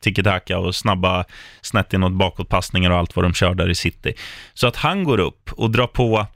tiki-taka 0.00 0.58
och 0.58 0.74
snabba 0.74 1.24
snett 1.60 1.92
inåt 1.92 2.12
bakåtpassningar 2.12 2.90
och 2.90 2.98
allt 2.98 3.16
vad 3.16 3.24
de 3.24 3.34
kör 3.34 3.54
där 3.54 3.70
i 3.70 3.74
city. 3.74 4.14
Så 4.54 4.66
att 4.66 4.76
han 4.76 5.04
går 5.04 5.20
upp 5.20 5.52
och 5.52 5.70
drar 5.70 5.86
på 5.86 6.26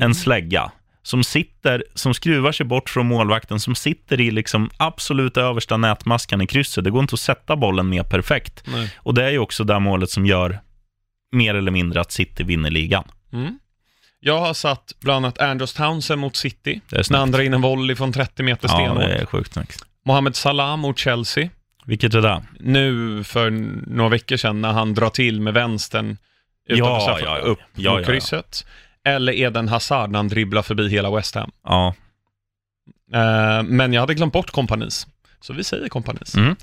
en 0.00 0.14
slägga 0.14 0.70
som 1.02 1.24
sitter, 1.24 1.84
som 1.94 2.14
skruvar 2.14 2.52
sig 2.52 2.66
bort 2.66 2.90
från 2.90 3.06
målvakten, 3.06 3.60
som 3.60 3.74
sitter 3.74 4.20
i 4.20 4.30
liksom 4.30 4.70
absolut 4.76 5.36
översta 5.36 5.76
nätmaskan 5.76 6.40
i 6.40 6.46
krysset. 6.46 6.84
Det 6.84 6.90
går 6.90 7.00
inte 7.02 7.14
att 7.14 7.20
sätta 7.20 7.56
bollen 7.56 7.88
mer 7.88 8.02
perfekt. 8.02 8.62
Nej. 8.66 8.94
Och 8.96 9.14
det 9.14 9.24
är 9.24 9.30
ju 9.30 9.38
också 9.38 9.64
det 9.64 9.78
målet 9.78 10.10
som 10.10 10.26
gör 10.26 10.60
mer 11.32 11.54
eller 11.54 11.70
mindre 11.70 12.00
att 12.00 12.12
City 12.12 12.42
vinner 12.44 12.70
ligan. 12.70 13.04
Mm. 13.32 13.58
Jag 14.20 14.40
har 14.40 14.54
satt 14.54 14.92
bland 15.00 15.26
annat 15.26 15.38
Andros 15.38 15.74
Townsend 15.74 16.20
mot 16.20 16.36
City, 16.36 16.80
han 17.10 17.30
drar 17.30 17.40
in 17.40 17.54
en 17.54 17.60
volley 17.60 17.96
från 17.96 18.12
30 18.12 18.42
meter 18.42 18.68
Ja, 18.68 18.74
stenhårt. 18.74 18.98
det 18.98 19.14
är 19.14 19.26
sjukt 19.26 19.52
snyggt. 19.52 19.84
Mohamed 20.06 20.36
Salah 20.36 20.76
mot 20.76 20.98
Chelsea, 20.98 21.48
Vilket 21.84 22.14
är 22.14 22.20
det? 22.22 22.42
nu 22.60 23.24
för 23.24 23.50
några 23.90 24.10
veckor 24.10 24.36
sedan 24.36 24.60
när 24.60 24.72
han 24.72 24.94
drar 24.94 25.10
till 25.10 25.40
med 25.40 25.54
vänstern 25.54 26.16
utanför 26.68 27.10
Ja, 27.10 27.20
ja, 27.20 27.38
ja. 27.38 27.44
upp 27.44 27.58
Ja, 27.74 27.90
mot 27.98 28.08
ja, 28.08 28.14
ja. 28.32 28.42
Eller 29.04 29.32
Eden 29.32 29.68
Hazard 29.68 30.10
när 30.10 30.18
han 30.18 30.28
dribblar 30.28 30.62
förbi 30.62 30.88
hela 30.88 31.10
West 31.10 31.34
Ham. 31.34 31.50
Ja. 31.64 31.94
Eh, 33.14 33.62
men 33.62 33.92
jag 33.92 34.00
hade 34.00 34.14
glömt 34.14 34.32
bort 34.32 34.50
kompanis, 34.50 35.06
så 35.40 35.52
vi 35.52 35.64
säger 35.64 35.88
kompanis. 35.88 36.34
Mm. 36.34 36.56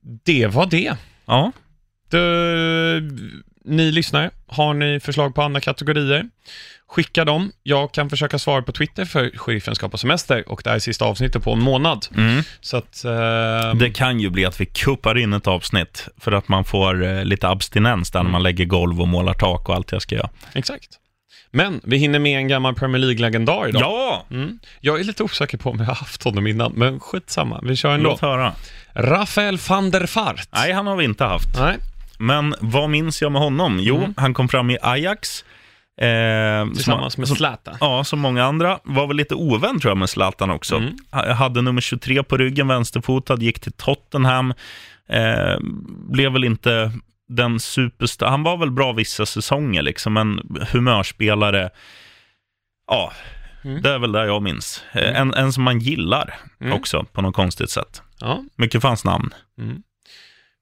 Det 0.00 0.46
var 0.46 0.66
det. 0.66 0.96
Ja. 1.26 1.52
Du, 2.10 2.18
ni 3.64 3.92
lyssnare, 3.92 4.30
har 4.46 4.74
ni 4.74 5.00
förslag 5.00 5.34
på 5.34 5.42
andra 5.42 5.60
kategorier? 5.60 6.28
Skicka 6.88 7.24
dem. 7.24 7.52
Jag 7.62 7.92
kan 7.92 8.10
försöka 8.10 8.38
svara 8.38 8.62
på 8.62 8.72
Twitter 8.72 9.04
för 9.04 9.30
Sheriffen 9.38 9.74
ska 9.74 9.88
på 9.88 9.98
semester 9.98 10.48
och 10.48 10.60
det 10.64 10.70
här 10.70 10.74
är 10.76 10.80
sista 10.80 11.04
avsnittet 11.04 11.42
på 11.44 11.52
en 11.52 11.60
månad. 11.60 12.06
Mm. 12.16 12.42
Så 12.60 12.76
att... 12.76 13.04
eh, 13.04 13.74
Det 13.74 13.90
kan 13.94 14.20
ju 14.20 14.30
bli 14.30 14.44
att 14.44 14.60
vi 14.60 14.66
kuppar 14.66 15.18
in 15.18 15.32
ett 15.32 15.46
avsnitt 15.46 16.08
för 16.18 16.32
att 16.32 16.48
man 16.48 16.64
får 16.64 17.04
eh, 17.04 17.24
lite 17.24 17.48
abstinens 17.48 18.10
där 18.10 18.22
när 18.22 18.30
man 18.30 18.42
lägger 18.42 18.64
golv 18.64 19.00
och 19.00 19.08
målar 19.08 19.34
tak 19.34 19.68
och 19.68 19.74
allt 19.74 19.92
jag 19.92 20.02
ska 20.02 20.14
göra. 20.14 20.30
Exakt. 20.52 20.88
Men 21.50 21.80
vi 21.84 21.96
hinner 21.96 22.18
med 22.18 22.38
en 22.38 22.48
gammal 22.48 22.74
Premier 22.74 22.98
League-legendar 23.00 23.68
idag. 23.68 23.82
Ja! 23.82 24.24
Mm. 24.30 24.58
Jag 24.80 25.00
är 25.00 25.04
lite 25.04 25.22
osäker 25.22 25.58
på 25.58 25.70
om 25.70 25.78
jag 25.78 25.86
har 25.86 25.94
haft 25.94 26.22
honom 26.22 26.46
innan, 26.46 26.72
men 26.72 27.00
skitsamma. 27.00 27.60
Vi 27.62 27.76
kör 27.76 27.94
ändå. 27.94 28.10
Låt 28.10 28.20
höra. 28.20 28.52
Rafael 28.94 29.58
van 29.68 29.90
der 29.90 30.06
Fart. 30.06 30.48
Nej, 30.52 30.72
han 30.72 30.86
har 30.86 30.96
vi 30.96 31.04
inte 31.04 31.24
haft. 31.24 31.48
Nej. 31.58 31.76
Men 32.18 32.54
vad 32.60 32.90
minns 32.90 33.22
jag 33.22 33.32
med 33.32 33.42
honom? 33.42 33.78
Jo, 33.82 33.96
Mm. 33.96 34.14
han 34.16 34.34
kom 34.34 34.48
fram 34.48 34.70
i 34.70 34.78
Ajax. 34.82 35.44
Eh, 36.00 36.66
Tillsammans 36.74 37.14
som, 37.14 37.20
med 37.20 37.28
Zlatan. 37.28 37.76
Ja, 37.80 38.04
som 38.04 38.18
många 38.20 38.44
andra. 38.44 38.78
Var 38.84 39.06
väl 39.06 39.16
lite 39.16 39.34
ovän 39.34 39.80
tror 39.80 39.90
jag 39.90 39.98
med 39.98 40.10
Zlatan 40.10 40.50
också. 40.50 40.76
Mm. 40.76 40.96
Ha- 41.12 41.32
Hade 41.32 41.62
nummer 41.62 41.80
23 41.80 42.22
på 42.22 42.36
ryggen, 42.36 42.68
vänsterfotad, 42.68 43.36
gick 43.42 43.60
till 43.60 43.72
Tottenham. 43.72 44.54
Eh, 45.08 45.56
blev 46.08 46.32
väl 46.32 46.44
inte 46.44 46.92
den 47.28 47.60
superstar. 47.60 48.28
Han 48.28 48.42
var 48.42 48.56
väl 48.56 48.70
bra 48.70 48.92
vissa 48.92 49.26
säsonger, 49.26 49.82
liksom, 49.82 50.12
men 50.12 50.56
humörspelare. 50.72 51.70
Ja, 52.86 53.12
Mm. 53.64 53.82
det 53.82 53.90
är 53.90 53.98
väl 53.98 54.12
det 54.12 54.26
jag 54.26 54.42
minns. 54.42 54.84
Eh, 54.92 55.20
En, 55.20 55.34
en 55.34 55.52
som 55.52 55.62
man 55.62 55.78
gillar 55.78 56.34
Mm. 56.60 56.72
också, 56.72 57.04
på 57.04 57.22
något 57.22 57.34
konstigt 57.34 57.70
sätt. 57.70 58.02
Ja. 58.20 58.44
Mycket 58.56 58.80
för 58.82 58.88
hans 58.88 59.04
namn. 59.04 59.34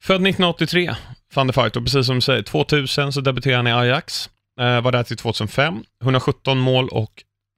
Född 0.02 0.16
1983, 0.22 0.94
van 1.34 1.46
der 1.46 1.52
Fart, 1.54 1.76
och 1.76 1.82
precis 1.84 2.06
som 2.06 2.14
du 2.14 2.20
säger, 2.20 2.42
2000 2.42 3.12
så 3.12 3.20
debuterade 3.20 3.56
han 3.58 3.66
i 3.66 3.72
Ajax. 3.72 4.30
Eh, 4.60 4.80
var 4.80 4.92
där 4.92 5.02
till 5.02 5.16
2005. 5.16 5.84
117 6.02 6.58
mål 6.58 6.88
och... 6.88 7.12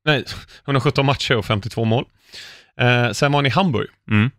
Nej, 0.05 0.25
117 0.65 1.07
matcher 1.07 1.37
och 1.37 1.45
52 1.47 1.85
mål. 1.85 2.05
Eh, 2.81 3.11
sen 3.11 3.33
var 3.33 3.39
han 3.39 3.47
i 3.47 3.51
Hamburg 3.51 3.89
Mm. 4.11 4.31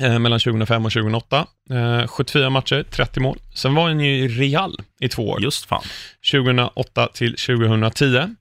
Eh, 0.00 0.18
mellan 0.18 0.40
2005 0.40 0.86
och 0.86 0.92
2008. 0.92 1.46
Eh, 1.70 2.06
74 2.06 2.50
matcher, 2.50 2.84
30 2.90 3.20
mål. 3.20 3.38
Sen 3.54 3.74
var 3.74 3.88
han 3.88 4.00
ju 4.00 4.16
i 4.16 4.28
Real 4.28 4.76
i 5.00 5.08
två 5.08 5.28
år. 5.28 5.42
Just 5.42 5.66
fan. 5.66 5.82
2008 6.32 7.08
till 7.14 7.36
2010. 7.36 8.36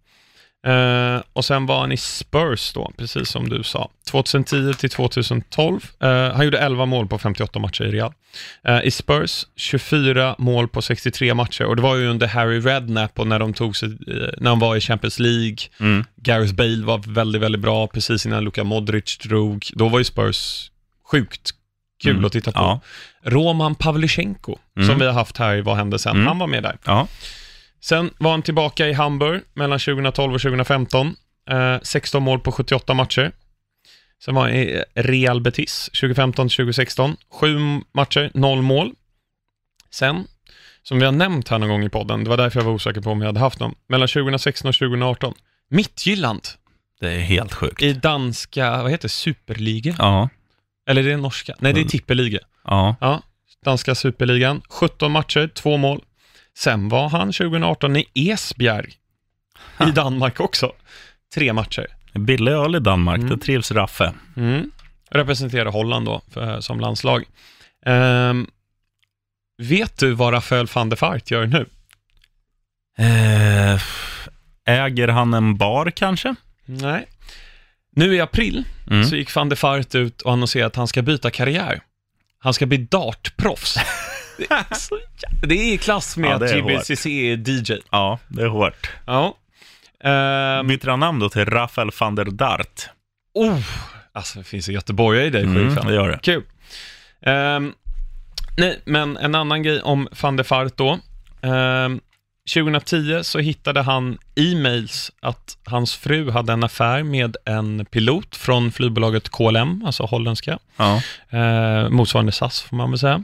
Eh, 0.68 1.22
och 1.34 1.46
sen 1.46 1.66
var 1.66 1.80
han 1.80 1.92
i 1.92 1.98
Spurs 1.98 2.74
då, 2.74 2.92
precis 2.98 3.30
som 3.30 3.50
du 3.50 3.64
sa. 3.64 3.90
2010 4.12 4.74
till 4.74 4.90
2012. 4.90 5.80
Eh, 6.00 6.10
han 6.10 6.46
gjorde 6.46 6.60
11 6.60 6.86
mål 6.86 7.08
på 7.08 7.18
58 7.18 7.60
matcher 7.60 7.84
i 7.84 7.92
Real. 7.92 8.14
Eh, 8.64 8.84
I 8.84 8.92
Spurs 8.92 9.46
24 9.56 10.36
mål 10.38 10.68
på 10.68 10.82
63 10.82 11.34
matcher 11.34 11.66
och 11.66 11.76
det 11.76 11.82
var 11.82 11.96
ju 11.96 12.08
under 12.08 12.28
Harry 12.28 12.60
Redknapp 12.60 13.20
och 13.20 13.28
när 13.28 13.40
de 13.40 13.54
tog 13.54 13.78
sig, 13.78 13.90
eh, 13.90 14.30
när 14.38 14.50
de 14.50 14.60
var 14.60 14.76
i 14.76 14.82
Champions 14.82 15.20
League. 15.20 15.58
Mm. 15.80 16.06
Gareth 16.16 16.54
Bale 16.54 16.86
var 16.86 17.14
väldigt, 17.14 17.42
väldigt 17.42 17.62
bra 17.62 17.88
precis 17.88 18.26
innan 18.26 18.44
Luka 18.44 18.64
Modric 18.64 19.18
drog. 19.18 19.68
Då 19.74 19.88
var 19.88 20.00
ju 20.00 20.06
Spurs 20.06 20.69
sjukt 21.12 21.52
kul 22.04 22.12
Mm. 22.12 22.26
att 22.26 22.32
titta 22.32 22.52
på. 22.52 22.60
Ja. 22.60 22.80
Roman 23.24 23.76
Pavlychenko, 23.76 24.58
Mm. 24.78 24.88
som 24.90 25.00
vi 25.00 25.06
har 25.06 25.14
haft 25.14 25.38
här 25.38 25.56
i 25.56 25.62
Vad 25.62 25.78
hände 25.78 26.00
sen? 26.00 26.16
Mm. 26.16 26.28
Han 26.28 26.40
var 26.40 26.48
med 26.48 26.64
där. 26.64 26.78
Ja. 26.86 27.08
Sen 27.82 28.14
var 28.20 28.32
han 28.32 28.42
tillbaka 28.42 28.88
i 28.88 28.94
Hamburg 28.94 29.42
mellan 29.54 29.80
2012 29.80 30.34
och 30.34 30.42
2015. 30.42 31.16
Eh, 31.50 31.78
16 31.84 32.24
mål 32.24 32.40
på 32.40 32.52
78 32.52 32.94
matcher. 32.94 33.32
Sen 34.26 34.36
var 34.36 34.42
han 34.42 34.52
i 34.54 34.84
Real 34.96 35.42
Betis 35.42 35.90
2015-2016. 35.94 37.18
7 37.32 37.58
matcher, 37.94 38.32
0 38.34 38.62
mål. 38.62 38.92
Sen, 39.92 40.28
som 40.84 41.00
vi 41.00 41.06
har 41.06 41.12
nämnt 41.12 41.48
här 41.50 41.60
någon 41.60 41.70
gång 41.70 41.84
i 41.84 41.90
podden, 41.90 42.24
det 42.24 42.30
var 42.30 42.38
därför 42.38 42.60
jag 42.60 42.66
var 42.66 42.74
osäker 42.74 43.02
på 43.02 43.10
om 43.12 43.22
jag 43.22 43.28
hade 43.28 43.40
haft 43.40 43.60
någon, 43.60 43.76
mellan 43.88 44.08
2016 44.08 44.70
och 44.70 44.76
2018. 44.76 45.34
Midtjylland 45.70 46.42
Det 47.00 47.12
är 47.12 47.20
helt 47.20 47.54
sjukt. 47.54 47.82
i 47.82 47.94
danska, 47.94 48.82
vad 48.84 48.92
heter 48.92 49.02
det, 49.04 49.10
superliga? 49.10 49.96
Ja. 49.98 50.30
Eller 50.90 51.04
det 51.04 51.12
är 51.14 51.18
norska? 51.18 51.56
Nej, 51.60 51.74
det 51.74 51.80
är 51.80 51.82
Mm. 51.82 51.90
tippeliga. 51.90 52.40
Ja. 52.66 52.96
Ja, 53.02 53.22
danska 53.66 53.96
superligan. 53.96 54.62
17 54.70 55.12
matcher, 55.12 55.48
2 55.56 55.78
mål. 55.78 56.04
Sen 56.58 56.90
var 56.90 57.10
han 57.10 57.32
2018 57.34 57.96
i 57.98 58.08
Esbjerg 58.14 58.94
i 59.88 59.92
Danmark 59.92 60.40
också. 60.40 60.72
Tre 61.36 61.54
matcher. 61.54 61.88
Billig 62.14 62.52
öl 62.52 62.76
i 62.76 62.80
Danmark, 62.80 63.18
Mm. 63.18 63.30
det 63.30 63.38
trivs 63.46 63.72
Raffe. 63.72 64.14
Mm. 64.38 64.72
Representerar 65.12 65.72
Holland 65.72 66.06
då 66.06 66.22
för, 66.32 66.62
som 66.62 66.80
landslag. 66.80 67.24
Ehm, 67.86 68.48
vet 69.58 69.98
du 70.00 70.12
vad 70.14 70.34
Rafael 70.34 70.68
van 70.74 70.90
der 70.90 70.96
Fart 70.98 71.32
gör 71.32 71.46
nu? 71.46 71.66
Eh, 72.98 73.82
äger 74.66 75.08
han 75.08 75.34
en 75.34 75.58
bar 75.58 75.92
kanske? 75.92 76.36
Nej. 76.66 77.08
Nu 77.96 78.16
i 78.16 78.20
april 78.20 78.64
Mm. 78.92 79.04
så 79.04 79.16
gick 79.16 79.36
van 79.36 79.50
der 79.50 79.56
Fart 79.56 79.96
ut 79.96 80.22
och 80.22 80.34
annonserade 80.34 80.68
att 80.68 80.76
han 80.76 80.88
ska 80.88 81.02
byta 81.02 81.32
karriär. 81.32 81.82
Han 82.40 82.54
ska 82.54 82.66
bli 82.66 82.78
dartproffs. 82.78 83.78
Det 84.38 84.52
är, 84.52 84.66
så 84.76 84.96
jä- 84.96 85.48
det 85.48 85.56
är 85.56 85.74
i 85.74 85.78
klass 85.78 86.18
med 86.18 86.30
Ja, 86.30 86.36
att 86.36 86.42
är 86.42 86.58
JBCC 86.58 87.06
är 87.06 87.50
DJ. 87.50 87.82
Ja, 87.92 88.20
det 88.28 88.42
är 88.42 88.48
hårt. 88.48 88.90
Ja. 89.06 89.38
Ehm, 90.04 90.68
Byter 90.68 90.88
han 90.90 91.00
namn 91.00 91.20
då 91.20 91.30
till 91.30 91.46
Rafael 91.46 91.90
van 92.00 92.16
der 92.16 92.26
Dart? 92.26 92.90
oh, 93.34 93.60
alltså 94.14 94.38
det 94.40 94.44
finns 94.46 94.68
en 94.68 94.74
göteborgare 94.74 95.26
i 95.26 95.30
dig, 95.30 95.44
Mm, 95.44 95.56
sheriffen. 95.56 95.88
det 95.88 95.94
gör 95.94 96.10
det. 96.10 96.20
Kul. 96.24 96.44
Ehm, 97.22 97.74
nej, 98.58 98.80
men 98.86 99.18
en 99.18 99.36
annan 99.36 99.64
grej 99.64 99.82
om 99.82 100.08
van 100.22 100.36
der 100.36 100.44
Fart 100.44 100.78
då. 100.78 101.00
Ehm, 101.42 102.00
2010 102.54 103.20
så 103.24 103.40
hittade 103.40 103.82
han 103.82 104.18
e-mails 104.36 105.12
att 105.22 105.58
hans 105.66 105.96
fru 105.96 106.32
hade 106.32 106.54
en 106.54 106.64
affär 106.64 107.04
med 107.04 107.38
en 107.46 107.86
pilot 107.86 108.36
från 108.36 108.72
flygbolaget 108.72 109.30
KLM, 109.30 109.84
alltså 109.86 110.04
holländska. 110.04 110.60
Ja. 110.78 111.02
Eh, 111.30 111.90
motsvarande 111.90 112.32
SAS 112.32 112.62
får 112.62 112.76
man 112.78 112.92
väl 112.92 113.00
säga. 113.00 113.24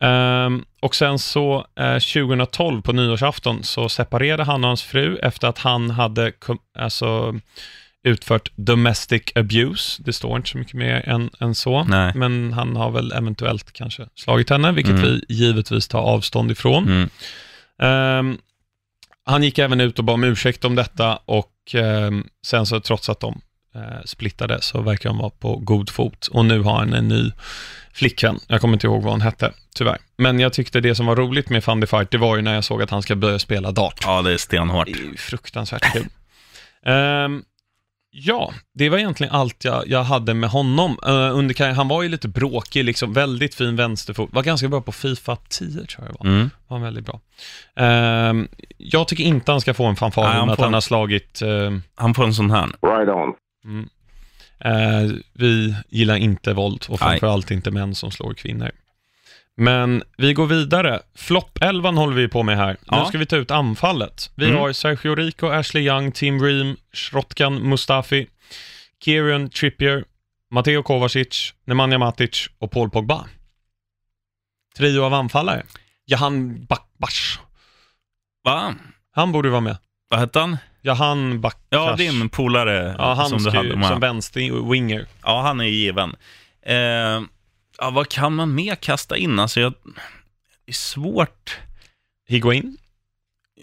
Ehm, 0.00 0.64
och 0.80 0.94
sen 0.94 1.18
så 1.18 1.66
eh, 1.78 1.98
2012 1.98 2.82
på 2.82 2.92
nyårsafton 2.92 3.62
så 3.62 3.88
separerade 3.88 4.44
han 4.44 4.64
och 4.64 4.68
hans 4.68 4.82
fru 4.82 5.18
efter 5.18 5.48
att 5.48 5.58
han 5.58 5.90
hade 5.90 6.32
alltså, 6.78 7.34
utfört 8.04 8.48
domestic 8.56 9.22
abuse. 9.34 10.02
Det 10.02 10.12
står 10.12 10.36
inte 10.36 10.48
så 10.50 10.58
mycket 10.58 10.74
mer 10.74 11.08
än, 11.08 11.30
än 11.40 11.54
så. 11.54 11.84
Nej. 11.84 12.12
Men 12.14 12.52
han 12.52 12.76
har 12.76 12.90
väl 12.90 13.12
eventuellt 13.12 13.72
kanske 13.72 14.06
slagit 14.14 14.50
henne, 14.50 14.72
vilket 14.72 14.92
Mm. 14.94 15.02
vi 15.04 15.24
givetvis 15.34 15.88
tar 15.88 16.00
avstånd 16.00 16.50
ifrån. 16.50 16.84
Mm. 16.84 17.08
Ehm, 17.82 18.38
han 19.24 19.42
gick 19.42 19.58
även 19.58 19.80
ut 19.80 19.98
och 19.98 20.04
bad 20.04 20.14
om 20.14 20.24
ursäkt 20.24 20.64
om 20.64 20.74
detta 20.74 21.18
och 21.24 21.52
ehm, 21.74 22.26
sen 22.46 22.66
så 22.66 22.80
trots 22.80 23.08
att 23.08 23.20
de 23.20 23.40
eh, 23.74 24.04
splittade 24.04 24.62
så 24.62 24.80
verkar 24.80 25.08
de 25.08 25.18
vara 25.18 25.30
på 25.30 25.56
god 25.56 25.90
fot 25.90 26.26
och 26.26 26.44
nu 26.44 26.60
har 26.60 26.78
han 26.78 26.92
en 26.92 27.08
ny 27.08 27.32
flickvän. 27.92 28.38
Jag 28.48 28.60
kommer 28.60 28.74
inte 28.74 28.86
ihåg 28.86 29.02
vad 29.02 29.12
hon 29.12 29.20
hette, 29.20 29.52
tyvärr. 29.74 29.98
Men 30.16 30.40
jag 30.40 30.52
tyckte 30.52 30.80
det 30.80 30.94
som 30.94 31.06
var 31.06 31.16
roligt 31.16 31.50
med 31.50 31.64
Fundy 31.64 31.86
Fight, 31.86 32.10
det 32.10 32.18
var 32.18 32.36
ju 32.36 32.42
när 32.42 32.54
jag 32.54 32.64
såg 32.64 32.82
att 32.82 32.90
han 32.90 33.02
ska 33.02 33.16
börja 33.16 33.38
spela 33.38 33.72
dart. 33.72 34.00
ja, 34.02 34.22
det 34.22 34.32
är 34.32 34.36
stenhårt. 34.36 34.86
Det 34.86 34.92
är 34.92 35.16
fruktansvärt 35.16 35.92
kul. 35.92 36.06
Ehm, 36.86 37.42
ja, 38.18 38.52
det 38.74 38.88
var 38.88 38.98
egentligen 38.98 39.32
allt 39.32 39.64
jag, 39.64 39.88
jag 39.88 40.02
hade 40.04 40.34
med 40.34 40.50
honom. 40.50 40.98
Uh, 41.06 41.38
under, 41.38 41.72
han 41.72 41.88
var 41.88 42.02
ju 42.02 42.08
lite 42.08 42.28
bråkig, 42.28 42.84
liksom, 42.84 43.12
väldigt 43.12 43.54
fin 43.54 43.76
vänsterfot. 43.76 44.28
Var 44.32 44.42
ganska 44.42 44.68
bra 44.68 44.80
på 44.80 44.92
Fifa 44.92 45.36
10 45.48 45.68
tror 45.86 46.06
jag 46.06 46.14
det 46.14 46.16
var. 46.20 46.30
Mm. 46.30 46.50
var 46.68 46.78
väldigt 46.78 47.04
bra. 47.06 47.20
Ehm, 47.76 48.48
jag 48.76 49.08
tycker 49.08 49.24
inte 49.24 49.52
han 49.52 49.60
ska 49.60 49.74
få 49.74 49.84
en 49.86 49.96
fanfar 49.96 50.22
Nej, 50.22 50.32
han 50.32 50.42
om 50.42 50.48
att 50.48 50.58
han 50.58 50.68
en- 50.68 50.74
har 50.74 50.80
slagit... 50.80 51.42
ehm, 51.42 51.82
Han 51.94 52.14
får 52.14 52.24
en 52.24 52.34
sån 52.34 52.50
här. 52.50 52.66
Right 52.82 53.08
on. 53.08 53.34
mm. 53.64 53.88
Eh, 54.60 55.10
vi 55.32 55.74
gillar 55.88 56.16
inte 56.16 56.52
våld 56.52 56.84
och 56.88 56.90
Nej. 56.90 56.98
framförallt 56.98 57.50
inte 57.50 57.70
män 57.70 57.94
som 57.94 58.10
slår 58.10 58.34
kvinnor. 58.34 58.70
Men 59.56 60.02
vi 60.18 60.32
går 60.34 60.46
vidare. 60.46 61.00
Flopp 61.14 61.58
11 61.60 61.90
håller 61.90 62.14
vi 62.16 62.28
på 62.28 62.42
med 62.42 62.56
här. 62.56 62.72
Nu 62.72 62.76
Ja. 62.86 63.04
ska 63.04 63.18
vi 63.18 63.26
ta 63.26 63.36
ut 63.36 63.50
anfallet. 63.50 64.30
Vi 64.34 64.46
Mm. 64.46 64.58
har 64.58 64.72
Sergio 64.72 65.14
Rico, 65.14 65.46
Ashley 65.48 65.86
Young, 65.86 66.12
Tim 66.12 66.42
Ream, 66.44 66.76
Shrotkan 66.92 67.54
Mustafi, 67.68 68.26
Kieran 69.04 69.50
Trippier, 69.50 70.04
Matteo 70.50 70.82
Kovacic, 70.82 71.54
Nemanja 71.64 71.98
Matic 71.98 72.48
och 72.58 72.70
Paul 72.70 72.90
Pogba. 72.90 73.24
Trio 74.76 75.00
av 75.04 75.14
anfallare. 75.14 75.62
Jahan 76.04 76.64
Bakbash. 76.64 77.38
Va? 78.44 78.74
Han 79.14 79.32
borde 79.32 79.48
vara 79.50 79.60
med. 79.60 79.76
Vad 80.08 80.20
hette 80.20 80.38
han? 80.40 80.56
Jahan 80.82 81.40
Bakbash. 81.40 81.66
Ja, 81.70 81.96
din 81.96 82.28
polare 82.28 82.94
Ja, 82.98 83.14
han 83.14 83.28
som 83.28 83.42
du 83.42 83.50
hade 83.50 83.76
med. 83.76 83.88
som 83.88 84.00
vänster-winger. 84.00 85.06
Ja, 85.22 85.42
han 85.42 85.60
är 85.60 85.64
given. 85.64 86.16
Eh, 86.62 87.20
ja, 87.78 87.90
vad 87.90 88.08
kan 88.08 88.34
man 88.34 88.54
mer 88.54 88.74
kasta 88.74 89.16
in? 89.16 89.38
Alltså, 89.38 89.60
jag... 89.60 89.74
det 90.64 90.70
är 90.70 90.72
svårt. 90.72 91.58
Higuain. 92.28 92.76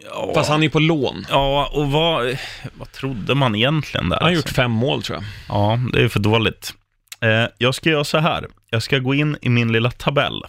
Ja, 0.03 0.32
Fast 0.36 0.49
han 0.49 0.64
är 0.64 0.70
på 0.70 0.80
lån. 0.80 1.26
ja 1.30 1.70
och 1.74 1.91
vad, 1.91 2.38
vad 2.74 2.91
trodde 2.91 3.36
man 3.36 3.55
egentligen 3.55 4.09
där? 4.09 4.16
Han 4.16 4.24
har 4.24 4.32
alltså? 4.32 4.47
gjort 4.47 4.55
fem 4.55 4.72
mål 4.72 5.03
tror 5.03 5.18
jag. 5.18 5.26
Ja, 5.49 5.80
det 5.93 6.03
är 6.03 6.09
för 6.09 6.20
dåligt. 6.20 6.74
Eh, 7.22 7.45
jag 7.57 7.76
ska 7.76 7.89
göra 7.89 8.03
så 8.03 8.18
här. 8.18 8.47
Jag 8.70 8.84
ska 8.84 8.99
gå 8.99 9.14
in 9.14 9.38
i 9.41 9.49
min 9.49 9.72
lilla 9.72 9.91
tabell. 9.91 10.43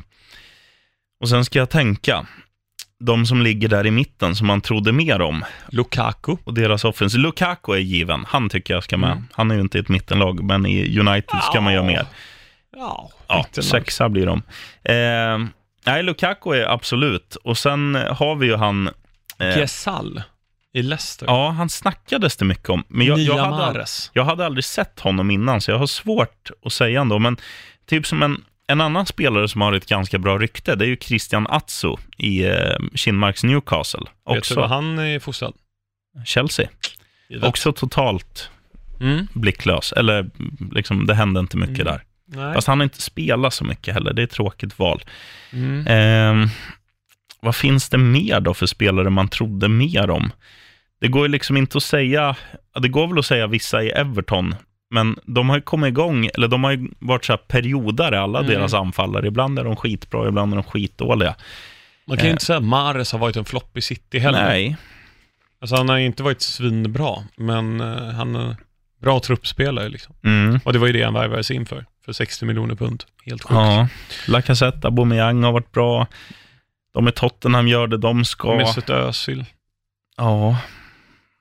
Och 1.20 1.28
sen 1.28 1.44
ska 1.44 1.58
jag 1.58 1.70
tänka. 1.70 2.26
De 3.00 3.26
som 3.26 3.42
ligger 3.42 3.68
där 3.68 3.86
i 3.86 3.90
mitten 3.90 4.36
som 4.36 4.46
man 4.46 4.60
trodde 4.60 4.92
mer 4.92 5.20
om. 5.20 5.44
Lukaku. 5.68 6.36
Och 6.44 6.54
deras 6.54 6.84
offensiv. 6.84 7.20
Lukaku 7.20 7.72
är 7.72 7.78
given. 7.78 8.24
Han 8.28 8.48
tycker 8.48 8.74
jag 8.74 8.84
ska 8.84 8.96
med. 8.96 9.12
Mm. 9.12 9.24
Han 9.32 9.50
är 9.50 9.54
ju 9.54 9.60
inte 9.60 9.78
i 9.78 9.80
ett 9.80 9.88
mittenlag, 9.88 10.44
men 10.44 10.66
i 10.66 10.98
United 10.98 11.40
ska 11.42 11.60
man 11.60 11.72
göra 11.72 11.84
mer. 11.84 12.06
Ja, 12.76 13.10
Ja, 13.28 13.46
sexa 13.62 14.08
blir 14.08 14.26
de. 14.26 14.42
Eh, 14.84 15.48
nej, 15.86 16.02
Lukaku 16.02 16.50
är 16.50 16.64
absolut. 16.72 17.36
Och 17.36 17.58
sen 17.58 17.94
har 18.10 18.36
vi 18.36 18.46
ju 18.46 18.56
han... 18.56 18.90
Eh, 19.38 19.58
Gesall 19.58 20.22
i 20.72 20.82
Leicester. 20.82 21.26
ja, 21.26 21.50
han 21.50 21.68
snackades 21.68 22.36
det 22.36 22.44
mycket 22.44 22.68
om. 22.70 22.84
Men 22.88 23.06
jag, 23.06 23.18
jag, 23.18 23.38
hade, 23.38 23.86
jag 24.12 24.24
hade 24.24 24.46
aldrig 24.46 24.64
sett 24.64 25.00
honom 25.00 25.30
innan, 25.30 25.60
så 25.60 25.70
jag 25.70 25.78
har 25.78 25.86
svårt 25.86 26.50
att 26.64 26.72
säga 26.72 27.00
ändå. 27.00 27.18
Men 27.18 27.36
typ 27.86 28.06
som 28.06 28.22
en, 28.22 28.44
en 28.66 28.80
annan 28.80 29.06
spelare 29.06 29.48
som 29.48 29.60
har 29.60 29.72
ett 29.72 29.86
ganska 29.86 30.18
bra 30.18 30.38
rykte, 30.38 30.74
det 30.74 30.84
är 30.84 30.88
ju 30.88 30.96
Christian 31.00 31.46
Atsu 31.50 31.96
i 32.16 32.44
eh, 32.44 32.76
Kinmarks 32.94 33.44
Newcastle. 33.44 34.00
Vet 34.00 34.32
du 34.34 34.38
Också 34.38 34.54
vad 34.54 34.68
han 34.68 34.98
är 34.98 35.18
fostrad? 35.18 35.54
Chelsea. 36.24 36.68
Också 37.42 37.72
totalt 37.72 38.50
Mm. 39.00 39.26
blicklös. 39.32 39.92
Eller 39.92 40.30
liksom, 40.72 41.06
det 41.06 41.14
hände 41.14 41.40
inte 41.40 41.56
mycket 41.56 41.80
Mm. 41.80 41.86
där. 41.92 42.02
Nej. 42.26 42.54
Fast 42.54 42.66
han 42.68 42.78
har 42.78 42.84
inte 42.84 43.02
spelat 43.02 43.54
så 43.54 43.64
mycket 43.64 43.94
heller. 43.94 44.12
Det 44.12 44.22
är 44.22 44.24
ett 44.24 44.30
tråkigt 44.30 44.78
val. 44.78 45.02
Mm. 45.52 45.86
Ehm, 45.88 46.48
vad 47.40 47.56
finns 47.56 47.88
det 47.88 47.98
mer 47.98 48.40
då 48.40 48.54
för 48.54 48.66
spelare 48.66 49.10
man 49.10 49.28
trodde 49.28 49.68
mer 49.68 50.10
om? 50.10 50.32
Det 51.00 51.08
går 51.08 51.22
ju 51.22 51.28
liksom 51.28 51.56
inte 51.56 51.78
att 51.78 51.82
säga, 51.84 52.36
det 52.80 52.88
går 52.88 53.06
väl 53.06 53.18
att 53.18 53.26
säga 53.26 53.46
vissa 53.46 53.82
i 53.82 53.90
Everton, 53.90 54.54
men 54.90 55.16
de 55.24 55.48
har 55.48 55.56
ju 55.56 55.62
kommit 55.62 55.88
igång, 55.88 56.28
eller 56.34 56.48
de 56.48 56.64
har 56.64 56.70
ju 56.72 56.88
varit 56.98 57.24
så 57.24 57.32
här 57.32 57.36
periodare, 57.38 58.20
alla 58.20 58.38
Mm. 58.38 58.50
deras 58.50 58.74
anfallare. 58.74 59.26
Ibland 59.26 59.58
är 59.58 59.64
de 59.64 59.76
skitbra, 59.76 60.28
ibland 60.28 60.52
är 60.52 60.56
de 60.56 60.64
skitdåliga. 60.64 61.34
Man 62.06 62.16
kan 62.16 62.26
ju 62.26 62.28
eh. 62.28 62.32
inte 62.32 62.44
säga 62.44 62.56
att 62.56 62.64
Mahrez 62.64 63.12
har 63.12 63.18
varit 63.18 63.36
en 63.36 63.44
flopp 63.44 63.76
i 63.76 63.80
City 63.80 64.18
heller. 64.18 64.44
Nej, 64.44 64.76
Alltså 65.60 65.76
han 65.76 65.88
har 65.88 65.98
ju 65.98 66.06
inte 66.06 66.22
varit 66.22 66.42
svinbra, 66.42 67.14
men 67.36 67.80
eh, 67.80 68.08
han 68.10 68.36
är 68.36 68.56
bra 69.00 69.20
truppspelare 69.20 69.88
liksom. 69.88 70.14
mm. 70.24 70.60
Och 70.64 70.72
det 70.72 70.78
var 70.78 70.86
ju 70.86 70.92
det 70.92 71.02
han 71.02 71.14
värvades 71.14 71.50
in 71.50 71.66
för, 71.66 71.84
för 72.04 72.12
60 72.12 72.44
miljoner 72.44 72.74
pund. 72.74 73.04
Helt 73.26 73.42
sjukt. 73.42 73.52
ja. 73.54 73.88
Lacazette, 74.28 74.86
Aubameyang 74.88 75.42
har 75.42 75.52
varit 75.52 75.72
bra. 75.72 76.06
De 76.94 77.08
i 77.08 77.12
Tottenham 77.12 77.68
gör 77.68 77.86
det 77.86 77.98
de 77.98 78.24
ska. 78.24 78.56
Mesut 78.56 78.90
Özil. 78.90 79.44
Ja. 80.16 80.56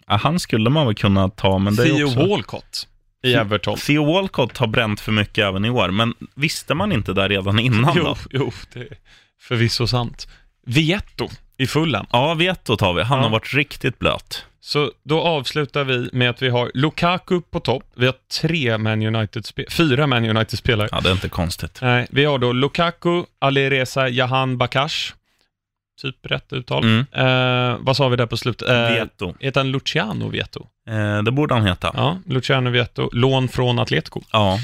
ja, 0.07 0.15
han 0.15 0.39
skulle 0.39 0.69
man 0.69 0.85
väl 0.85 0.95
kunna 0.95 1.29
ta, 1.29 1.57
men 1.57 1.75
det 1.75 1.83
är 1.83 1.95
Theo 1.95 2.05
också... 2.07 2.27
Walcott 2.27 2.87
i 3.23 3.33
Everton. 3.33 3.77
Theo 3.77 4.05
Walcott 4.13 4.57
har 4.57 4.67
bränt 4.67 4.99
för 4.99 5.11
mycket 5.11 5.43
även 5.45 5.65
i 5.65 5.69
år, 5.69 5.89
men 5.91 6.13
visste 6.35 6.73
man 6.75 6.91
inte 6.91 7.13
det 7.13 7.27
redan 7.27 7.59
innan 7.59 7.93
Jo, 7.95 8.03
då? 8.03 8.17
jo, 8.31 8.51
det 8.73 8.79
är 8.79 8.97
förvisso 9.41 9.87
sant. 9.87 10.27
Vietto 10.65 11.29
i 11.57 11.67
Fulham. 11.67 12.05
Ja, 12.11 12.33
Vieto 12.33 12.75
tar 12.77 12.93
vi. 12.93 13.03
Han 13.03 13.17
Ja. 13.17 13.23
har 13.23 13.29
varit 13.31 13.53
riktigt 13.53 13.99
blöt. 13.99 14.45
Så 14.65 14.91
då 15.03 15.21
avslutar 15.21 15.83
vi 15.83 16.09
med 16.13 16.29
att 16.29 16.41
vi 16.41 16.49
har 16.49 16.71
Lukaku 16.73 17.41
på 17.41 17.59
topp. 17.59 17.83
Vi 17.95 18.05
har 18.05 18.15
tre 18.41 18.77
Man 18.77 19.15
United 19.15 19.45
fyra 19.69 20.07
Man 20.07 20.25
United-spelare. 20.25 20.89
Ja, 20.91 20.99
det 21.01 21.09
är 21.09 21.13
inte 21.13 21.29
konstigt. 21.29 21.79
Nej, 21.81 22.07
vi 22.09 22.25
har 22.25 22.37
då 22.37 22.51
Lukaku, 22.51 23.23
Alireza 23.39 24.09
Jahan 24.09 24.57
Bakash. 24.57 25.13
Typ 26.01 26.25
rätt 26.25 26.53
uttal. 26.53 26.83
Mm. 26.83 27.05
Eh, 27.11 27.77
vad 27.79 27.97
sa 27.97 28.09
vi 28.09 28.15
där 28.15 28.25
på 28.25 28.37
slutet? 28.37 28.69
Eh, 28.69 28.89
Vieto. 28.89 29.33
Heter 29.39 29.59
han 29.59 29.71
Luciano 29.71 30.29
Vieto? 30.29 30.67
Eh, 30.89 31.23
det 31.23 31.31
borde 31.31 31.53
han 31.53 31.67
heta. 31.67 31.91
Ja, 31.93 32.19
Luciano 32.25 32.69
Vieto. 32.69 33.09
Lån 33.13 33.47
från 33.47 33.79
Atletico. 33.79 34.21
Ja. 34.31 34.59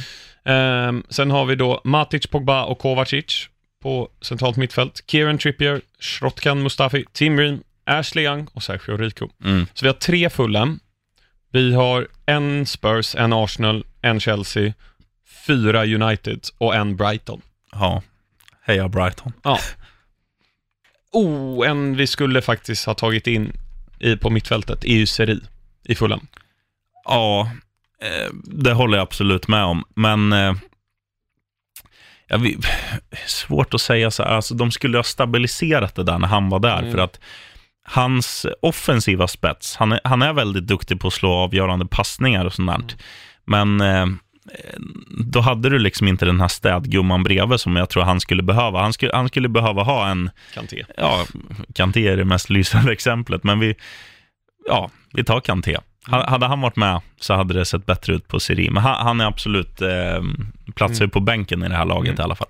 Eh, 0.46 0.92
sen 1.10 1.32
har 1.32 1.46
vi 1.46 1.56
då 1.56 1.82
Matic, 1.84 2.28
Pogba 2.28 2.64
och 2.64 2.80
Kovacic 2.80 3.50
på 3.84 4.10
centralt 4.22 4.58
mittfält. 4.58 5.04
Kieran 5.08 5.38
Trippier, 5.38 5.82
Shrotkan 6.00 6.64
Mustafi, 6.64 7.06
Tim 7.14 7.40
Ream, 7.40 7.60
Ashley 7.90 8.26
Young 8.26 8.48
och 8.54 8.64
Sergio 8.64 8.98
Rico. 8.98 9.30
Mm. 9.44 9.68
Så 9.74 9.86
vi 9.86 9.88
har 9.88 9.94
tre 9.94 10.30
Fulham. 10.30 10.80
Vi 11.52 11.74
har 11.74 12.08
en 12.26 12.66
Spurs, 12.66 13.16
en 13.16 13.34
Arsenal, 13.34 13.86
en 14.02 14.20
Chelsea, 14.20 14.74
fyra 15.48 15.86
United 15.86 16.40
och 16.58 16.76
en 16.76 16.96
Brighton. 16.96 17.42
ja. 17.72 18.02
Heja 18.62 18.90
Brighton. 18.90 19.34
Oh, 21.12 21.70
en 21.70 21.96
vi 21.96 22.08
skulle 22.08 22.42
faktiskt 22.42 22.86
ha 22.86 22.94
tagit 22.94 23.28
in 23.28 23.54
i, 24.00 24.16
på 24.16 24.30
mittfältet 24.30 24.84
är 24.84 24.94
ju 24.94 25.06
Seri 25.06 25.40
i 25.84 25.96
Fulham. 25.96 26.28
Ja, 27.04 27.52
eh, 28.02 28.34
det 28.44 28.74
håller 28.74 28.98
jag 28.98 29.04
absolut 29.04 29.48
med 29.48 29.64
om. 29.64 29.84
Men 29.96 30.34
eh, 30.34 30.56
ja, 32.28 32.38
vi, 32.38 32.58
svårt 33.28 33.74
att 33.74 33.82
säga 33.82 34.12
så 34.12 34.24
här. 34.24 34.30
Alltså, 34.30 34.54
de 34.54 34.72
skulle 34.72 34.98
ha 34.98 35.04
stabiliserat 35.04 35.96
det 35.96 36.04
där 36.04 36.20
när 36.20 36.28
han 36.28 36.50
var 36.50 36.60
där. 36.60 36.80
Mm. 36.80 36.92
För 36.92 36.98
att 36.98 37.20
hans 37.92 38.46
offensiva 38.62 39.28
spets, 39.28 39.76
han 39.76 39.92
är, 39.92 40.00
han 40.04 40.22
är 40.22 40.34
väldigt 40.34 40.68
duktig 40.68 41.00
på 41.00 41.08
att 41.08 41.14
slå 41.14 41.32
avgörande 41.32 41.86
passningar 41.86 42.46
och 42.46 42.54
sånt 42.54 42.72
där. 42.72 42.96
Men 43.46 43.82
eh, 43.82 44.06
då 45.18 45.40
hade 45.40 45.70
du 45.70 45.80
liksom 45.80 46.08
inte 46.08 46.26
den 46.26 46.42
här 46.42 46.48
städgumman 46.48 47.24
bredvid 47.24 47.60
som 47.60 47.76
jag 47.76 47.90
tror 47.90 48.04
han 48.04 48.20
skulle 48.20 48.44
behöva. 48.44 48.82
Han 48.82 48.94
skulle, 48.94 49.12
han 49.16 49.28
skulle 49.28 49.50
behöva 49.50 49.84
ha 49.84 50.08
en, 50.08 50.30
Kanté. 50.54 50.86
ja, 50.98 51.26
Kanté 51.76 52.08
är 52.08 52.18
det 52.18 52.26
mest 52.26 52.50
lysande 52.50 52.92
exemplet, 52.92 53.44
men 53.44 53.60
vi, 53.60 53.76
ja, 54.68 54.90
vi 55.14 55.24
tar 55.24 55.40
Kanté. 55.40 55.78
Ha- 56.08 56.30
Hade 56.30 56.46
han 56.46 56.62
varit 56.62 56.76
med 56.76 57.02
så 57.20 57.34
hade 57.34 57.54
det 57.54 57.66
sett 57.66 57.86
bättre 57.86 58.14
ut 58.14 58.28
på 58.28 58.40
Siri, 58.40 58.70
men 58.70 58.84
han, 58.84 59.06
han 59.06 59.22
är 59.22 59.26
absolut 59.26 59.82
eh, 59.82 60.24
platsar 60.76 61.06
ju 61.06 61.10
på 61.10 61.20
bänken 61.20 61.64
i 61.64 61.70
det 61.70 61.76
här 61.76 61.86
laget 61.86 62.20
i 62.20 62.22
alla 62.22 62.36
fall. 62.36 62.48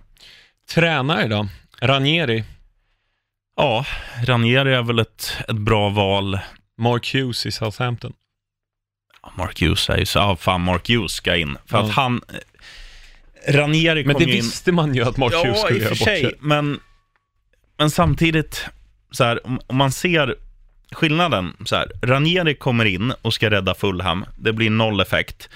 Tränare 0.73 1.27
då? 1.27 1.47
Ranieri, 1.81 2.43
Ja, 3.60 3.86
Ranieri 4.26 4.74
är 4.74 4.84
väl 4.84 4.99
ett, 4.99 5.38
ett 5.47 5.55
bra 5.55 5.89
val. 5.89 6.39
Mark 6.78 7.14
Hughes 7.14 7.45
i 7.45 7.51
Southampton. 7.51 8.14
Mark 9.38 9.62
Hughes 9.62 9.89
är 9.89 9.97
ju 9.97 10.05
så, 10.05 10.20
ja 10.20 10.36
fan 10.36 10.62
Mark 10.62 10.89
Hughes 10.89 11.12
ska 11.12 11.36
in. 11.36 11.57
För 11.66 11.78
Ja. 11.78 11.84
att 11.84 11.91
han, 11.91 12.22
Ranieri 13.49 14.03
Men 14.05 14.16
kom 14.16 14.24
det 14.26 14.32
ju 14.32 14.38
in. 14.38 14.43
visste 14.43 14.72
man 14.72 14.95
ju 14.95 15.03
att 15.03 15.18
Mark 15.18 15.34
Hughes 15.34 15.47
Ja, 15.57 15.64
skulle 15.64 15.80
i 15.80 15.82
och 15.82 15.84
göra 15.84 15.89
bort 15.89 15.97
sig. 15.97 16.34
men, 16.39 16.80
men 17.78 17.89
samtidigt, 17.91 18.66
så 19.12 19.24
här, 19.24 19.47
om, 19.47 19.60
om 19.68 19.76
man 19.78 19.91
ser 19.91 20.36
skillnaden, 20.91 21.53
så 21.66 21.76
här, 21.76 21.91
Ranieri 22.03 22.55
kommer 22.55 22.86
in 22.86 23.14
och 23.22 23.34
ska 23.34 23.49
rädda 23.49 23.76
Fulham, 23.76 24.26
det 24.38 24.53
blir 24.53 24.70
noll 24.70 24.99
effekt. 24.99 25.49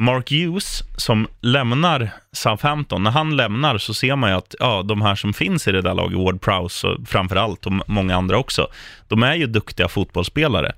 Mark 0.00 0.30
Hughes 0.32 0.82
som 0.96 1.28
lämnar 1.40 2.10
Southampton, 2.32 3.02
när 3.02 3.10
han 3.10 3.36
lämnar 3.36 3.78
så 3.78 3.94
ser 3.94 4.16
man 4.16 4.30
ju 4.30 4.36
att 4.36 4.54
ja, 4.58 4.82
de 4.82 5.02
här 5.02 5.14
som 5.14 5.32
finns 5.32 5.68
i 5.68 5.72
det 5.72 5.82
där 5.82 5.94
laget, 5.94 6.18
Ward 6.18 6.40
Prowse 6.40 6.86
och 6.86 7.08
framför 7.08 7.36
allt 7.36 7.66
och 7.66 7.72
många 7.86 8.16
andra 8.16 8.38
också, 8.38 8.66
de 9.08 9.22
är 9.22 9.34
ju 9.34 9.46
duktiga 9.46 9.88
fotbollsspelare. 9.88 10.72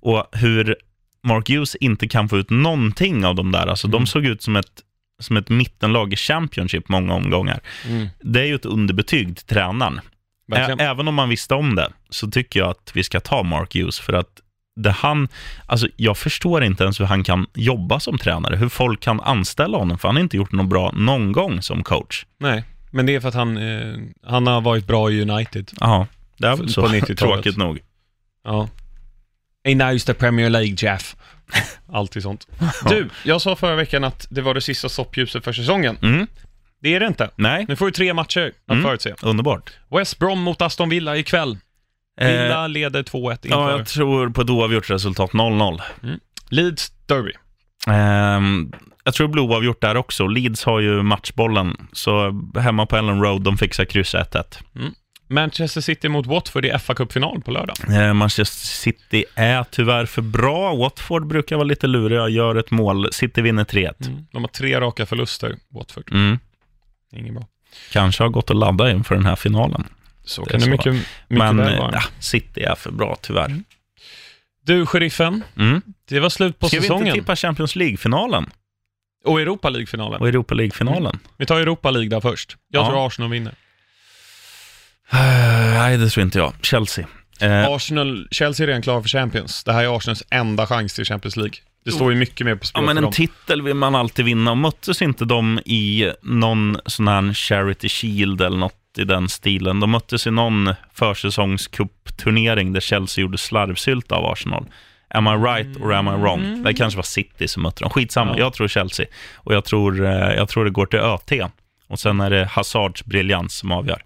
Och 0.00 0.28
hur 0.32 0.76
Mark 1.22 1.48
Hughes 1.50 1.74
inte 1.74 2.08
kan 2.08 2.28
få 2.28 2.38
ut 2.38 2.50
någonting 2.50 3.24
av 3.24 3.34
de 3.34 3.52
där, 3.52 3.66
alltså 3.66 3.86
Mm. 3.86 4.00
de 4.00 4.06
såg 4.06 4.24
ut 4.26 4.42
som 4.42 4.56
ett, 4.56 4.80
som 5.20 5.36
ett 5.36 5.48
mittenlag 5.48 6.12
i 6.12 6.16
Championship 6.16 6.88
många 6.88 7.14
omgångar. 7.14 7.60
Mm, 7.88 8.08
Det 8.20 8.40
är 8.40 8.44
ju 8.44 8.54
ett 8.54 8.66
underbetyg 8.66 9.36
till 9.36 9.46
tränaren. 9.46 10.00
Ä- 10.56 10.66
även 10.80 11.08
om 11.08 11.14
man 11.14 11.28
visste 11.28 11.54
om 11.54 11.74
det, 11.74 11.88
så 12.10 12.30
tycker 12.30 12.60
jag 12.60 12.70
att 12.70 12.90
vi 12.94 13.04
ska 13.04 13.20
ta 13.20 13.42
Mark 13.42 13.74
Hughes, 13.74 14.00
för 14.00 14.12
att 14.12 14.40
det 14.82 14.90
han, 14.90 15.28
alltså 15.66 15.88
jag 15.96 16.16
förstår 16.18 16.64
inte 16.64 16.82
ens 16.84 17.00
hur 17.00 17.04
han 17.04 17.24
kan 17.24 17.46
jobba 17.54 18.00
som 18.00 18.18
tränare, 18.18 18.56
hur 18.56 18.68
folk 18.68 19.00
kan 19.00 19.20
anställa 19.20 19.78
honom, 19.78 19.98
för 19.98 20.08
han 20.08 20.16
har 20.16 20.22
inte 20.22 20.36
gjort 20.36 20.52
något 20.52 20.68
bra 20.68 20.92
någon 20.96 21.32
gång 21.32 21.62
som 21.62 21.82
coach. 21.84 22.24
Nej, 22.40 22.64
men 22.90 23.06
det 23.06 23.14
är 23.14 23.20
för 23.20 23.28
att 23.28 23.34
han, 23.34 23.56
eh, 23.56 23.94
han 24.26 24.46
har 24.46 24.60
varit 24.60 24.86
bra 24.86 25.10
i 25.10 25.22
United. 25.22 25.70
Ja, 25.80 26.06
det 26.38 26.46
är 26.46 26.56
väl 26.56 26.68
så, 26.68 26.82
90-talet. 26.88 27.18
tråkigt 27.18 27.56
nog. 27.56 27.78
Ja. 28.44 28.68
He 29.64 29.74
knows 29.74 30.04
the 30.04 30.14
Premier 30.14 30.50
League, 30.50 30.74
Jeff. 30.78 31.16
Alltid 31.92 32.22
sånt. 32.22 32.46
Du, 32.88 33.08
jag 33.24 33.40
sa 33.40 33.56
förra 33.56 33.74
veckan 33.74 34.04
att 34.04 34.26
det 34.30 34.40
var 34.42 34.54
det 34.54 34.60
sista 34.60 34.88
stoppljuset 34.88 35.44
för 35.44 35.52
säsongen. 35.52 35.98
Mm. 36.02 36.26
Det 36.80 36.94
är 36.94 37.00
det 37.00 37.06
inte. 37.06 37.30
Nej, 37.36 37.64
Nu 37.68 37.76
får 37.76 37.86
du 37.86 37.92
tre 37.92 38.14
matcher 38.14 38.52
att 38.66 38.72
Mm. 38.72 38.84
förutse. 38.84 39.14
underbart. 39.22 39.70
West 39.90 40.18
Brom 40.18 40.42
mot 40.42 40.62
Aston 40.62 40.88
Villa 40.88 41.16
ikväll. 41.16 41.58
Villa 42.18 42.64
Eh, 42.64 42.68
leder 42.68 43.02
2-1 43.02 43.38
ja, 43.42 43.46
inför 43.46 43.78
jag 43.78 43.86
tror 43.86 44.30
på 44.30 44.40
ett 44.40 44.50
oavgjort 44.50 44.90
resultat 44.90 45.30
0-0. 45.32 45.80
Leeds 46.50 46.92
Derby. 47.06 47.32
Ehm, 47.86 48.72
jag 49.04 49.14
tror 49.14 49.26
det 49.28 49.32
blir 49.32 49.42
oavgjort 49.42 49.80
där 49.80 49.96
också. 49.96 50.26
Leeds 50.26 50.64
har 50.64 50.80
ju 50.80 51.02
matchbollen, 51.02 51.88
så 51.92 52.42
hemma 52.58 52.86
på 52.86 52.96
Ellen 52.96 53.22
Road, 53.22 53.42
de 53.42 53.58
fixar 53.58 53.84
kryss 53.84 54.14
1-1. 54.14 54.58
Manchester 55.30 55.80
City 55.80 56.08
mot 56.08 56.26
Watford 56.26 56.64
i 56.64 56.78
fa 56.78 56.94
Cup-final 56.94 57.40
på 57.40 57.50
lördag. 57.50 57.76
Eh, 57.88 58.14
Manchester 58.14 58.66
City 58.66 59.24
är 59.34 59.64
tyvärr 59.70 60.06
för 60.06 60.22
bra. 60.22 60.74
Watford 60.74 61.26
brukar 61.26 61.56
vara 61.56 61.64
lite 61.64 61.86
luriga, 61.86 62.28
gör 62.28 62.54
ett 62.54 62.70
mål. 62.70 63.12
City 63.12 63.42
vinner 63.42 63.64
3-1. 63.64 64.06
Mm. 64.06 64.26
De 64.32 64.42
har 64.42 64.48
tre 64.48 64.80
raka 64.80 65.06
förluster, 65.06 65.56
Watford. 65.68 66.12
Mm. 66.12 66.38
Inget 67.12 67.34
bra. 67.34 67.46
Kanske 67.92 68.22
har 68.22 68.28
gått 68.28 68.50
att 68.50 68.56
ladda 68.56 68.90
inför 68.90 69.14
den 69.14 69.26
här 69.26 69.36
finalen. 69.36 69.84
Så 70.28 70.44
Det 70.44 70.50
kan 70.50 70.60
det 70.60 70.64
så. 70.64 70.70
mycket, 70.70 70.92
mycket 70.94 71.06
Men 71.28 71.56
väl 71.56 71.72
eh, 71.74 71.78
vara. 71.80 71.90
ja, 71.92 72.02
City 72.20 72.60
är 72.62 72.74
för 72.74 72.90
bra 72.90 73.16
tyvärr. 73.22 73.60
Du, 74.64 74.86
sheriffen. 74.86 75.44
Mm. 75.56 75.82
Det 76.08 76.20
var 76.20 76.28
slut 76.28 76.58
på 76.58 76.68
Ska 76.68 76.76
vi 76.76 76.80
säsongen. 76.82 77.06
inte 77.06 77.18
tippa 77.20 77.36
Champions 77.36 77.76
League-finalen 77.76 78.50
Och 79.24 79.40
Europa 79.40 79.68
League-finalen. 79.70 80.20
och 80.20 80.28
Europa 80.28 80.54
League-finalen? 80.54 81.18
Vi 81.36 81.46
tar 81.46 81.60
Europa 81.60 81.90
League 81.90 82.08
där 82.08 82.20
först. 82.20 82.56
Jag 82.68 82.82
Ja. 82.84 82.88
tror 82.90 83.06
Arsenal 83.06 83.30
vinner. 83.30 83.54
Eh, 85.12 85.18
Nej, 85.78 85.96
det 85.96 86.08
tror 86.08 86.24
inte 86.24 86.38
jag. 86.38 86.52
Chelsea. 86.62 87.06
Eh, 87.40 87.66
Arsenal, 87.68 88.28
Chelsea 88.30 88.64
är 88.64 88.66
redan 88.66 88.82
klara 88.82 89.02
för 89.02 89.08
Champions. 89.08 89.64
Det 89.64 89.72
här 89.72 89.84
är 89.84 89.96
Arsenals 89.96 90.22
enda 90.30 90.66
chans 90.66 90.94
till 90.94 91.04
Champions 91.04 91.36
League. 91.36 91.54
Det 91.84 91.90
står 91.92 92.12
ju 92.12 92.18
mycket 92.18 92.46
mer 92.46 92.54
på 92.54 92.60
Ja, 92.62 92.66
spel 92.66 92.82
men 92.82 92.94
för 92.94 92.98
en 92.98 93.02
dem. 93.02 93.12
titel 93.12 93.62
vill 93.62 93.74
man 93.74 93.94
alltid 93.94 94.24
vinna. 94.24 94.50
Och 94.50 94.56
möttes 94.58 95.02
inte 95.02 95.24
de 95.24 95.58
i 95.64 96.12
någon 96.22 96.78
sån 96.86 97.08
här 97.08 97.32
Charity 97.34 97.88
Shield 97.88 98.40
eller 98.40 98.56
något 98.56 98.77
i 98.96 99.04
den 99.04 99.28
stilen? 99.28 99.80
De 99.80 99.90
möttes 99.90 100.26
i 100.26 100.30
någon 100.30 100.74
försäsongscupturnering 100.92 102.72
där 102.72 102.80
Chelsea 102.80 103.22
gjorde 103.22 103.38
slarvsylt 103.38 104.12
av 104.12 104.24
Arsenal. 104.26 104.66
Am 105.10 105.26
I 105.26 105.30
right 105.30 105.76
or 105.76 105.92
am 105.94 106.08
I 106.08 106.10
wrong? 106.10 106.62
Det 106.62 106.74
kanske 106.74 106.96
var 106.96 107.02
City 107.02 107.48
som 107.48 107.62
mötte 107.62 107.80
dem. 107.84 107.90
Skitsamma, 107.90 108.30
Mm. 108.30 108.38
Ja. 108.38 108.44
jag 108.46 108.52
tror 108.54 108.68
Chelsea. 108.68 109.06
Och 109.34 109.54
jag 109.54 109.64
tror, 109.64 110.04
eh, 110.06 110.10
jag 110.12 110.48
tror 110.48 110.64
det 110.64 110.70
går 110.70 110.86
till 110.86 110.98
ÖT. 110.98 111.50
Och 111.86 112.00
sen 112.00 112.20
är 112.20 112.30
det 112.30 112.44
Hazards 112.46 113.04
briljans 113.04 113.54
som 113.56 113.72
avgör. 113.72 114.02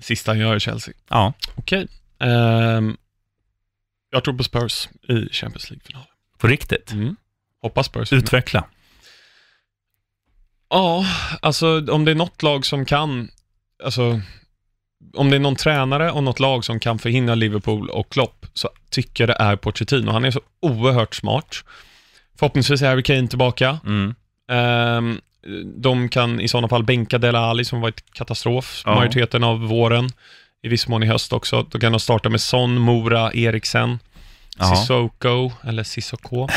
Sista 0.00 0.30
han 0.30 0.38
gör 0.38 0.56
i 0.56 0.60
Chelsea. 0.60 0.94
Ja, 1.08 1.32
Okej. 1.54 1.86
Ehm, 2.20 2.96
jag 4.10 4.24
tror 4.24 4.34
på 4.34 4.44
Spurs 4.44 4.88
i 5.08 5.28
Champions 5.32 5.70
League-finalen. 5.70 6.06
på 6.38 6.46
riktigt. 6.48 6.92
Mm. 6.92 7.16
Hoppas 7.62 7.86
Spurs. 7.86 8.12
Utveckla. 8.12 8.64
Ja, 10.70 11.04
alltså 11.42 11.90
om 11.92 12.04
det 12.04 12.10
är 12.10 12.14
något 12.14 12.42
lag 12.42 12.66
som 12.66 12.84
kan, 12.84 13.28
alltså 13.84 14.20
om 15.14 15.30
det 15.30 15.36
är 15.36 15.40
någon 15.40 15.56
tränare 15.56 16.10
och 16.10 16.22
något 16.22 16.40
lag 16.40 16.64
som 16.64 16.80
kan 16.80 16.98
förhindra 16.98 17.34
Liverpool 17.34 17.88
och 17.90 18.12
Klopp 18.12 18.46
så 18.54 18.68
tycker 18.90 19.22
jag 19.26 19.28
det 19.28 19.44
är 19.44 19.56
Pochettino. 19.56 20.10
Han 20.10 20.24
är 20.24 20.30
så 20.30 20.40
oerhört 20.60 21.14
smart. 21.14 21.56
Förhoppningsvis 22.38 22.82
är 22.82 22.88
Harry 22.88 23.02
Kane 23.02 23.28
tillbaka. 23.28 23.78
Mm. 23.86 24.14
Ehm, 24.50 25.20
de 25.76 26.08
kan 26.08 26.40
i 26.40 26.48
sådana 26.48 26.68
fall 26.68 26.84
bänka 26.84 27.18
Dele 27.18 27.38
Alli 27.38 27.64
som 27.64 27.80
varit 27.80 28.12
katastrof 28.12 28.82
Ja. 28.86 28.94
majoriteten 28.94 29.44
av 29.44 29.60
våren. 29.60 30.08
I 30.62 30.68
viss 30.68 30.88
mån 30.88 31.02
i 31.02 31.06
höst 31.06 31.32
också. 31.32 31.66
Då 31.70 31.78
kan 31.78 31.92
de 31.92 32.00
starta 32.00 32.28
med 32.28 32.40
Son, 32.40 32.74
Mora, 32.78 33.32
Eriksen, 33.34 33.98
Ja. 34.58 34.76
Sissoko, 34.76 35.52
eller 35.64 35.82
Sissoko. 35.82 36.48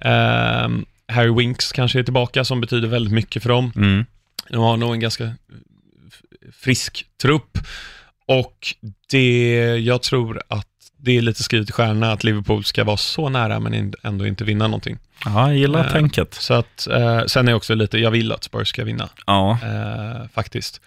Ehm, 0.00 0.84
Harry 1.08 1.30
Winks 1.34 1.72
kanske 1.72 1.98
är 1.98 2.02
tillbaka 2.02 2.44
som 2.44 2.60
betyder 2.60 2.88
väldigt 2.88 3.12
mycket 3.12 3.42
för 3.42 3.48
dem. 3.50 3.72
Mm. 3.76 4.06
De 4.50 4.56
har 4.60 4.76
nog 4.76 4.92
en 4.92 5.00
ganska 5.00 5.32
frisk 6.52 7.06
trupp 7.22 7.58
och 8.28 8.74
det, 9.10 9.76
jag 9.78 10.02
tror 10.02 10.42
att 10.48 10.66
det 11.00 11.16
är 11.16 11.22
lite 11.22 11.42
skrivet 11.42 11.68
i 11.68 11.72
stjärnorna 11.72 12.12
att 12.12 12.24
Liverpool 12.24 12.64
ska 12.64 12.84
vara 12.84 12.96
så 12.96 13.28
nära 13.28 13.60
men 13.60 13.92
ändå 14.02 14.26
inte 14.26 14.44
vinna 14.44 14.66
någonting. 14.66 14.98
Ja, 15.24 15.46
jag 15.48 15.56
gillar 15.56 15.84
Eh, 15.84 15.92
tänket. 15.92 16.34
Så 16.34 16.54
att, 16.54 16.86
eh, 16.86 17.24
sen 17.26 17.48
är 17.48 17.54
också 17.54 17.74
lite, 17.74 17.98
jag 17.98 18.10
vill 18.10 18.32
att 18.32 18.44
Spurs 18.44 18.68
ska 18.68 18.84
vinna, 18.84 19.08
Ja. 19.26 19.58
eh, 19.62 20.28
faktiskt. 20.34 20.80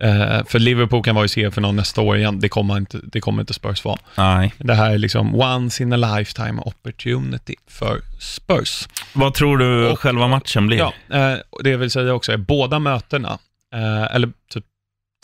Eh, 0.00 0.44
för 0.46 0.58
Liverpool 0.58 1.02
kan 1.02 1.14
vara 1.14 1.24
i 1.24 1.28
CF-final 1.28 1.74
nästa 1.74 2.00
år 2.00 2.16
igen, 2.16 2.40
det 2.40 2.48
kommer, 2.48 2.76
inte, 2.76 3.00
det 3.02 3.20
kommer 3.20 3.42
inte 3.42 3.54
Spurs 3.54 3.84
vara. 3.84 3.98
Nej. 4.18 4.54
Det 4.58 4.74
här 4.74 4.90
är 4.90 4.98
liksom 4.98 5.34
once 5.34 5.82
in 5.82 5.92
a 5.92 5.96
lifetime 6.18 6.62
opportunity 6.64 7.54
för 7.68 8.00
Spurs. 8.20 8.88
Vad 9.12 9.34
tror 9.34 9.58
du 9.58 9.86
Och- 9.90 9.98
själva 10.00 10.28
matchen 10.28 10.66
blir? 10.66 10.78
Ja, 10.78 10.92
eh, 11.16 11.38
det 11.64 11.76
vill 11.76 11.90
säga 11.90 12.14
också 12.14 12.32
är 12.32 12.36
båda 12.36 12.78
mötena, 12.78 13.38
eh, 13.74 14.14
eller 14.14 14.28
typ 14.52 14.64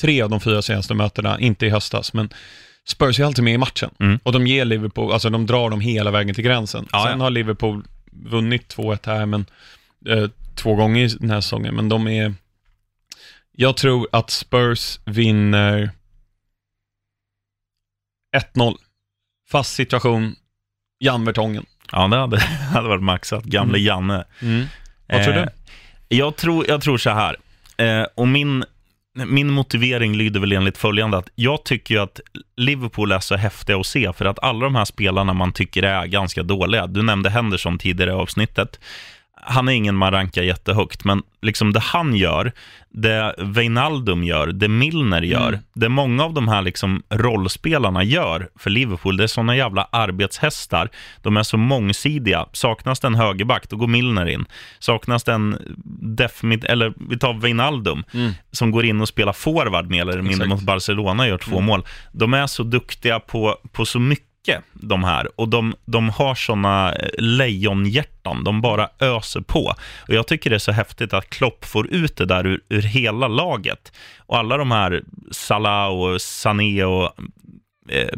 tre 0.03 0.23
av 0.23 0.31
de 0.31 0.41
fyra 0.41 0.63
senaste 0.63 0.95
mötena, 0.95 1.41
inte 1.41 1.67
i 1.67 1.71
höstas, 1.71 2.13
men 2.13 2.29
Spurs 2.89 3.21
är 3.21 3.25
alltid 3.25 3.45
med 3.45 3.55
i 3.55 3.59
matchen. 3.59 3.91
Mm. 4.01 4.19
Och 4.23 4.33
de 4.33 4.47
ger 4.47 4.65
Liverpool, 4.65 5.13
alltså 5.13 5.31
de 5.31 5.47
drar 5.47 5.71
dem 5.71 5.81
hela 5.81 6.11
vägen 6.11 6.35
till 6.35 6.45
gränsen. 6.45 6.89
Ja, 6.93 7.05
Sen 7.05 7.19
ja. 7.19 7.25
har 7.25 7.31
Liverpool 7.31 7.85
vunnit 8.13 8.77
2-1 8.77 8.99
här, 9.07 9.27
men 9.27 9.47
eh, 10.09 10.29
två 10.55 10.75
gånger 10.75 11.05
i 11.05 11.09
den 11.09 11.31
här 11.31 11.41
säsongen, 11.41 11.75
men 11.75 11.89
de 11.89 12.09
är... 12.09 12.35
Jag 13.53 13.77
tror 13.77 14.09
att 14.13 14.31
Spurs 14.31 15.01
vinner 15.05 15.91
1-0. 18.55 18.77
Fast 19.51 19.75
situation, 19.75 20.35
Jan 20.99 21.25
Vertongen. 21.25 21.67
Ja, 21.93 22.09
det 22.09 22.17
hade, 22.17 22.41
hade 22.73 22.89
varit 22.89 23.03
maxat. 23.03 23.45
Gamle 23.45 23.79
Mm. 23.79 23.87
Janne. 23.87 24.25
Vad 25.07 25.25
tror 25.25 25.37
Eh, 25.37 25.43
du? 25.43 26.17
Jag 26.17 26.37
tror, 26.37 26.65
jag 26.69 26.81
tror 26.83 26.99
så 26.99 27.11
här. 27.11 27.37
Eh, 27.77 28.07
och 28.15 28.29
min, 28.29 28.65
min 29.15 29.51
motivering 29.51 30.17
lyder 30.17 30.41
väl 30.41 30.53
enligt 30.53 30.79
följande. 30.79 31.17
Att 31.19 31.29
jag 31.35 31.65
tycker 31.65 31.95
ju 31.95 32.01
att 32.01 32.21
Liverpool 32.57 33.13
är 33.13 33.21
så 33.21 33.37
häftiga 33.37 33.77
att 33.77 33.87
se. 33.87 34.13
För 34.13 34.25
att 34.25 34.39
alla 34.39 34.65
de 34.65 34.75
här 34.75 34.85
spelarna 34.85 35.33
man 35.33 35.53
tycker 35.53 35.83
är 35.83 36.07
ganska 36.07 36.43
dåliga. 36.43 36.87
Du 36.87 37.03
nämnde 37.03 37.31
Henderson 37.31 37.79
tidigare 37.79 38.11
i 38.11 38.15
avsnittet 38.15 38.81
han 39.45 39.69
är 39.69 39.73
ingen 39.73 39.97
man 39.97 40.11
rankar 40.13 40.43
jättehögt, 40.43 41.05
men 41.05 41.23
liksom 41.43 41.73
det 41.73 41.81
han 41.81 42.15
gör, 42.17 42.53
det 42.91 43.35
Wijnaldum 43.39 44.25
gör, 44.25 44.47
det 44.47 44.69
Milner 44.69 45.23
gör, 45.23 45.49
Mm. 45.49 45.61
det 45.75 45.89
många 45.89 46.25
av 46.25 46.35
de 46.35 46.49
här 46.49 46.63
liksom 46.63 47.03
rollspelarna 47.11 48.03
gör 48.05 48.49
för 48.59 48.71
Liverpool, 48.71 49.17
det 49.17 49.23
är 49.23 49.27
såna 49.29 49.57
jävla 49.57 49.89
arbetshästar. 49.93 50.89
De 51.23 51.37
är 51.37 51.43
så 51.43 51.57
mångsidiga. 51.57 52.47
Saknas 52.53 53.01
det 53.01 53.07
en 53.07 53.15
högerback, 53.15 53.69
då 53.69 53.77
går 53.77 53.87
Milner 53.87 54.27
in. 54.27 54.45
Saknas 54.79 55.25
det 55.25 55.33
en 55.33 55.59
def 56.17 56.43
mid, 56.43 56.65
eller 56.65 56.93
vi 57.11 57.19
tar 57.19 57.35
Wijnaldum, 57.35 58.05
Mm. 58.15 58.33
som 58.53 58.71
går 58.71 58.85
in 58.85 59.01
och 59.01 59.09
spelar 59.09 59.33
forward 59.33 59.91
mer 59.91 60.03
eller 60.03 60.23
mindre 60.23 60.47
mot 60.49 60.61
Barcelona 60.63 61.23
och 61.23 61.29
gör 61.29 61.39
två 61.39 61.61
mål. 61.61 61.85
De 62.13 62.35
är 62.35 62.47
så 62.47 62.63
duktiga 62.63 63.21
på, 63.21 63.57
på 63.73 63.85
så 63.85 63.99
mycket, 63.99 64.27
de 64.73 65.05
här. 65.05 65.41
Och 65.41 65.49
de, 65.49 65.75
de 65.85 66.09
har 66.09 66.35
såna 66.35 66.93
eh, 66.93 67.09
lejonhjärtan. 67.19 68.45
De 68.45 68.61
bara 68.61 68.89
öser 69.01 69.41
på. 69.41 69.75
Och 70.09 70.15
jag 70.15 70.27
tycker 70.27 70.51
det 70.51 70.57
är 70.57 70.59
så 70.59 70.73
häftigt 70.73 71.13
att 71.13 71.31
Klopp 71.31 71.65
får 71.65 71.87
ut 71.87 72.17
det 72.17 72.27
där 72.27 72.47
ur, 72.47 72.61
ur 72.69 72.83
hela 72.83 73.29
laget. 73.29 73.93
Och 74.19 74.39
alla 74.39 74.57
de 74.57 74.71
här 74.71 75.03
Salah 75.31 75.89
och 75.89 76.21
Sané 76.21 76.85
och 76.85 77.13
eh, 77.89 78.09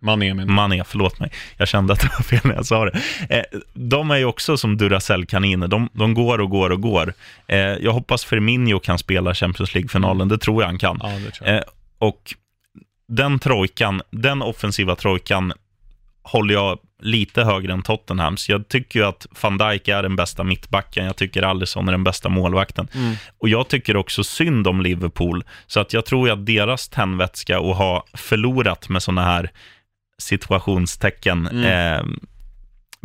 Mané 0.00 0.34
men. 0.34 0.52
Mané, 0.52 0.84
förlåt 0.84 1.20
mig. 1.20 1.30
Jag 1.56 1.68
kände 1.68 1.92
att 1.92 2.00
det 2.00 2.10
var 2.18 2.22
fel 2.22 2.40
när 2.44 2.54
jag 2.54 2.66
sa 2.66 2.84
det. 2.84 3.00
Eh, 3.30 3.58
de 3.74 4.10
är 4.10 4.16
ju 4.16 4.24
också 4.24 4.56
som 4.56 4.76
Duracell-kaniner. 4.76 5.68
De, 5.68 5.88
de 5.92 6.14
går 6.14 6.38
och 6.40 6.50
går 6.50 6.70
och 6.70 6.80
går. 6.80 7.14
Eh, 7.46 7.58
jag 7.58 7.92
hoppas 7.92 8.24
Firmino 8.24 8.78
kan 8.78 8.98
spela 8.98 9.34
Champions 9.34 9.74
League-finalen. 9.74 10.28
Det 10.28 10.38
tror 10.38 10.62
jag 10.62 10.68
han 10.68 10.78
kan. 10.78 11.00
Ja, 11.02 11.12
jag. 11.40 11.56
Eh, 11.56 11.62
och 11.98 12.34
den 13.08 13.38
trojkan, 13.38 14.02
den 14.10 14.42
offensiva 14.42 14.96
trojkan 14.96 15.52
håller 16.28 16.54
jag 16.54 16.78
lite 17.02 17.44
högre 17.44 17.72
än 17.72 17.82
Tottenhams. 17.82 18.48
Jag 18.48 18.68
tycker 18.68 19.00
ju 19.00 19.06
att 19.06 19.26
van 19.42 19.58
Dijk 19.58 19.88
är 19.88 20.02
den 20.02 20.16
bästa 20.16 20.44
mittbacken. 20.44 21.04
Jag 21.06 21.16
tycker 21.16 21.42
Alisson 21.42 21.88
är 21.88 21.92
den 21.92 22.04
bästa 22.04 22.28
målvakten. 22.28 22.88
Mm. 22.94 23.14
Och 23.38 23.48
jag 23.48 23.68
tycker 23.68 23.96
också 23.96 24.24
synd 24.24 24.66
om 24.66 24.80
Liverpool. 24.80 25.44
Så 25.66 25.80
att 25.80 25.92
jag 25.92 26.04
tror 26.06 26.30
att 26.30 26.46
deras 26.46 26.88
tändvätska 26.88 27.60
och 27.60 27.76
ha 27.76 28.04
förlorat 28.14 28.88
med 28.88 29.02
sådana 29.02 29.24
här 29.24 29.50
situationstecken 30.18 31.46
Mm. 31.48 31.64
eh, 31.64 32.06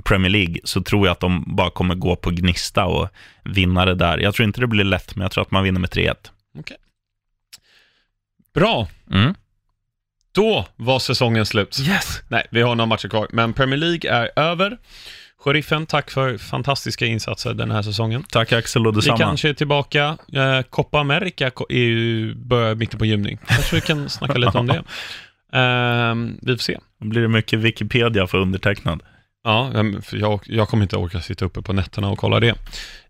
Premier 0.04 0.30
League, 0.30 0.56
så 0.64 0.84
tror 0.84 1.08
jag 1.08 1.12
att 1.12 1.20
de 1.20 1.44
bara 1.56 1.70
kommer 1.70 1.96
gå 1.96 2.16
på 2.16 2.30
gnista 2.30 2.86
och 2.86 3.08
vinna 3.44 3.86
det 3.86 3.96
där. 3.96 4.18
Jag 4.18 4.34
tror 4.34 4.46
inte 4.48 4.62
det 4.62 4.68
blir 4.68 4.84
lätt, 4.84 5.16
men 5.16 5.22
jag 5.22 5.32
tror 5.32 5.42
att 5.42 5.52
man 5.52 5.64
vinner 5.64 5.80
med 5.80 5.90
3-1. 5.90 6.16
Bra, 8.54 8.88
Mm. 9.12 9.36
Då 10.36 10.66
var 10.76 11.00
säsongen 11.00 11.46
slut. 11.46 11.80
Yes! 11.80 12.22
Nej, 12.28 12.48
vi 12.52 12.62
har 12.62 12.76
några 12.76 12.86
matcher 12.86 13.08
kvar, 13.10 13.28
men 13.32 13.54
Premier 13.54 13.78
League 13.80 14.12
är 14.12 14.40
över. 14.40 14.78
Sheriffen, 15.38 15.86
tack 15.86 16.12
för 16.12 16.38
fantastiska 16.38 17.06
insatser 17.06 17.54
den 17.54 17.72
här 17.72 17.82
säsongen. 17.82 18.24
Tack 18.30 18.52
Axel 18.52 18.88
och 18.88 18.94
Vi 18.94 18.96
detsamma. 18.96 19.18
kanske 19.18 19.50
är 19.50 19.54
tillbaka. 19.54 20.18
Eh, 20.34 20.62
Copa 20.70 21.00
America 21.00 21.52
är 21.70 21.76
ju, 21.78 22.36
börjar 22.36 22.76
mitten 22.76 23.00
på 23.00 23.06
juni. 23.06 23.38
Kanske 23.48 23.76
vi 23.76 23.82
kan 23.82 24.10
snacka 24.10 24.34
lite 24.34 24.58
om 24.58 24.68
det. 24.68 24.84
Ehm, 25.54 26.38
vi 26.42 26.52
får 26.58 26.64
se. 26.64 26.78
Då 27.00 27.08
blir 27.08 27.22
det 27.22 27.28
mycket 27.28 27.60
Wikipedia 27.60 28.28
för 28.28 28.38
undertecknad. 28.38 29.02
Ja, 29.44 29.72
ehm, 29.76 30.02
jag, 30.12 30.40
jag 30.46 30.68
kommer 30.68 30.84
inte 30.84 30.98
orka 30.98 31.22
sitta 31.22 31.46
uppe 31.46 31.62
på 31.62 31.74
nätterna 31.74 32.10
och 32.10 32.18
kolla 32.18 32.40
det. 32.40 32.56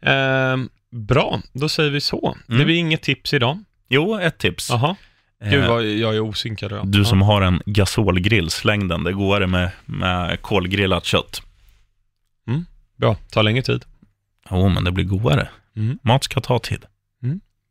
Ehm, 0.01 0.69
bra, 0.91 1.39
då 1.53 1.69
säger 1.69 1.89
vi 1.89 2.01
så. 2.01 2.37
Det 2.47 2.53
Mm. 2.53 2.65
blir 2.65 2.75
inget 2.75 3.01
tips 3.01 3.33
idag. 3.33 3.63
Jo, 3.89 4.19
ett 4.19 4.37
tips. 4.37 4.69
Jaha. 4.69 4.95
Gud 5.43 5.63
Eh, 5.63 5.69
vad 5.69 5.85
jag 5.85 6.15
är 6.15 6.19
osynkad 6.19 6.71
idag. 6.71 6.87
Du 6.87 7.05
som 7.05 7.21
har 7.21 7.41
en 7.41 7.61
gasolgrill, 7.65 8.49
släng 8.49 8.87
den. 8.87 9.03
Det 9.03 9.13
går 9.13 9.39
det 9.39 9.47
med, 9.47 9.71
med 9.85 10.41
kolgrillat 10.41 11.05
kött. 11.05 11.41
Bra, 12.97 13.15
tar 13.31 13.43
längre 13.43 13.61
tid. 13.61 13.85
Jo, 14.49 14.69
men 14.69 14.83
det 14.83 14.91
blir 14.91 15.05
godare. 15.05 15.47
Mm. 15.75 15.99
Mat 16.03 16.23
ska 16.23 16.41
ta 16.41 16.59
tid. 16.59 16.85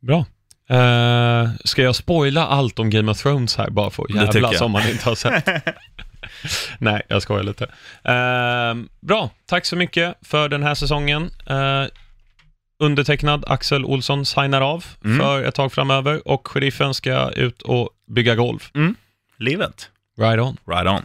Bra. 0.01 0.25
Eh, 0.69 1.49
ska 1.63 1.81
jag 1.81 1.95
spoila 1.95 2.47
allt 2.47 2.79
om 2.79 2.89
Game 2.89 3.11
of 3.11 3.21
Thrones 3.21 3.55
här 3.55 3.69
bara 3.69 3.89
för 3.89 4.03
att 4.03 4.35
jävlas 4.35 4.61
om 4.61 4.71
man 4.71 4.89
inte 4.89 5.09
har 5.09 5.15
sett? 5.15 5.49
Nej, 6.77 7.01
jag 7.07 7.21
skojar 7.21 7.43
lite. 7.43 7.63
Eh, 8.03 8.85
bra, 8.99 9.29
tack 9.45 9.65
så 9.65 9.75
mycket 9.75 10.15
för 10.21 10.49
den 10.49 10.63
här 10.63 10.75
säsongen. 10.75 11.31
Eh, 11.47 11.85
undertecknad 12.85 13.43
Axel 13.47 13.85
Olsson 13.85 14.25
signar 14.25 14.61
av 14.61 14.85
Mm. 15.05 15.19
för 15.19 15.43
ett 15.43 15.55
tag 15.55 15.73
framöver 15.73 16.27
och 16.27 16.47
sheriffen 16.47 16.93
ska 16.93 17.29
ut 17.31 17.61
och 17.61 17.89
bygga 18.07 18.35
golf. 18.35 18.71
Livet. 19.37 19.89
Right 20.17 20.39
on. 20.39 20.57
Right 20.67 20.87
on. 20.87 21.01